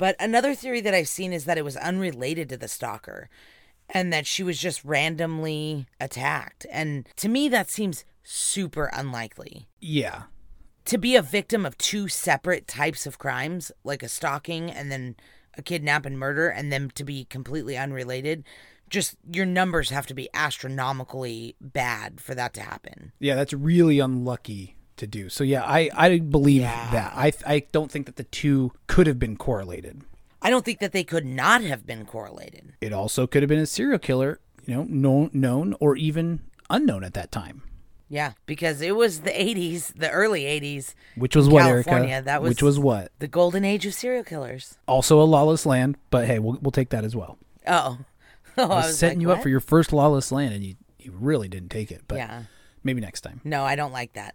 But 0.00 0.16
another 0.18 0.54
theory 0.54 0.80
that 0.80 0.94
I've 0.94 1.08
seen 1.08 1.30
is 1.30 1.44
that 1.44 1.58
it 1.58 1.64
was 1.64 1.76
unrelated 1.76 2.48
to 2.48 2.56
the 2.56 2.68
stalker 2.68 3.28
and 3.90 4.10
that 4.10 4.26
she 4.26 4.42
was 4.42 4.58
just 4.58 4.82
randomly 4.82 5.88
attacked. 6.00 6.64
And 6.72 7.06
to 7.16 7.28
me, 7.28 7.50
that 7.50 7.68
seems 7.68 8.06
super 8.22 8.90
unlikely. 8.94 9.68
Yeah. 9.78 10.22
To 10.86 10.96
be 10.96 11.16
a 11.16 11.22
victim 11.22 11.66
of 11.66 11.76
two 11.76 12.08
separate 12.08 12.66
types 12.66 13.04
of 13.06 13.18
crimes, 13.18 13.72
like 13.84 14.02
a 14.02 14.08
stalking 14.08 14.70
and 14.70 14.90
then 14.90 15.16
a 15.58 15.60
kidnap 15.60 16.06
and 16.06 16.18
murder, 16.18 16.48
and 16.48 16.72
then 16.72 16.90
to 16.94 17.04
be 17.04 17.26
completely 17.26 17.76
unrelated, 17.76 18.44
just 18.88 19.16
your 19.30 19.44
numbers 19.44 19.90
have 19.90 20.06
to 20.06 20.14
be 20.14 20.30
astronomically 20.32 21.56
bad 21.60 22.22
for 22.22 22.34
that 22.34 22.54
to 22.54 22.62
happen. 22.62 23.12
Yeah, 23.18 23.34
that's 23.34 23.52
really 23.52 23.98
unlucky 23.98 24.76
to 25.00 25.06
do. 25.06 25.28
So 25.28 25.44
yeah, 25.44 25.62
I 25.64 25.90
I 25.94 26.18
believe 26.20 26.62
Yeah. 26.62 26.90
that. 26.92 27.12
I 27.16 27.32
I 27.46 27.64
don't 27.72 27.90
think 27.90 28.06
that 28.06 28.16
the 28.16 28.24
two 28.24 28.72
could 28.86 29.06
have 29.06 29.18
been 29.18 29.36
correlated. 29.36 30.02
I 30.42 30.48
don't 30.48 30.64
think 30.64 30.78
that 30.78 30.92
they 30.92 31.04
could 31.04 31.26
not 31.26 31.62
have 31.62 31.84
been 31.86 32.06
correlated. 32.06 32.72
It 32.80 32.92
also 32.94 33.26
could 33.26 33.42
have 33.42 33.48
been 33.48 33.58
a 33.58 33.66
serial 33.66 33.98
killer, 33.98 34.40
you 34.66 34.74
know, 34.74 34.84
known 34.84 35.30
known 35.34 35.74
or 35.80 35.96
even 35.96 36.40
unknown 36.70 37.04
at 37.04 37.14
that 37.14 37.30
time. 37.32 37.62
Yeah, 38.08 38.32
because 38.46 38.80
it 38.80 38.96
was 38.96 39.20
the 39.20 39.30
80s, 39.30 39.92
the 39.94 40.10
early 40.10 40.42
80s, 40.42 40.94
Which 41.14 41.36
was 41.36 41.48
what, 41.48 41.62
California, 41.62 42.08
Erica? 42.14 42.24
that 42.24 42.42
was- 42.42 42.48
Which 42.48 42.62
was 42.62 42.76
what? 42.76 43.12
the 43.20 43.28
golden 43.28 43.64
age 43.64 43.86
of 43.86 43.94
serial 43.94 44.24
killers. 44.24 44.78
Also 44.88 45.20
a 45.20 45.22
lawless 45.22 45.64
land, 45.64 45.96
but 46.10 46.26
hey, 46.26 46.38
we'll 46.40 46.58
we'll 46.60 46.72
take 46.72 46.88
that 46.90 47.04
as 47.04 47.14
well. 47.16 47.38
Oh. 47.66 47.98
Oh, 48.58 48.64
I 48.64 48.86
was, 48.86 48.98
setting 48.98 49.18
like, 49.18 49.22
you 49.22 49.30
up 49.32 49.42
for 49.42 49.48
your 49.48 49.60
first 49.60 49.92
lawless 49.92 50.32
land, 50.32 50.52
and 50.52 50.64
you 50.64 50.74
you 50.98 51.12
really 51.12 51.48
didn't 51.48 51.70
take 51.70 51.90
it. 51.92 52.02
But 52.08 52.16
Yeah. 52.18 52.42
maybe 52.82 53.00
next 53.00 53.20
time. 53.20 53.40
No, 53.44 53.62
I 53.64 53.74
don't 53.76 53.92
like 53.92 54.12
that. 54.14 54.34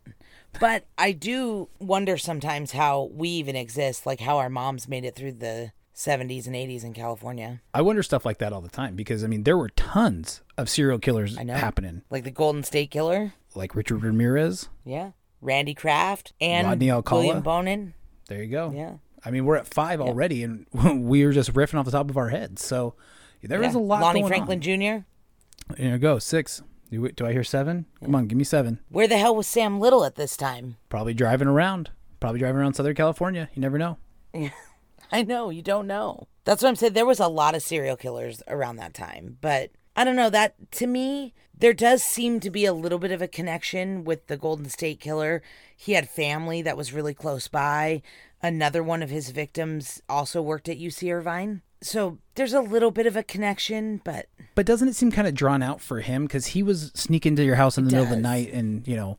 But 0.60 0.86
I 0.98 1.12
do 1.12 1.70
wonder 1.80 2.18
sometimes 2.18 2.72
how 2.72 3.10
we 3.13 3.30
even 3.30 3.56
exist, 3.56 4.06
like 4.06 4.20
how 4.20 4.38
our 4.38 4.50
moms 4.50 4.88
made 4.88 5.06
it 5.06 5.15
through 5.15 5.34
the 5.34 5.72
70s 5.96 6.46
and 6.48 6.56
80s 6.56 6.84
in 6.84 6.94
California. 6.94 7.62
I 7.74 7.82
wonder 7.82 8.04
stuff 8.04 8.26
like 8.26 8.38
that 8.39 8.52
all 8.54 8.62
the 8.62 8.70
time 8.70 8.96
because 8.96 9.24
I 9.24 9.28
mean 9.28 9.44
there 9.44 9.58
were 9.58 9.70
tons 9.70 10.41
of 10.58 10.70
serial 10.70 11.00
killers 11.00 11.38
I 11.38 11.44
know. 11.44 11.54
happening, 11.54 12.02
Like 12.10 12.24
the 12.26 12.32
Golden 12.32 12.63
State 12.63 12.91
Killer. 12.91 13.34
like 13.56 13.76
Richard 13.76 14.04
Ramirez. 14.04 14.70
Yeah. 14.84 15.12
Randy 15.41 15.74
Kraft 15.74 16.34
and 16.41 16.68
Rodney 16.68 16.89
Alcala. 16.91 17.22
William 17.22 17.41
Bonin. 17.44 17.94
There 18.28 18.41
you 18.44 18.50
go. 18.50 18.74
Yeah. 18.76 18.96
I 19.24 19.32
mean, 19.32 19.46
we're 19.46 19.56
at 19.58 19.68
five 19.68 20.02
already, 20.02 20.44
and 20.44 20.65
we 20.74 21.26
were 21.26 21.32
just 21.32 21.54
riffing 21.54 21.80
off 21.80 21.86
the 21.86 21.91
top 21.91 22.10
of 22.10 22.18
our 22.18 22.30
heads. 22.30 22.63
So 22.63 22.96
there 23.41 23.62
is 23.63 23.74
Yeah. 23.74 23.80
a 23.80 23.82
lot 23.82 23.98
of 23.98 24.02
Lonnie 24.04 24.28
Franklin 24.28 24.58
on. 24.58 24.62
Jr. 24.62 25.76
There 25.78 25.91
you 25.91 25.98
go. 25.98 26.20
Six. 26.20 26.62
Do, 26.91 27.12
do 27.12 27.26
I 27.26 27.34
hear 27.34 27.43
seven? 27.43 27.86
Come 28.04 28.15
on, 28.15 28.28
give 28.28 28.38
me 28.38 28.43
seven. 28.43 28.80
Where 28.89 29.08
the 29.08 29.17
hell 29.17 29.36
was 29.36 29.48
Sam 29.48 29.80
Little 29.80 30.06
at 30.06 30.15
this 30.15 30.38
time? 30.38 30.78
Probably 30.89 31.13
driving 31.13 31.48
around. 31.48 31.91
Probably 32.19 32.39
driving 32.39 32.62
around 32.62 32.76
Southern 32.76 32.95
California. 32.95 33.50
You 33.54 33.62
never 33.62 33.78
know. 33.78 33.98
I 35.12 35.24
know, 35.24 35.50
you 35.50 35.62
don't 35.62 35.88
know. 35.88 36.28
That's 36.43 36.62
what 36.62 36.69
I'm 36.69 36.76
saying. 36.76 36.93
There 36.93 37.06
was 37.06 37.19
a 37.19 37.28
lot 37.28 37.56
of 37.56 37.63
serial 37.63 37.95
killers 37.95 38.41
around 38.48 38.78
that 38.78 38.93
time. 38.93 39.38
But 39.41 39.71
I 39.95 40.04
don't 40.04 40.15
know, 40.15 40.30
that 40.30 40.71
to 40.74 40.88
me, 40.88 41.34
there 41.58 41.74
does 41.74 42.04
seem 42.04 42.39
to 42.41 42.50
be 42.50 42.65
a 42.65 42.74
little 42.74 43.00
bit 43.00 43.12
of 43.12 43.21
a 43.21 43.28
connection 43.28 44.04
with 44.04 44.28
the 44.28 44.38
Golden 44.38 44.69
State 44.69 45.00
Killer. 45.00 45.41
He 45.76 45.93
had 45.93 46.10
family 46.10 46.62
that 46.62 46.78
was 46.78 46.93
really 46.93 47.13
close 47.13 47.48
by. 47.48 48.02
Another 48.41 48.84
one 48.84 49.02
of 49.02 49.10
his 49.10 49.32
victims 49.32 50.02
also 50.08 50.41
worked 50.41 50.69
at 50.69 50.80
UC 50.80 51.12
Irvine. 51.13 51.62
So 51.82 52.18
there's 52.36 52.54
a 52.54 52.62
little 52.62 52.92
bit 52.92 53.06
of 53.06 53.16
a 53.16 53.24
connection, 53.24 54.02
but 54.04 54.28
But 54.56 54.66
doesn't 54.66 54.88
it 54.88 54.96
seem 54.96 55.12
kind 55.12 55.28
of 55.28 55.34
drawn 55.36 55.62
out 55.62 55.82
for 55.82 56.02
him 56.02 56.24
because 56.26 56.48
he 56.48 56.64
was 56.64 56.92
sneaking 56.96 57.34
into 57.34 57.44
your 57.44 57.56
house 57.56 57.78
in 57.78 57.86
the 57.86 57.92
middle 57.92 58.04
of 58.06 58.10
the 58.10 58.16
does. 58.16 58.24
night 58.24 58.52
and 58.54 58.88
you 58.88 58.96
know 58.96 59.18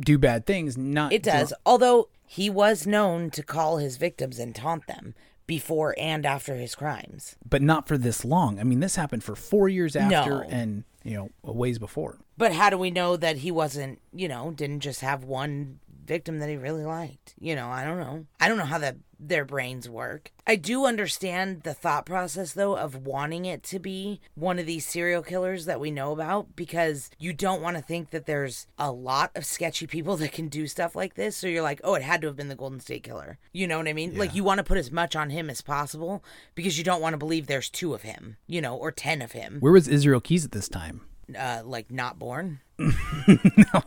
do 0.00 0.18
bad 0.18 0.46
things? 0.46 0.76
Not 0.76 1.12
it 1.12 1.22
does. 1.22 1.52
Although 1.64 2.08
he 2.26 2.48
was 2.50 2.86
known 2.86 3.30
to 3.30 3.42
call 3.42 3.78
his 3.78 3.96
victims 3.96 4.38
and 4.38 4.54
taunt 4.54 4.86
them 4.86 5.14
before 5.46 5.94
and 5.98 6.24
after 6.24 6.54
his 6.54 6.74
crimes. 6.76 7.36
but 7.48 7.60
not 7.60 7.88
for 7.88 7.98
this 7.98 8.24
long. 8.24 8.60
I 8.60 8.62
mean, 8.64 8.78
this 8.80 8.94
happened 8.94 9.24
for 9.24 9.34
four 9.34 9.68
years 9.68 9.96
after, 9.96 10.30
No. 10.30 10.40
and 10.48 10.84
you 11.02 11.14
know, 11.14 11.30
a 11.42 11.52
ways 11.52 11.78
before. 11.78 12.18
But 12.36 12.52
how 12.52 12.70
do 12.70 12.78
we 12.78 12.90
know 12.90 13.16
that 13.16 13.38
he 13.38 13.50
wasn't, 13.50 14.00
you 14.12 14.28
know, 14.28 14.52
didn't 14.52 14.80
just 14.80 15.00
have 15.00 15.24
one 15.24 15.80
victim 16.10 16.40
that 16.40 16.48
he 16.48 16.56
really 16.56 16.84
liked? 16.84 17.34
You 17.38 17.54
know, 17.54 17.68
I 17.68 17.84
don't 17.84 18.00
know. 18.00 18.26
I 18.40 18.48
don't 18.48 18.58
know 18.58 18.64
how 18.64 18.78
that 18.78 18.96
their 19.20 19.44
brains 19.44 19.88
work. 19.88 20.32
I 20.44 20.56
do 20.56 20.84
understand 20.84 21.62
the 21.62 21.72
thought 21.72 22.04
process 22.04 22.52
though 22.52 22.76
of 22.76 23.06
wanting 23.06 23.44
it 23.44 23.62
to 23.64 23.78
be 23.78 24.20
one 24.34 24.58
of 24.58 24.66
these 24.66 24.84
serial 24.84 25.22
killers 25.22 25.66
that 25.66 25.78
we 25.78 25.92
know 25.92 26.10
about 26.10 26.56
because 26.56 27.10
you 27.18 27.32
don't 27.32 27.62
want 27.62 27.76
to 27.76 27.82
think 27.82 28.10
that 28.10 28.26
there's 28.26 28.66
a 28.76 28.90
lot 28.90 29.30
of 29.36 29.44
sketchy 29.44 29.86
people 29.86 30.16
that 30.20 30.32
can 30.32 30.48
do 30.48 30.66
stuff 30.66 30.96
like 30.96 31.14
this. 31.14 31.36
So 31.36 31.46
you're 31.46 31.62
like, 31.62 31.80
"Oh, 31.84 31.94
it 31.94 32.02
had 32.02 32.22
to 32.22 32.26
have 32.26 32.36
been 32.36 32.48
the 32.48 32.56
Golden 32.56 32.80
State 32.80 33.04
Killer." 33.04 33.38
You 33.52 33.68
know 33.68 33.78
what 33.78 33.86
I 33.86 33.92
mean? 33.92 34.16
Like 34.16 34.34
you 34.34 34.42
want 34.42 34.58
to 34.58 34.64
put 34.64 34.78
as 34.78 34.90
much 34.90 35.14
on 35.14 35.30
him 35.30 35.48
as 35.48 35.60
possible 35.60 36.24
because 36.56 36.76
you 36.76 36.82
don't 36.82 37.02
want 37.02 37.12
to 37.12 37.18
believe 37.18 37.46
there's 37.46 37.70
two 37.70 37.94
of 37.94 38.02
him, 38.02 38.36
you 38.48 38.60
know, 38.60 38.74
or 38.74 38.90
10 38.90 39.22
of 39.22 39.32
him. 39.32 39.58
Where 39.60 39.72
was 39.72 39.86
Israel 39.86 40.20
Keyes 40.20 40.44
at 40.44 40.52
this 40.52 40.68
time? 40.68 41.02
Uh 41.36 41.62
like 41.64 41.90
not 41.90 42.18
born. 42.18 42.60
no, 42.78 43.82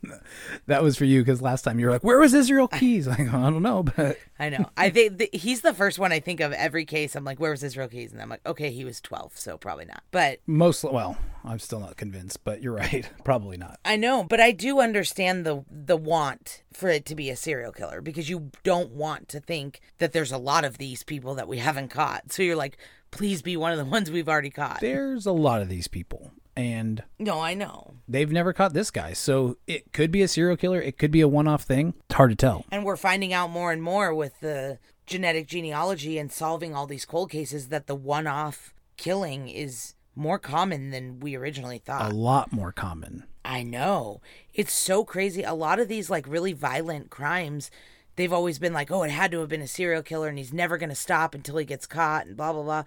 That 0.66 0.82
was 0.82 0.96
for 0.96 1.04
you 1.04 1.20
because 1.20 1.40
last 1.40 1.62
time 1.62 1.78
you 1.78 1.86
were 1.86 1.92
like, 1.92 2.02
"Where 2.02 2.18
was 2.18 2.34
Israel 2.34 2.66
Keyes?" 2.66 3.06
Like, 3.06 3.20
I 3.20 3.50
don't 3.50 3.62
know, 3.62 3.82
but 3.82 4.18
I 4.38 4.48
know. 4.48 4.68
I 4.76 4.90
think 4.90 5.18
th- 5.18 5.30
he's 5.32 5.60
the 5.60 5.74
first 5.74 5.98
one 5.98 6.12
I 6.12 6.20
think 6.20 6.40
of 6.40 6.52
every 6.52 6.84
case. 6.84 7.14
I'm 7.14 7.24
like, 7.24 7.38
where 7.38 7.52
was 7.52 7.62
Israel 7.62 7.88
Keyes? 7.88 8.12
And 8.12 8.20
I'm 8.20 8.28
like, 8.28 8.44
okay, 8.46 8.70
he 8.70 8.84
was 8.84 9.00
12, 9.00 9.36
so 9.36 9.56
probably 9.56 9.84
not. 9.84 10.02
But 10.10 10.40
most 10.46 10.82
well, 10.84 11.16
I'm 11.44 11.58
still 11.60 11.80
not 11.80 11.96
convinced. 11.96 12.42
But 12.44 12.62
you're 12.62 12.74
right, 12.74 13.08
probably 13.24 13.56
not. 13.56 13.78
I 13.84 13.96
know, 13.96 14.24
but 14.24 14.40
I 14.40 14.50
do 14.50 14.80
understand 14.80 15.46
the 15.46 15.64
the 15.70 15.96
want 15.96 16.62
for 16.72 16.88
it 16.88 17.06
to 17.06 17.14
be 17.14 17.30
a 17.30 17.36
serial 17.36 17.72
killer 17.72 18.00
because 18.00 18.28
you 18.28 18.50
don't 18.64 18.90
want 18.90 19.28
to 19.28 19.40
think 19.40 19.80
that 19.98 20.12
there's 20.12 20.32
a 20.32 20.38
lot 20.38 20.64
of 20.64 20.78
these 20.78 21.04
people 21.04 21.34
that 21.36 21.48
we 21.48 21.58
haven't 21.58 21.88
caught. 21.88 22.32
So 22.32 22.42
you're 22.42 22.56
like, 22.56 22.76
please 23.10 23.42
be 23.42 23.56
one 23.56 23.72
of 23.72 23.78
the 23.78 23.84
ones 23.84 24.10
we've 24.10 24.28
already 24.28 24.50
caught. 24.50 24.80
There's 24.80 25.26
a 25.26 25.32
lot 25.32 25.62
of 25.62 25.68
these 25.68 25.86
people, 25.86 26.32
and 26.56 27.02
No, 27.18 27.40
I 27.40 27.54
know. 27.54 27.94
they've 28.08 28.30
never 28.30 28.52
caught 28.52 28.74
this 28.74 28.90
guy, 28.90 29.12
so 29.12 29.56
it 29.66 29.92
could 29.92 30.10
be 30.10 30.22
a 30.22 30.28
serial 30.28 30.56
killer. 30.56 30.80
It 30.80 30.98
could 30.98 31.10
be 31.10 31.20
a 31.20 31.28
one-off 31.28 31.62
thing. 31.62 31.94
It's 32.06 32.14
hard 32.14 32.30
to 32.30 32.36
tell. 32.36 32.64
And 32.70 32.84
we're 32.84 32.96
finding 32.96 33.32
out 33.32 33.50
more 33.50 33.72
and 33.72 33.82
more 33.82 34.14
with 34.14 34.40
the 34.40 34.78
genetic 35.06 35.46
genealogy 35.48 36.18
and 36.18 36.30
solving 36.30 36.74
all 36.74 36.86
these 36.86 37.04
cold 37.04 37.30
cases 37.30 37.68
that 37.68 37.86
the 37.86 37.94
one 37.94 38.26
off 38.26 38.74
killing 38.96 39.48
is 39.48 39.94
more 40.14 40.38
common 40.38 40.90
than 40.90 41.20
we 41.20 41.34
originally 41.34 41.78
thought. 41.78 42.12
A 42.12 42.14
lot 42.14 42.52
more 42.52 42.70
common. 42.72 43.24
I 43.44 43.62
know. 43.62 44.20
It's 44.54 44.72
so 44.72 45.04
crazy. 45.04 45.42
A 45.42 45.54
lot 45.54 45.80
of 45.80 45.88
these 45.88 46.08
like 46.10 46.28
really 46.28 46.52
violent 46.52 47.10
crimes, 47.10 47.70
they've 48.16 48.32
always 48.32 48.58
been 48.60 48.72
like, 48.74 48.90
"Oh, 48.90 49.02
it 49.02 49.10
had 49.10 49.30
to 49.32 49.40
have 49.40 49.48
been 49.48 49.62
a 49.62 49.66
serial 49.66 50.02
killer 50.02 50.28
and 50.28 50.38
he's 50.38 50.52
never 50.52 50.76
going 50.78 50.90
to 50.90 50.94
stop 50.94 51.34
until 51.34 51.56
he 51.56 51.64
gets 51.64 51.86
caught 51.86 52.26
and 52.26 52.36
blah 52.36 52.52
blah 52.52 52.62
blah." 52.62 52.84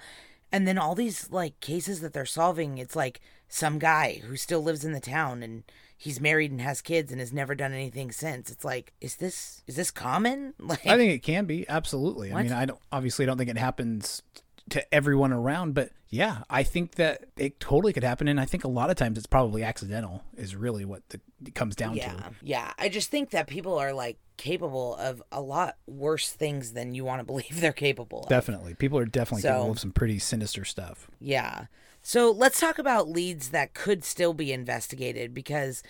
And 0.51 0.65
then 0.67 0.77
all 0.77 0.95
these 0.95 1.29
like 1.31 1.59
cases 1.59 1.99
that 2.01 2.13
they're 2.13 2.25
solving, 2.25 2.77
it's 2.77 2.95
like 2.95 3.19
some 3.47 3.79
guy 3.79 4.21
who 4.25 4.35
still 4.35 4.61
lives 4.61 4.83
in 4.83 4.91
the 4.91 4.99
town 4.99 5.43
and 5.43 5.63
he's 5.97 6.19
married 6.19 6.51
and 6.51 6.61
has 6.61 6.81
kids 6.81 7.11
and 7.11 7.19
has 7.19 7.31
never 7.31 7.55
done 7.55 7.73
anything 7.73 8.11
since. 8.11 8.51
It's 8.51 8.65
like, 8.65 8.93
is 9.01 9.15
this 9.15 9.63
is 9.67 9.75
this 9.75 9.91
common? 9.91 10.53
Like 10.65 10.85
I 10.87 10.97
think 10.97 11.13
it 11.13 11.23
can 11.23 11.45
be 11.45 11.67
absolutely. 11.69 12.33
I 12.33 12.43
mean, 12.43 12.51
I 12.51 12.65
don't 12.65 12.79
obviously 12.91 13.25
don't 13.25 13.37
think 13.37 13.49
it 13.49 13.57
happens 13.57 14.23
to 14.69 14.93
everyone 14.93 15.31
around, 15.31 15.73
but 15.73 15.91
yeah, 16.09 16.39
I 16.49 16.63
think 16.63 16.95
that 16.95 17.25
it 17.37 17.59
totally 17.59 17.93
could 17.93 18.03
happen, 18.03 18.27
and 18.27 18.39
I 18.39 18.45
think 18.45 18.63
a 18.63 18.69
lot 18.69 18.89
of 18.89 18.95
times 18.95 19.17
it's 19.17 19.27
probably 19.27 19.63
accidental. 19.63 20.23
Is 20.37 20.55
really 20.55 20.85
what 20.85 21.07
the, 21.09 21.19
it 21.45 21.55
comes 21.55 21.75
down 21.75 21.95
yeah. 21.95 22.13
to. 22.13 22.31
Yeah. 22.41 22.71
I 22.77 22.89
just 22.89 23.09
think 23.09 23.31
that 23.31 23.47
people 23.47 23.77
are 23.77 23.93
like 23.93 24.17
capable 24.37 24.95
of 24.95 25.21
a 25.31 25.41
lot 25.41 25.77
worse 25.87 26.31
things 26.31 26.73
than 26.73 26.95
you 26.95 27.05
want 27.05 27.19
to 27.19 27.23
believe 27.25 27.59
they're 27.59 27.73
capable 27.73 28.21
of. 28.21 28.29
Definitely, 28.29 28.75
people 28.75 28.97
are 28.97 29.05
definitely 29.05 29.41
So- 29.41 29.49
capable 29.49 29.71
of 29.71 29.79
some 29.79 29.91
pretty 29.91 30.19
sinister 30.19 30.65
stuff. 30.65 31.09
Yeah. 31.19 31.65
So 32.07 32.29
let's 32.29 32.59
talk 32.59 32.77
about 32.77 33.09
leads 33.09 33.49
that 33.49 33.73
could 33.73 34.03
still 34.03 34.35
be 34.35 34.53
investigated 34.53 35.33
because 35.33 35.81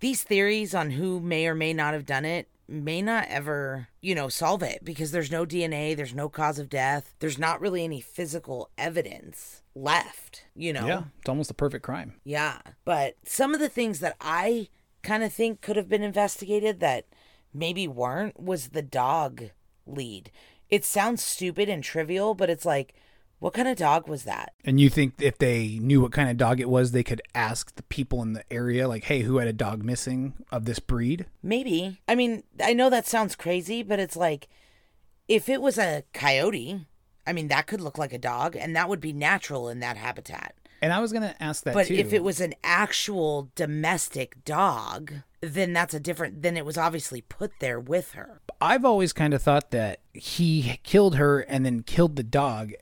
these 0.00 0.22
theories 0.22 0.74
on 0.74 0.90
who 0.90 1.18
may 1.18 1.46
or 1.46 1.54
may 1.54 1.72
not 1.72 1.94
have 1.94 2.04
done 2.04 2.26
it 2.26 2.46
may 2.68 3.00
not 3.00 3.26
ever, 3.30 3.88
you 4.02 4.14
know, 4.14 4.28
solve 4.28 4.62
it 4.62 4.84
because 4.84 5.12
there's 5.12 5.30
no 5.30 5.46
DNA, 5.46 5.96
there's 5.96 6.14
no 6.14 6.28
cause 6.28 6.58
of 6.58 6.68
death, 6.68 7.14
there's 7.20 7.38
not 7.38 7.58
really 7.58 7.84
any 7.84 8.02
physical 8.02 8.68
evidence 8.76 9.62
left, 9.74 10.44
you 10.54 10.74
know? 10.74 10.86
Yeah, 10.86 11.02
it's 11.18 11.28
almost 11.30 11.50
a 11.50 11.54
perfect 11.54 11.86
crime. 11.86 12.16
Yeah. 12.22 12.58
But 12.84 13.16
some 13.24 13.54
of 13.54 13.60
the 13.60 13.70
things 13.70 14.00
that 14.00 14.16
I 14.20 14.68
kind 15.02 15.22
of 15.22 15.32
think 15.32 15.62
could 15.62 15.76
have 15.76 15.88
been 15.88 16.02
investigated 16.02 16.80
that 16.80 17.06
maybe 17.54 17.88
weren't 17.88 18.38
was 18.38 18.68
the 18.68 18.82
dog 18.82 19.44
lead. 19.86 20.30
It 20.68 20.84
sounds 20.84 21.24
stupid 21.24 21.70
and 21.70 21.82
trivial, 21.82 22.34
but 22.34 22.50
it's 22.50 22.66
like, 22.66 22.94
what 23.42 23.54
kind 23.54 23.66
of 23.66 23.76
dog 23.76 24.06
was 24.06 24.22
that? 24.22 24.52
And 24.64 24.80
you 24.80 24.88
think 24.88 25.14
if 25.20 25.36
they 25.36 25.80
knew 25.80 26.00
what 26.00 26.12
kind 26.12 26.30
of 26.30 26.36
dog 26.36 26.60
it 26.60 26.68
was, 26.68 26.92
they 26.92 27.02
could 27.02 27.20
ask 27.34 27.74
the 27.74 27.82
people 27.82 28.22
in 28.22 28.34
the 28.34 28.44
area, 28.52 28.86
like, 28.86 29.02
"Hey, 29.02 29.22
who 29.22 29.38
had 29.38 29.48
a 29.48 29.52
dog 29.52 29.82
missing 29.82 30.34
of 30.52 30.64
this 30.64 30.78
breed?" 30.78 31.26
Maybe. 31.42 32.00
I 32.06 32.14
mean, 32.14 32.44
I 32.62 32.72
know 32.72 32.88
that 32.88 33.08
sounds 33.08 33.34
crazy, 33.34 33.82
but 33.82 33.98
it's 33.98 34.14
like 34.14 34.46
if 35.26 35.48
it 35.48 35.60
was 35.60 35.76
a 35.76 36.04
coyote, 36.14 36.86
I 37.26 37.32
mean, 37.32 37.48
that 37.48 37.66
could 37.66 37.80
look 37.80 37.98
like 37.98 38.12
a 38.12 38.18
dog 38.18 38.54
and 38.54 38.76
that 38.76 38.88
would 38.88 39.00
be 39.00 39.12
natural 39.12 39.68
in 39.68 39.80
that 39.80 39.96
habitat. 39.96 40.54
And 40.80 40.92
I 40.92 41.00
was 41.00 41.12
gonna 41.12 41.34
ask 41.40 41.64
that 41.64 41.74
But 41.74 41.88
too. 41.88 41.94
if 41.94 42.12
it 42.12 42.22
was 42.22 42.40
an 42.40 42.54
actual 42.62 43.50
domestic 43.56 44.44
dog, 44.44 45.14
then 45.40 45.72
that's 45.72 45.94
a 45.94 46.00
different 46.00 46.42
then 46.42 46.56
it 46.56 46.64
was 46.64 46.78
obviously 46.78 47.22
put 47.22 47.58
there 47.58 47.80
with 47.80 48.12
her. 48.12 48.40
I've 48.60 48.84
always 48.84 49.12
kind 49.12 49.34
of 49.34 49.42
thought 49.42 49.72
that 49.72 49.98
he 50.12 50.78
killed 50.84 51.16
her 51.16 51.40
and 51.40 51.66
then 51.66 51.82
killed 51.82 52.14
the 52.14 52.22
dog 52.22 52.74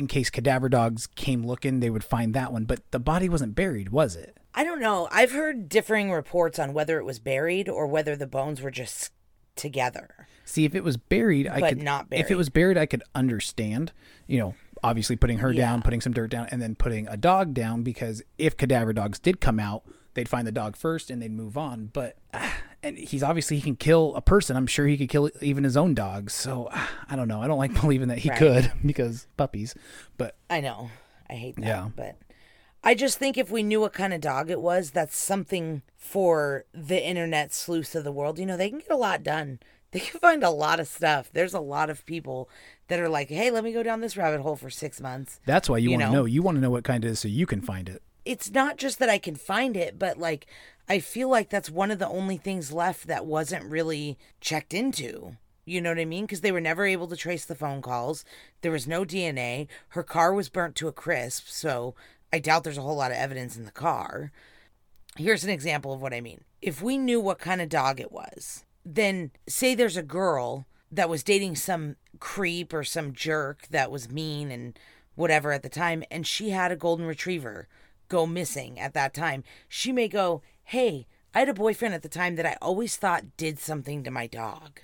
in 0.00 0.08
case 0.08 0.30
cadaver 0.30 0.68
dogs 0.68 1.06
came 1.06 1.46
looking, 1.46 1.78
they 1.78 1.90
would 1.90 2.02
find 2.02 2.34
that 2.34 2.52
one. 2.52 2.64
But 2.64 2.90
the 2.90 2.98
body 2.98 3.28
wasn't 3.28 3.54
buried, 3.54 3.90
was 3.90 4.16
it? 4.16 4.36
I 4.54 4.64
don't 4.64 4.80
know. 4.80 5.08
I've 5.12 5.30
heard 5.30 5.68
differing 5.68 6.10
reports 6.10 6.58
on 6.58 6.72
whether 6.72 6.98
it 6.98 7.04
was 7.04 7.20
buried 7.20 7.68
or 7.68 7.86
whether 7.86 8.16
the 8.16 8.26
bones 8.26 8.60
were 8.60 8.70
just 8.70 9.12
together. 9.54 10.26
See, 10.44 10.64
if 10.64 10.74
it 10.74 10.82
was 10.82 10.96
buried, 10.96 11.46
I 11.46 11.60
But 11.60 11.68
could 11.68 11.82
not 11.82 12.06
If 12.10 12.30
it 12.30 12.36
was 12.36 12.48
buried, 12.48 12.78
I 12.78 12.86
could 12.86 13.04
understand. 13.14 13.92
You 14.26 14.38
know, 14.38 14.54
obviously 14.82 15.16
putting 15.16 15.38
her 15.38 15.52
down, 15.52 15.82
putting 15.82 16.00
some 16.00 16.12
dirt 16.12 16.30
down, 16.30 16.48
and 16.50 16.60
then 16.60 16.74
putting 16.74 17.06
a 17.06 17.16
dog 17.16 17.54
down 17.54 17.82
because 17.82 18.22
if 18.38 18.56
cadaver 18.56 18.92
dogs 18.92 19.18
did 19.18 19.40
come 19.40 19.60
out, 19.60 19.84
they'd 20.14 20.28
find 20.28 20.46
the 20.46 20.52
dog 20.52 20.76
first 20.76 21.10
and 21.10 21.20
they'd 21.20 21.30
move 21.30 21.56
on. 21.56 21.90
But 21.92 22.16
ah, 22.34 22.56
and 22.82 22.96
he's 22.98 23.22
obviously 23.22 23.56
he 23.56 23.62
can 23.62 23.76
kill 23.76 24.14
a 24.16 24.20
person. 24.20 24.56
I'm 24.56 24.66
sure 24.66 24.86
he 24.86 24.96
could 24.96 25.08
kill 25.08 25.30
even 25.40 25.64
his 25.64 25.76
own 25.76 25.94
dogs. 25.94 26.32
So 26.34 26.68
I 27.08 27.16
don't 27.16 27.28
know. 27.28 27.42
I 27.42 27.46
don't 27.46 27.58
like 27.58 27.74
believing 27.80 28.08
that 28.08 28.18
he 28.18 28.28
Right. 28.30 28.38
could 28.38 28.72
because 28.86 29.26
puppies. 29.36 29.74
But 30.16 30.36
I 30.48 30.60
know. 30.60 30.90
I 31.28 31.34
hate 31.34 31.56
that. 31.56 31.64
Yeah. 31.64 31.88
But 31.94 32.16
I 32.82 32.94
just 32.94 33.18
think 33.18 33.36
if 33.36 33.50
we 33.50 33.62
knew 33.62 33.80
what 33.80 33.92
kind 33.92 34.12
of 34.14 34.20
dog 34.20 34.50
it 34.50 34.60
was, 34.60 34.90
that's 34.90 35.16
something 35.16 35.82
for 35.96 36.64
the 36.72 37.04
internet 37.06 37.52
sleuths 37.52 37.94
of 37.94 38.04
the 38.04 38.12
world. 38.12 38.38
You 38.38 38.46
know, 38.46 38.56
they 38.56 38.70
can 38.70 38.78
get 38.78 38.90
a 38.90 38.96
lot 38.96 39.22
done. 39.22 39.58
They 39.92 39.98
can 39.98 40.20
find 40.20 40.44
a 40.44 40.50
lot 40.50 40.78
of 40.78 40.86
stuff. 40.86 41.30
There's 41.32 41.52
a 41.52 41.58
lot 41.58 41.90
of 41.90 42.06
people 42.06 42.48
that 42.86 43.00
are 43.00 43.08
like, 43.08 43.28
hey, 43.28 43.50
let 43.50 43.64
me 43.64 43.72
go 43.72 43.82
down 43.82 44.00
this 44.00 44.16
rabbit 44.16 44.40
hole 44.40 44.54
for 44.54 44.70
six 44.70 45.00
months. 45.00 45.40
that's 45.46 45.68
why 45.68 45.78
you, 45.78 45.90
You 45.90 45.96
want 45.98 46.02
to 46.02 46.06
know? 46.06 46.14
know. 46.20 46.24
You 46.26 46.42
want 46.42 46.56
to 46.58 46.60
know 46.60 46.70
what 46.70 46.84
kind 46.84 47.04
it 47.04 47.08
is 47.08 47.18
so 47.18 47.26
you 47.26 47.44
can 47.44 47.60
find 47.60 47.88
it. 47.88 48.00
It's 48.24 48.50
not 48.50 48.76
just 48.76 48.98
that 48.98 49.08
I 49.08 49.18
can 49.18 49.36
find 49.36 49.76
it, 49.76 49.98
but 49.98 50.18
like, 50.18 50.46
I 50.88 50.98
feel 50.98 51.28
like 51.28 51.50
that's 51.50 51.70
one 51.70 51.90
of 51.90 51.98
the 51.98 52.08
only 52.08 52.36
things 52.36 52.72
left 52.72 53.06
that 53.06 53.26
wasn't 53.26 53.70
really 53.70 54.18
checked 54.40 54.74
into. 54.74 55.36
You 55.64 55.80
know 55.80 55.90
what 55.90 56.00
I 56.00 56.04
mean? 56.04 56.24
Because 56.24 56.40
they 56.40 56.52
were 56.52 56.60
never 56.60 56.84
able 56.84 57.06
to 57.08 57.16
trace 57.16 57.44
the 57.44 57.54
phone 57.54 57.80
calls. 57.80 58.24
There 58.62 58.72
was 58.72 58.88
no 58.88 59.04
DNA. 59.04 59.68
Her 59.90 60.02
car 60.02 60.34
was 60.34 60.48
burnt 60.48 60.74
to 60.76 60.88
a 60.88 60.92
crisp, 60.92 61.46
so 61.46 61.94
I 62.32 62.38
doubt 62.40 62.64
there's 62.64 62.78
a 62.78 62.82
whole 62.82 62.96
lot 62.96 63.12
of 63.12 63.16
evidence 63.16 63.56
in 63.56 63.64
the 63.64 63.70
car. 63.70 64.32
Here's 65.16 65.44
an 65.44 65.50
example 65.50 65.92
of 65.92 66.02
what 66.02 66.14
I 66.14 66.20
mean. 66.20 66.44
If 66.60 66.82
we 66.82 66.98
knew 66.98 67.20
what 67.20 67.38
kind 67.38 67.60
of 67.60 67.68
dog 67.68 68.00
it 68.00 68.10
was, 68.10 68.64
then 68.84 69.30
say 69.48 69.74
there's 69.74 69.96
a 69.96 70.02
girl 70.02 70.66
that 70.90 71.08
was 71.08 71.22
dating 71.22 71.56
some 71.56 71.96
creep 72.18 72.72
or 72.72 72.82
some 72.82 73.12
jerk 73.12 73.68
that 73.68 73.90
was 73.90 74.10
mean 74.10 74.50
and 74.50 74.78
whatever 75.14 75.52
at 75.52 75.62
the 75.62 75.68
time, 75.68 76.02
and 76.10 76.26
she 76.26 76.50
had 76.50 76.72
a 76.72 76.76
golden 76.76 77.06
retriever 77.06 77.68
go 78.10 78.26
missing 78.26 78.78
at 78.78 78.92
that 78.92 79.14
time, 79.14 79.42
she 79.66 79.90
may 79.92 80.06
go, 80.08 80.42
Hey, 80.64 81.06
I 81.34 81.38
had 81.38 81.48
a 81.48 81.54
boyfriend 81.54 81.94
at 81.94 82.02
the 82.02 82.08
time 82.10 82.36
that 82.36 82.44
I 82.44 82.58
always 82.60 82.96
thought 82.98 83.38
did 83.38 83.58
something 83.58 84.04
to 84.04 84.10
my 84.10 84.26
dog. 84.26 84.80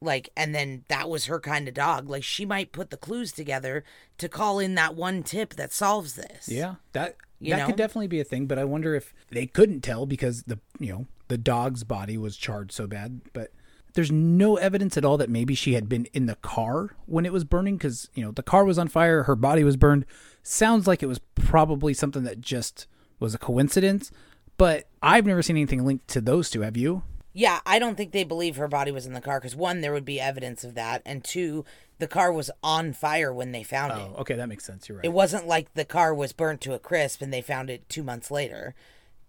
Like, 0.00 0.30
and 0.36 0.54
then 0.54 0.84
that 0.88 1.08
was 1.08 1.26
her 1.26 1.38
kind 1.38 1.68
of 1.68 1.74
dog. 1.74 2.08
Like, 2.08 2.24
she 2.24 2.44
might 2.44 2.72
put 2.72 2.90
the 2.90 2.96
clues 2.96 3.30
together 3.30 3.84
to 4.18 4.28
call 4.28 4.58
in 4.58 4.74
that 4.74 4.96
one 4.96 5.22
tip 5.22 5.54
that 5.54 5.72
solves 5.72 6.14
this. 6.14 6.48
Yeah, 6.48 6.76
that 6.92 7.16
You 7.38 7.50
that 7.50 7.58
know? 7.60 7.66
could 7.66 7.76
definitely 7.76 8.08
be 8.08 8.18
a 8.18 8.24
thing. 8.24 8.46
But 8.46 8.58
I 8.58 8.64
wonder 8.64 8.94
if 8.96 9.14
they 9.30 9.46
couldn't 9.46 9.82
tell 9.82 10.06
because 10.06 10.42
the 10.44 10.58
you 10.80 10.92
know 10.92 11.06
the 11.28 11.38
dog's 11.38 11.84
body 11.84 12.18
was 12.18 12.36
charred 12.36 12.72
so 12.72 12.88
bad. 12.88 13.20
But 13.32 13.52
there's 13.94 14.10
no 14.10 14.56
evidence 14.56 14.96
at 14.96 15.04
all 15.04 15.16
that 15.18 15.30
maybe 15.30 15.54
she 15.54 15.74
had 15.74 15.88
been 15.88 16.06
in 16.12 16.26
the 16.26 16.36
car 16.36 16.96
when 17.06 17.24
it 17.26 17.32
was 17.32 17.44
burning 17.44 17.76
because 17.76 18.08
you 18.14 18.24
know 18.24 18.32
the 18.32 18.42
car 18.42 18.64
was 18.64 18.78
on 18.78 18.88
fire, 18.88 19.22
her 19.24 19.36
body 19.36 19.62
was 19.62 19.76
burned. 19.76 20.04
Sounds 20.42 20.86
like 20.86 21.02
it 21.02 21.06
was 21.06 21.20
probably 21.34 21.94
something 21.94 22.24
that 22.24 22.40
just 22.40 22.86
was 23.20 23.34
a 23.34 23.38
coincidence. 23.38 24.10
But 24.56 24.86
I've 25.02 25.26
never 25.26 25.42
seen 25.42 25.56
anything 25.56 25.84
linked 25.84 26.08
to 26.08 26.20
those 26.20 26.50
two. 26.50 26.60
Have 26.62 26.76
you? 26.76 27.02
Yeah, 27.32 27.60
I 27.64 27.78
don't 27.78 27.96
think 27.96 28.12
they 28.12 28.24
believe 28.24 28.56
her 28.56 28.68
body 28.68 28.90
was 28.92 29.06
in 29.06 29.14
the 29.14 29.20
car 29.20 29.40
because 29.40 29.56
one, 29.56 29.80
there 29.80 29.92
would 29.92 30.04
be 30.04 30.20
evidence 30.20 30.64
of 30.64 30.74
that, 30.74 31.00
and 31.06 31.24
two, 31.24 31.64
the 31.98 32.06
car 32.06 32.30
was 32.30 32.50
on 32.62 32.92
fire 32.92 33.32
when 33.32 33.52
they 33.52 33.62
found 33.62 33.92
it. 33.92 33.98
Oh, 33.98 34.20
okay, 34.20 34.34
that 34.34 34.48
makes 34.50 34.64
sense. 34.66 34.88
You're 34.88 34.98
right. 34.98 35.04
It 35.06 35.12
wasn't 35.14 35.46
like 35.46 35.72
the 35.72 35.86
car 35.86 36.14
was 36.14 36.32
burnt 36.34 36.60
to 36.62 36.74
a 36.74 36.78
crisp 36.78 37.22
and 37.22 37.32
they 37.32 37.40
found 37.40 37.70
it 37.70 37.88
two 37.88 38.02
months 38.02 38.30
later. 38.30 38.74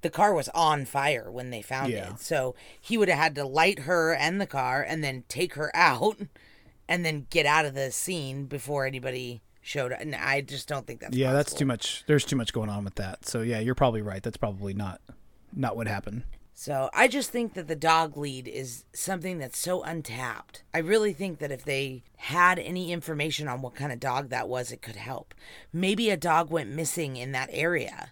The 0.02 0.10
car 0.10 0.34
was 0.34 0.50
on 0.50 0.84
fire 0.84 1.32
when 1.32 1.50
they 1.50 1.62
found 1.62 1.94
Yeah. 1.94 2.16
it. 2.16 2.20
So 2.20 2.56
he 2.82 2.98
would 2.98 3.08
have 3.08 3.18
had 3.20 3.36
to 3.36 3.46
light 3.46 3.80
her 3.80 4.14
and 4.14 4.42
the 4.42 4.48
car 4.48 4.82
and 4.82 5.02
then 5.02 5.24
take 5.30 5.54
her 5.54 5.72
out 5.74 6.18
and 6.90 7.06
then 7.06 7.28
get 7.30 7.46
out 7.46 7.64
of 7.66 7.74
the 7.74 7.90
scene 7.92 8.46
before 8.48 8.86
anybody 8.86 9.42
showed 9.64 9.92
up. 9.92 10.02
And 10.02 10.14
I 10.14 10.42
just 10.42 10.68
don't 10.68 10.86
think 10.86 11.00
that's 11.00 11.16
yeah, 11.16 11.34
that's 11.34 11.54
too 11.54 11.66
much. 11.66 12.04
There's 12.06 12.26
too 12.26 12.36
much 12.36 12.54
going 12.54 12.70
on 12.70 12.84
with 12.84 12.96
that. 12.96 13.26
So 13.26 13.42
yeah, 13.42 13.60
you're 13.60 13.74
probably 13.74 14.02
right. 14.02 14.22
That's 14.22 14.38
probably 14.38 14.74
not 14.74 15.02
not 15.52 15.76
what 15.76 15.88
happened. 15.88 16.24
So 16.56 16.90
I 16.94 17.08
just 17.08 17.32
think 17.32 17.56
that 17.56 17.68
the 17.68 17.76
dog 17.76 18.16
lead 18.16 18.48
is 18.48 18.86
something 18.94 19.40
that's 19.40 19.58
so 19.58 19.82
untapped. 19.82 20.64
I 20.74 20.80
really 20.80 21.12
think 21.12 21.40
that 21.40 21.52
if 21.52 21.66
they 21.66 22.04
had 22.18 22.60
any 22.60 22.92
information 22.92 23.48
on 23.48 23.62
what 23.62 23.74
kind 23.74 23.92
of 23.92 24.00
dog 24.00 24.30
that 24.30 24.48
was, 24.48 24.72
it 24.72 24.82
could 24.82 24.96
help. 24.96 25.34
Maybe 25.72 26.12
a 26.12 26.18
dog 26.18 26.52
went 26.52 26.70
missing 26.70 27.16
in 27.18 27.32
that 27.32 27.50
area. 27.52 28.12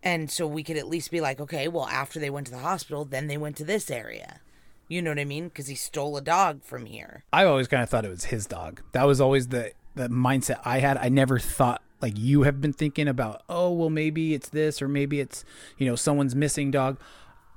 And 0.00 0.30
so 0.30 0.46
we 0.46 0.62
could 0.62 0.76
at 0.76 0.88
least 0.88 1.10
be 1.10 1.20
like, 1.20 1.40
okay, 1.40 1.66
well, 1.66 1.86
after 1.86 2.20
they 2.20 2.30
went 2.30 2.46
to 2.46 2.52
the 2.52 2.58
hospital, 2.58 3.04
then 3.04 3.26
they 3.26 3.36
went 3.36 3.56
to 3.56 3.64
this 3.64 3.90
area. 3.90 4.40
You 4.88 5.02
know 5.02 5.10
what 5.10 5.18
I 5.18 5.24
mean? 5.24 5.48
Because 5.48 5.68
he 5.68 5.74
stole 5.74 6.16
a 6.16 6.22
dog 6.22 6.62
from 6.62 6.86
here. 6.86 7.24
I 7.32 7.44
always 7.44 7.68
kind 7.68 7.82
of 7.82 7.88
thought 7.88 8.04
it 8.04 8.10
was 8.10 8.24
his 8.24 8.46
dog. 8.46 8.80
That 8.92 9.06
was 9.06 9.20
always 9.20 9.48
the 9.48 9.72
the 9.94 10.08
mindset 10.08 10.60
I 10.64 10.78
had. 10.78 10.96
I 10.96 11.08
never 11.08 11.38
thought 11.38 11.82
like 12.00 12.18
you 12.18 12.42
have 12.42 12.60
been 12.60 12.72
thinking 12.72 13.08
about, 13.08 13.42
oh, 13.48 13.72
well 13.72 13.90
maybe 13.90 14.34
it's 14.34 14.48
this 14.48 14.82
or 14.82 14.88
maybe 14.88 15.20
it's, 15.20 15.44
you 15.78 15.86
know, 15.86 15.96
someone's 15.96 16.34
missing 16.34 16.70
dog. 16.70 16.98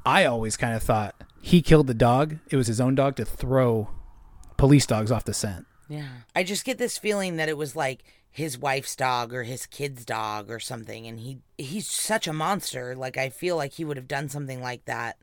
I 0.05 0.25
always 0.25 0.55
kind 0.55 0.75
of 0.75 0.83
thought 0.83 1.15
he 1.41 1.61
killed 1.61 1.87
the 1.87 1.95
dog. 1.95 2.37
It 2.49 2.55
was 2.55 2.67
his 2.67 2.79
own 2.79 2.95
dog 2.95 3.15
to 3.15 3.25
throw 3.25 3.89
police 4.57 4.85
dogs 4.85 5.11
off 5.11 5.25
the 5.25 5.33
scent. 5.33 5.65
Yeah. 5.89 6.07
I 6.35 6.43
just 6.43 6.65
get 6.65 6.77
this 6.77 6.97
feeling 6.97 7.37
that 7.37 7.49
it 7.49 7.57
was 7.57 7.75
like 7.75 8.03
his 8.29 8.57
wife's 8.57 8.95
dog 8.95 9.33
or 9.33 9.43
his 9.43 9.65
kid's 9.65 10.05
dog 10.05 10.51
or 10.51 10.59
something 10.59 11.07
and 11.07 11.19
he 11.19 11.39
he's 11.57 11.89
such 11.89 12.27
a 12.27 12.33
monster. 12.33 12.95
Like 12.95 13.17
I 13.17 13.29
feel 13.29 13.55
like 13.55 13.73
he 13.73 13.85
would 13.85 13.97
have 13.97 14.07
done 14.07 14.29
something 14.29 14.61
like 14.61 14.85
that. 14.85 15.17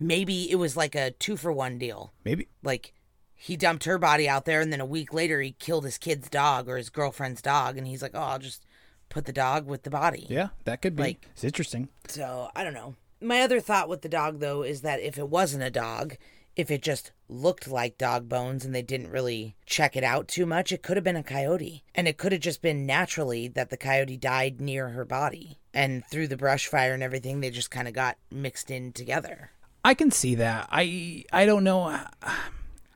Maybe 0.00 0.50
it 0.50 0.56
was 0.56 0.76
like 0.76 0.94
a 0.94 1.10
2 1.12 1.36
for 1.36 1.52
1 1.52 1.78
deal. 1.78 2.12
Maybe 2.24 2.48
Like 2.62 2.94
he 3.42 3.56
dumped 3.56 3.82
her 3.84 3.98
body 3.98 4.28
out 4.28 4.44
there 4.44 4.60
and 4.60 4.72
then 4.72 4.80
a 4.80 4.86
week 4.86 5.12
later 5.12 5.40
he 5.40 5.50
killed 5.50 5.84
his 5.84 5.98
kid's 5.98 6.28
dog 6.28 6.68
or 6.68 6.76
his 6.76 6.90
girlfriend's 6.90 7.42
dog 7.42 7.76
and 7.76 7.88
he's 7.88 8.00
like, 8.00 8.12
"Oh, 8.14 8.20
I'll 8.20 8.38
just 8.38 8.64
put 9.08 9.24
the 9.24 9.32
dog 9.32 9.66
with 9.66 9.82
the 9.82 9.90
body." 9.90 10.26
yeah, 10.30 10.50
that 10.64 10.80
could 10.80 10.94
be. 10.94 11.02
Like- 11.02 11.26
it's 11.32 11.42
interesting. 11.42 11.88
So 12.06 12.50
I 12.54 12.62
don't 12.62 12.72
know. 12.74 12.94
My 13.20 13.40
other 13.40 13.58
thought 13.60 13.88
with 13.88 14.02
the 14.02 14.08
dog, 14.08 14.38
though, 14.38 14.62
is 14.62 14.82
that 14.82 15.00
if 15.00 15.18
it 15.18 15.28
wasn't 15.28 15.64
a 15.64 15.70
dog, 15.70 16.16
if 16.54 16.70
it 16.70 16.82
just 16.82 17.10
looked 17.28 17.66
like 17.66 17.98
dog 17.98 18.28
bones 18.28 18.64
and 18.64 18.72
they 18.72 18.82
didn't 18.82 19.10
really 19.10 19.56
check 19.66 19.96
it 19.96 20.04
out 20.04 20.28
too 20.28 20.46
much, 20.46 20.70
it 20.70 20.82
could 20.82 20.96
have 20.96 21.04
been 21.04 21.16
a 21.16 21.22
coyote. 21.24 21.82
And 21.96 22.06
it 22.06 22.18
could 22.18 22.30
have 22.30 22.40
just 22.40 22.62
been 22.62 22.86
naturally 22.86 23.48
that 23.48 23.70
the 23.70 23.76
coyote 23.76 24.16
died 24.16 24.60
near 24.60 24.90
her 24.90 25.04
body. 25.04 25.58
And 25.74 26.04
through 26.06 26.28
the 26.28 26.36
brush 26.36 26.66
fire 26.68 26.94
and 26.94 27.02
everything, 27.02 27.40
they 27.40 27.50
just 27.50 27.70
kind 27.70 27.88
of 27.88 27.94
got 27.94 28.18
mixed 28.30 28.70
in 28.70 28.92
together. 28.92 29.50
I 29.84 29.94
can 29.94 30.10
see 30.12 30.36
that. 30.36 30.68
I 30.70 31.24
I 31.32 31.44
don't 31.44 31.64
know. 31.64 31.98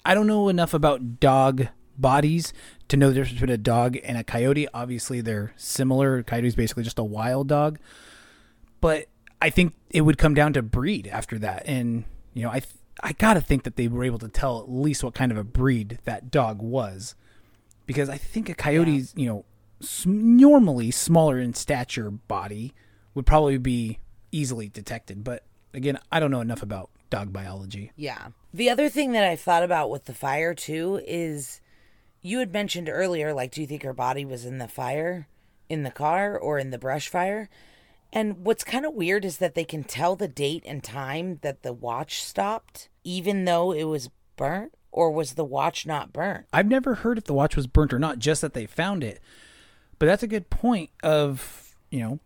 I 0.06 0.14
don't 0.14 0.26
know 0.28 0.48
enough 0.48 0.72
about 0.72 1.18
dog 1.18 1.66
bodies 1.98 2.52
to 2.88 2.96
know 2.96 3.08
the 3.08 3.14
difference 3.14 3.34
between 3.40 3.54
a 3.54 3.58
dog 3.58 3.98
and 4.04 4.16
a 4.16 4.22
coyote. 4.22 4.68
Obviously, 4.72 5.20
they're 5.20 5.52
similar. 5.56 6.22
Coyote 6.22 6.46
is 6.46 6.54
basically 6.54 6.84
just 6.84 6.98
a 6.98 7.04
wild 7.04 7.48
dog, 7.48 7.78
but 8.80 9.06
I 9.42 9.50
think 9.50 9.74
it 9.90 10.02
would 10.02 10.16
come 10.16 10.32
down 10.34 10.52
to 10.52 10.62
breed 10.62 11.08
after 11.08 11.38
that. 11.40 11.64
And 11.66 12.04
you 12.34 12.42
know, 12.44 12.50
I 12.50 12.60
th- 12.60 12.74
I 13.02 13.12
gotta 13.12 13.40
think 13.40 13.64
that 13.64 13.74
they 13.76 13.88
were 13.88 14.04
able 14.04 14.18
to 14.20 14.28
tell 14.28 14.60
at 14.60 14.70
least 14.70 15.02
what 15.02 15.14
kind 15.14 15.32
of 15.32 15.38
a 15.38 15.44
breed 15.44 15.98
that 16.04 16.30
dog 16.30 16.62
was, 16.62 17.14
because 17.84 18.08
I 18.08 18.16
think 18.16 18.48
a 18.48 18.54
coyote's 18.54 19.12
you 19.16 19.26
know 19.26 19.44
s- 19.82 20.06
normally 20.06 20.90
smaller 20.92 21.38
in 21.40 21.52
stature 21.52 22.10
body 22.10 22.72
would 23.14 23.26
probably 23.26 23.58
be 23.58 23.98
easily 24.30 24.68
detected. 24.68 25.24
But 25.24 25.42
again, 25.74 25.98
I 26.12 26.20
don't 26.20 26.30
know 26.30 26.40
enough 26.40 26.62
about 26.62 26.90
dog 27.10 27.32
biology. 27.32 27.92
Yeah. 27.96 28.28
The 28.52 28.70
other 28.70 28.88
thing 28.88 29.12
that 29.12 29.24
I've 29.24 29.40
thought 29.40 29.62
about 29.62 29.90
with 29.90 30.06
the 30.06 30.14
fire, 30.14 30.54
too, 30.54 31.00
is 31.06 31.60
you 32.20 32.38
had 32.38 32.52
mentioned 32.52 32.88
earlier, 32.88 33.32
like, 33.32 33.52
do 33.52 33.60
you 33.60 33.66
think 33.66 33.82
her 33.82 33.92
body 33.92 34.24
was 34.24 34.44
in 34.44 34.58
the 34.58 34.68
fire, 34.68 35.28
in 35.68 35.82
the 35.82 35.90
car, 35.90 36.36
or 36.38 36.58
in 36.58 36.70
the 36.70 36.78
brush 36.78 37.08
fire? 37.08 37.48
And 38.12 38.44
what's 38.44 38.64
kind 38.64 38.86
of 38.86 38.94
weird 38.94 39.24
is 39.24 39.38
that 39.38 39.54
they 39.54 39.64
can 39.64 39.84
tell 39.84 40.16
the 40.16 40.28
date 40.28 40.62
and 40.66 40.82
time 40.82 41.38
that 41.42 41.62
the 41.62 41.72
watch 41.72 42.22
stopped, 42.22 42.88
even 43.04 43.44
though 43.44 43.72
it 43.72 43.84
was 43.84 44.10
burnt, 44.36 44.72
or 44.90 45.10
was 45.10 45.34
the 45.34 45.44
watch 45.44 45.86
not 45.86 46.12
burnt? 46.12 46.46
I've 46.52 46.68
never 46.68 46.96
heard 46.96 47.18
if 47.18 47.24
the 47.24 47.34
watch 47.34 47.56
was 47.56 47.66
burnt 47.66 47.92
or 47.92 47.98
not, 47.98 48.18
just 48.18 48.40
that 48.40 48.54
they 48.54 48.66
found 48.66 49.04
it. 49.04 49.20
But 49.98 50.06
that's 50.06 50.22
a 50.22 50.28
good 50.28 50.50
point 50.50 50.90
of, 51.02 51.74
you 51.90 52.00
know, 52.00 52.20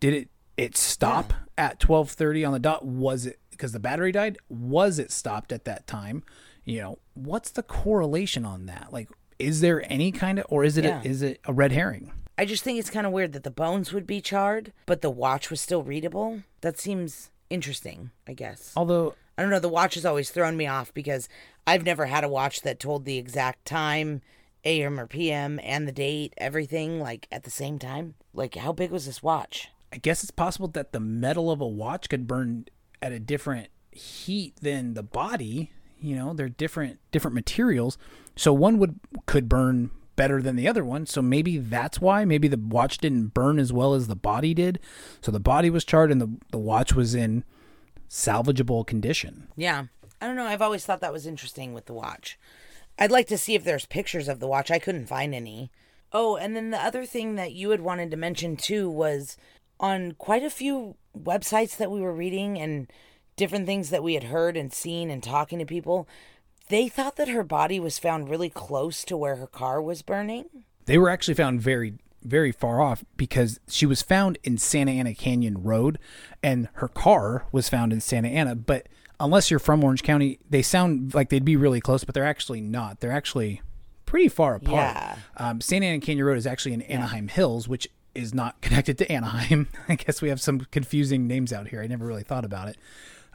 did 0.00 0.14
it 0.14 0.28
it 0.60 0.76
stop 0.76 1.32
at 1.56 1.80
12:30 1.80 2.46
on 2.46 2.52
the 2.52 2.58
dot? 2.58 2.84
Was 2.84 3.24
it 3.24 3.39
because 3.60 3.72
the 3.72 3.78
battery 3.80 4.10
died? 4.12 4.38
Was 4.48 4.98
it 4.98 5.12
stopped 5.12 5.52
at 5.52 5.66
that 5.66 5.86
time? 5.86 6.22
You 6.64 6.80
know, 6.80 6.98
what's 7.14 7.50
the 7.50 7.62
correlation 7.62 8.44
on 8.46 8.64
that? 8.66 8.88
Like 8.90 9.08
is 9.38 9.60
there 9.60 9.82
any 9.92 10.12
kind 10.12 10.38
of 10.38 10.46
or 10.48 10.64
is 10.64 10.76
it 10.76 10.84
Yeah. 10.84 11.00
a, 11.02 11.04
is 11.06 11.22
it 11.22 11.40
a 11.44 11.52
red 11.52 11.72
herring? 11.72 12.12
I 12.38 12.46
just 12.46 12.64
think 12.64 12.78
it's 12.78 12.90
kind 12.90 13.06
of 13.06 13.12
weird 13.12 13.32
that 13.34 13.42
the 13.44 13.50
bones 13.50 13.92
would 13.92 14.06
be 14.06 14.20
charred, 14.22 14.72
but 14.86 15.02
the 15.02 15.10
watch 15.10 15.50
was 15.50 15.60
still 15.60 15.82
readable. 15.82 16.42
That 16.62 16.78
seems 16.78 17.30
interesting, 17.50 18.10
I 18.26 18.32
guess. 18.32 18.72
Although 18.76 19.14
I 19.36 19.42
don't 19.42 19.50
know. 19.50 19.58
The 19.60 19.68
watch 19.68 19.94
has 19.94 20.04
always 20.06 20.30
thrown 20.30 20.56
me 20.56 20.66
off 20.66 20.92
because 20.94 21.28
I've 21.66 21.84
never 21.84 22.06
had 22.06 22.24
a 22.24 22.28
watch 22.28 22.60
that 22.62 22.78
told 22.80 23.04
the 23.04 23.16
exact 23.18 23.64
time, 23.64 24.20
AM 24.64 25.00
or 25.00 25.06
PM, 25.06 25.58
and 25.62 25.88
the 25.88 25.92
date, 25.92 26.34
everything 26.36 27.00
like 27.00 27.26
at 27.32 27.44
the 27.44 27.50
same 27.50 27.78
time. 27.78 28.14
Like, 28.34 28.54
how 28.56 28.72
big 28.72 28.90
was 28.90 29.06
this 29.06 29.22
watch? 29.22 29.68
I 29.92 29.96
guess 29.96 30.22
it's 30.22 30.30
possible 30.30 30.68
that 30.68 30.92
the 30.92 31.00
metal 31.00 31.50
of 31.50 31.60
a 31.62 31.66
watch 31.66 32.08
could 32.10 32.26
burn 32.26 32.66
at 33.02 33.12
a 33.12 33.18
different 33.18 33.68
heat 33.90 34.54
than 34.60 34.94
the 34.94 35.02
body. 35.02 35.70
You 36.00 36.16
know, 36.16 36.32
they're 36.32 36.48
different 36.48 36.98
different 37.12 37.34
materials. 37.34 37.98
So 38.36 38.52
one 38.52 38.78
would 38.78 38.98
could 39.26 39.48
burn 39.48 39.90
better 40.16 40.42
than 40.42 40.56
the 40.56 40.68
other 40.68 40.84
one. 40.84 41.06
So 41.06 41.22
maybe 41.22 41.58
that's 41.58 42.00
why. 42.00 42.24
Maybe 42.24 42.46
the 42.46 42.58
watch 42.58 42.98
didn't 42.98 43.28
burn 43.28 43.58
as 43.58 43.72
well 43.72 43.94
as 43.94 44.06
the 44.06 44.16
body 44.16 44.52
did. 44.52 44.78
So 45.22 45.32
the 45.32 45.40
body 45.40 45.70
was 45.70 45.84
charred 45.84 46.12
and 46.12 46.20
the, 46.20 46.30
the 46.50 46.58
watch 46.58 46.94
was 46.94 47.14
in 47.14 47.44
salvageable 48.08 48.86
condition. 48.86 49.48
Yeah, 49.56 49.86
I 50.20 50.26
don't 50.26 50.36
know. 50.36 50.44
I've 50.44 50.60
always 50.60 50.84
thought 50.84 51.00
that 51.00 51.12
was 51.12 51.26
interesting 51.26 51.72
with 51.72 51.86
the 51.86 51.94
watch. 51.94 52.38
I'd 52.98 53.10
like 53.10 53.28
to 53.28 53.38
see 53.38 53.54
if 53.54 53.64
there's 53.64 53.86
pictures 53.86 54.28
of 54.28 54.40
the 54.40 54.48
watch. 54.48 54.70
I 54.70 54.78
couldn't 54.78 55.06
find 55.06 55.34
any. 55.34 55.70
Oh, 56.12 56.36
and 56.36 56.54
then 56.54 56.70
the 56.70 56.84
other 56.84 57.06
thing 57.06 57.36
that 57.36 57.52
you 57.52 57.70
had 57.70 57.80
wanted 57.80 58.10
to 58.10 58.16
mention 58.18 58.56
too 58.56 58.90
was 58.90 59.38
on 59.80 60.12
quite 60.12 60.44
a 60.44 60.50
few 60.50 60.94
websites 61.18 61.76
that 61.78 61.90
we 61.90 62.00
were 62.00 62.14
reading 62.14 62.58
and 62.58 62.92
different 63.36 63.66
things 63.66 63.90
that 63.90 64.02
we 64.02 64.14
had 64.14 64.24
heard 64.24 64.56
and 64.56 64.72
seen 64.72 65.10
and 65.10 65.22
talking 65.22 65.58
to 65.58 65.64
people, 65.64 66.06
they 66.68 66.88
thought 66.88 67.16
that 67.16 67.28
her 67.28 67.42
body 67.42 67.80
was 67.80 67.98
found 67.98 68.28
really 68.28 68.50
close 68.50 69.02
to 69.04 69.16
where 69.16 69.36
her 69.36 69.46
car 69.46 69.82
was 69.82 70.02
burning. 70.02 70.44
They 70.84 70.98
were 70.98 71.08
actually 71.10 71.34
found 71.34 71.60
very, 71.60 71.94
very 72.22 72.52
far 72.52 72.80
off 72.80 73.04
because 73.16 73.58
she 73.66 73.86
was 73.86 74.02
found 74.02 74.38
in 74.44 74.58
Santa 74.58 74.92
Ana 74.92 75.14
Canyon 75.14 75.62
Road 75.62 75.98
and 76.42 76.68
her 76.74 76.88
car 76.88 77.46
was 77.50 77.68
found 77.68 77.92
in 77.92 78.00
Santa 78.00 78.28
Ana. 78.28 78.54
But 78.54 78.86
unless 79.18 79.50
you're 79.50 79.58
from 79.58 79.82
Orange 79.82 80.02
County, 80.02 80.38
they 80.48 80.62
sound 80.62 81.14
like 81.14 81.30
they'd 81.30 81.44
be 81.44 81.56
really 81.56 81.80
close, 81.80 82.04
but 82.04 82.14
they're 82.14 82.24
actually 82.24 82.60
not. 82.60 83.00
They're 83.00 83.10
actually 83.10 83.62
pretty 84.04 84.28
far 84.28 84.56
apart. 84.56 84.74
Yeah. 84.96 85.16
Um, 85.36 85.60
Santa 85.60 85.86
Ana 85.86 86.00
Canyon 86.00 86.26
Road 86.26 86.38
is 86.38 86.46
actually 86.46 86.74
in 86.74 86.82
Anaheim 86.82 87.28
Hills, 87.28 87.68
which 87.68 87.88
is 88.14 88.34
not 88.34 88.60
connected 88.60 88.98
to 88.98 89.10
Anaheim. 89.12 89.68
I 89.88 89.94
guess 89.96 90.20
we 90.22 90.28
have 90.28 90.40
some 90.40 90.60
confusing 90.70 91.26
names 91.26 91.52
out 91.52 91.68
here. 91.68 91.82
I 91.82 91.86
never 91.86 92.04
really 92.06 92.22
thought 92.22 92.44
about 92.44 92.68
it. 92.68 92.76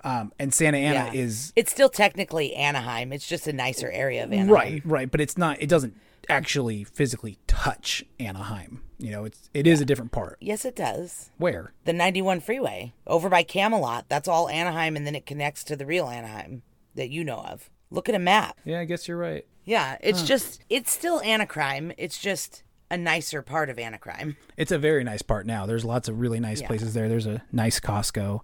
Um, 0.03 0.31
and 0.37 0.53
Santa 0.53 0.77
Ana 0.77 1.09
Yeah. 1.11 1.19
is 1.19 1.51
It's 1.55 1.71
still 1.71 1.89
technically 1.89 2.53
Anaheim. 2.53 3.11
It's 3.11 3.27
just 3.27 3.47
a 3.47 3.53
nicer 3.53 3.89
area 3.89 4.23
of 4.23 4.31
Anaheim. 4.31 4.49
Right, 4.53 4.81
right, 4.85 5.09
but 5.09 5.19
it's 5.21 5.37
not. 5.37 5.61
It 5.61 5.67
doesn't 5.67 5.95
actually 6.29 6.83
physically 6.83 7.39
touch 7.47 8.03
Anaheim. 8.19 8.81
You 8.97 9.11
know, 9.11 9.25
it's 9.25 9.49
it 9.53 9.65
is 9.67 9.81
a 9.81 9.85
different 9.85 10.11
part. 10.11 10.37
Yes, 10.39 10.63
it 10.63 10.75
does. 10.75 11.31
Where? 11.37 11.73
the 11.85 11.93
91 11.93 12.39
freeway 12.39 12.93
over 13.07 13.29
by 13.29 13.43
Camelot. 13.43 14.05
That's 14.07 14.27
all 14.27 14.47
Anaheim, 14.49 14.95
and 14.95 15.05
then 15.07 15.15
it 15.15 15.25
connects 15.25 15.63
to 15.65 15.75
the 15.75 15.85
real 15.85 16.07
Anaheim 16.07 16.61
that 16.93 17.09
you 17.09 17.23
know 17.23 17.39
of. 17.39 17.69
Look 17.91 18.07
at 18.07 18.15
a 18.15 18.19
map. 18.19 18.57
Yeah, 18.63 18.79
I 18.79 18.85
guess 18.85 19.07
you're 19.07 19.17
right. 19.17 19.45
Yeah, 19.65 19.97
it's 20.01 20.21
just, 20.21 20.61
it's 20.69 20.91
still 20.93 21.21
Anacrime. 21.21 21.91
It's 21.97 22.19
just 22.19 22.63
a 22.95 22.97
nicer 22.97 23.41
part 23.41 23.69
of 23.69 23.77
Anacrime. 23.77 24.35
It's 24.57 24.71
a 24.71 24.79
very 24.79 25.03
nice 25.03 25.21
part 25.21 25.45
now. 25.45 25.65
There's 25.65 25.85
lots 25.85 26.07
of 26.07 26.19
really 26.19 26.39
nice 26.39 26.61
Yeah. 26.61 26.67
places 26.67 26.93
there. 26.93 27.07
There's 27.09 27.25
a 27.27 27.43
nice 27.51 27.79
Costco 27.79 28.39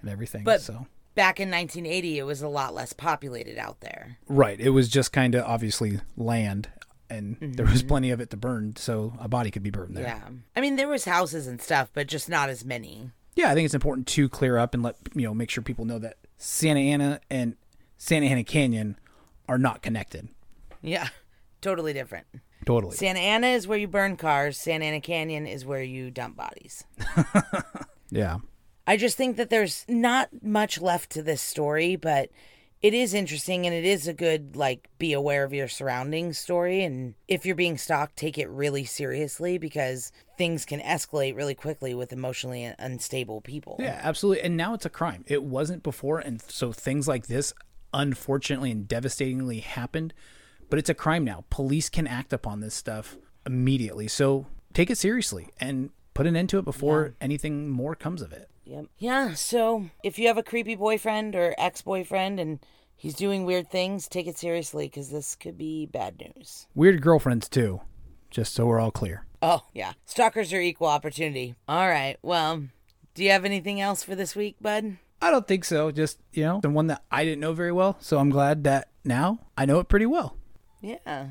and 0.00 0.10
everything. 0.10 0.44
But 0.44 0.60
so 0.60 0.86
back 1.14 1.40
in 1.40 1.50
1980, 1.50 2.18
it 2.18 2.22
was 2.24 2.42
a 2.42 2.48
lot 2.48 2.74
less 2.74 2.92
populated 2.92 3.58
out 3.58 3.80
there. 3.80 4.18
right, 4.28 4.60
it 4.60 4.70
was 4.70 4.88
just 4.88 5.12
kind 5.12 5.34
of 5.34 5.44
obviously 5.44 6.00
land, 6.16 6.68
and 7.08 7.36
there 7.40 7.66
was 7.66 7.82
Mhm. 7.82 7.88
plenty 7.88 8.10
of 8.10 8.20
it 8.20 8.30
to 8.30 8.36
burn, 8.36 8.76
so 8.76 9.14
a 9.20 9.28
body 9.28 9.50
could 9.50 9.62
be 9.62 9.70
burned 9.70 9.96
there. 9.96 10.04
Yeah. 10.04 10.28
I 10.56 10.60
mean, 10.60 10.76
there 10.76 10.88
was 10.88 11.04
houses 11.06 11.46
and 11.46 11.60
stuff, 11.60 11.90
but 11.94 12.06
just 12.06 12.28
not 12.28 12.48
as 12.50 12.64
many. 12.64 13.10
Yeah, 13.36 13.50
I 13.50 13.54
think 13.54 13.64
it's 13.64 13.74
important 13.74 14.06
to 14.08 14.28
clear 14.28 14.58
up 14.58 14.74
and 14.74 14.82
let 14.82 14.96
you 15.14 15.22
know 15.22 15.34
make 15.34 15.50
sure 15.50 15.62
people 15.62 15.84
know 15.86 15.98
that 16.00 16.18
Santa 16.36 16.80
Ana 16.80 17.20
and 17.30 17.56
Santa 17.96 18.26
Ana 18.26 18.44
Canyon 18.44 18.96
are 19.48 19.58
not 19.58 19.82
connected. 19.82 20.28
Yeah, 20.82 21.08
totally 21.60 21.92
different. 21.92 22.26
Totally. 22.66 22.96
Santa 22.96 23.20
Ana 23.20 23.48
is 23.48 23.66
where 23.66 23.78
you 23.78 23.88
burn 23.88 24.16
cars. 24.16 24.56
Santa 24.56 24.86
Ana 24.86 25.00
Canyon 25.00 25.46
is 25.46 25.64
where 25.64 25.82
you 25.82 26.10
dump 26.10 26.36
bodies. 26.36 26.84
yeah. 28.10 28.38
I 28.86 28.96
just 28.96 29.16
think 29.16 29.36
that 29.36 29.50
there's 29.50 29.84
not 29.88 30.28
much 30.42 30.80
left 30.80 31.10
to 31.10 31.22
this 31.22 31.40
story, 31.40 31.96
but 31.96 32.30
it 32.84 32.92
is 32.92 33.14
interesting 33.14 33.64
and 33.64 33.74
it 33.74 33.86
is 33.86 34.06
a 34.06 34.12
good 34.12 34.56
like 34.56 34.90
be 34.98 35.14
aware 35.14 35.42
of 35.42 35.54
your 35.54 35.68
surroundings 35.68 36.38
story 36.38 36.84
and 36.84 37.14
if 37.28 37.46
you're 37.46 37.54
being 37.54 37.78
stalked 37.78 38.14
take 38.14 38.36
it 38.36 38.46
really 38.50 38.84
seriously 38.84 39.56
because 39.56 40.12
things 40.36 40.66
can 40.66 40.80
escalate 40.80 41.34
really 41.34 41.54
quickly 41.54 41.94
with 41.94 42.12
emotionally 42.12 42.70
unstable 42.78 43.40
people. 43.40 43.76
Yeah, 43.78 43.98
absolutely. 44.02 44.42
And 44.42 44.58
now 44.58 44.74
it's 44.74 44.84
a 44.84 44.90
crime. 44.90 45.24
It 45.26 45.42
wasn't 45.42 45.82
before 45.82 46.18
and 46.18 46.42
so 46.42 46.72
things 46.72 47.08
like 47.08 47.26
this 47.26 47.54
unfortunately 47.94 48.70
and 48.70 48.86
devastatingly 48.86 49.60
happened, 49.60 50.12
but 50.74 50.80
it's 50.80 50.90
a 50.90 50.94
crime 50.94 51.22
now. 51.22 51.44
Police 51.50 51.88
can 51.88 52.08
act 52.08 52.32
upon 52.32 52.58
this 52.58 52.74
stuff 52.74 53.16
immediately. 53.46 54.08
So 54.08 54.46
take 54.72 54.90
it 54.90 54.98
seriously 54.98 55.50
and 55.60 55.90
put 56.14 56.26
an 56.26 56.34
end 56.34 56.48
to 56.48 56.58
it 56.58 56.64
before 56.64 57.04
yeah. 57.04 57.12
anything 57.20 57.68
more 57.70 57.94
comes 57.94 58.20
of 58.20 58.32
it. 58.32 58.50
Yep. 58.64 58.86
Yeah, 58.98 59.34
so 59.34 59.88
if 60.02 60.18
you 60.18 60.26
have 60.26 60.36
a 60.36 60.42
creepy 60.42 60.74
boyfriend 60.74 61.36
or 61.36 61.54
ex 61.58 61.80
boyfriend 61.80 62.40
and 62.40 62.58
he's 62.96 63.14
doing 63.14 63.44
weird 63.44 63.70
things, 63.70 64.08
take 64.08 64.26
it 64.26 64.36
seriously 64.36 64.86
because 64.86 65.10
this 65.10 65.36
could 65.36 65.56
be 65.56 65.86
bad 65.86 66.18
news. 66.18 66.66
Weird 66.74 67.00
girlfriends, 67.00 67.48
too, 67.48 67.80
just 68.32 68.52
so 68.52 68.66
we're 68.66 68.80
all 68.80 68.90
clear. 68.90 69.26
Oh, 69.40 69.62
yeah. 69.74 69.92
Stalkers 70.06 70.52
are 70.52 70.60
equal 70.60 70.88
opportunity. 70.88 71.54
All 71.68 71.88
right. 71.88 72.16
Well, 72.20 72.64
do 73.14 73.22
you 73.22 73.30
have 73.30 73.44
anything 73.44 73.80
else 73.80 74.02
for 74.02 74.16
this 74.16 74.34
week, 74.34 74.56
bud? 74.60 74.96
I 75.22 75.30
don't 75.30 75.46
think 75.46 75.64
so. 75.64 75.92
Just, 75.92 76.18
you 76.32 76.42
know, 76.42 76.58
the 76.60 76.68
one 76.68 76.88
that 76.88 77.04
I 77.12 77.24
didn't 77.24 77.42
know 77.42 77.52
very 77.52 77.70
well. 77.70 77.96
So 78.00 78.18
I'm 78.18 78.30
glad 78.30 78.64
that 78.64 78.88
now 79.04 79.38
I 79.56 79.66
know 79.66 79.78
it 79.78 79.88
pretty 79.88 80.06
well. 80.06 80.36
Yeah. 80.84 81.28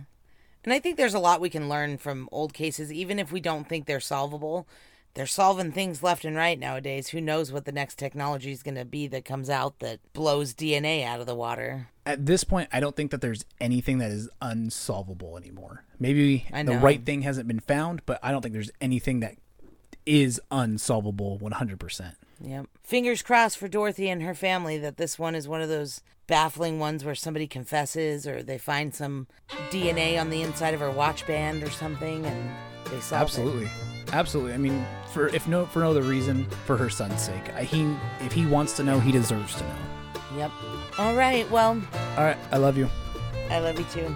And 0.63 0.73
I 0.73 0.79
think 0.79 0.97
there's 0.97 1.13
a 1.13 1.19
lot 1.19 1.41
we 1.41 1.49
can 1.49 1.67
learn 1.67 1.97
from 1.97 2.29
old 2.31 2.53
cases, 2.53 2.91
even 2.91 3.19
if 3.19 3.31
we 3.31 3.41
don't 3.41 3.67
think 3.67 3.85
they're 3.85 3.99
solvable 3.99 4.67
they're 5.13 5.27
solving 5.27 5.71
things 5.71 6.01
left 6.01 6.25
and 6.25 6.35
right 6.35 6.57
nowadays. 6.57 7.09
Who 7.09 7.21
knows 7.21 7.51
what 7.51 7.65
the 7.65 7.71
next 7.71 7.97
technology 7.97 8.51
is 8.51 8.63
going 8.63 8.75
to 8.75 8.85
be 8.85 9.07
that 9.07 9.25
comes 9.25 9.49
out 9.49 9.79
that 9.79 9.99
blows 10.13 10.53
DNA 10.53 11.05
out 11.05 11.19
of 11.19 11.27
the 11.27 11.35
water? 11.35 11.89
At 12.05 12.25
this 12.25 12.43
point, 12.43 12.69
I 12.71 12.79
don't 12.79 12.95
think 12.95 13.11
that 13.11 13.21
there's 13.21 13.45
anything 13.61 13.99
that 13.99 14.11
is 14.11 14.29
unsolvable 14.41 15.37
anymore. 15.37 15.83
Maybe 15.99 16.45
the 16.51 16.77
right 16.77 17.05
thing 17.05 17.21
hasn't 17.21 17.47
been 17.47 17.59
found, 17.59 18.01
but 18.05 18.19
I 18.23 18.31
don't 18.31 18.41
think 18.41 18.53
there's 18.53 18.71
anything 18.81 19.19
that 19.19 19.35
is 20.05 20.41
unsolvable 20.51 21.39
100%. 21.39 22.15
Yep. 22.41 22.65
Fingers 22.83 23.21
crossed 23.21 23.57
for 23.57 23.67
Dorothy 23.67 24.09
and 24.09 24.21
her 24.21 24.35
family 24.35 24.77
that 24.77 24.97
this 24.97 25.17
one 25.17 25.35
is 25.35 25.47
one 25.47 25.61
of 25.61 25.69
those 25.69 26.01
baffling 26.27 26.79
ones 26.79 27.05
where 27.05 27.15
somebody 27.15 27.47
confesses 27.47 28.27
or 28.27 28.43
they 28.43 28.57
find 28.57 28.93
some 28.93 29.27
DNA 29.71 30.19
on 30.19 30.29
the 30.29 30.41
inside 30.41 30.73
of 30.73 30.79
her 30.81 30.91
watch 30.91 31.25
band 31.25 31.63
or 31.63 31.69
something 31.69 32.25
and 32.25 32.51
they 32.85 32.99
solve 32.99 33.21
Absolutely. 33.21 33.65
It. 33.65 34.13
Absolutely. 34.13 34.53
I 34.53 34.57
mean, 34.57 34.85
for 35.11 35.27
if 35.29 35.47
no 35.47 35.65
for 35.65 35.79
no 35.79 35.89
other 35.89 36.01
reason, 36.01 36.45
for 36.65 36.77
her 36.77 36.89
son's 36.89 37.21
sake. 37.21 37.47
He 37.57 37.95
if 38.19 38.33
he 38.33 38.45
wants 38.45 38.75
to 38.77 38.83
know, 38.83 38.99
he 38.99 39.11
deserves 39.11 39.55
to 39.55 39.63
know. 39.63 39.75
Yep. 40.37 40.51
All 40.99 41.15
right. 41.15 41.49
Well. 41.49 41.81
All 42.17 42.23
right. 42.23 42.37
I 42.51 42.57
love 42.57 42.77
you. 42.77 42.89
I 43.49 43.59
love 43.59 43.79
you 43.79 43.85
too. 43.85 44.15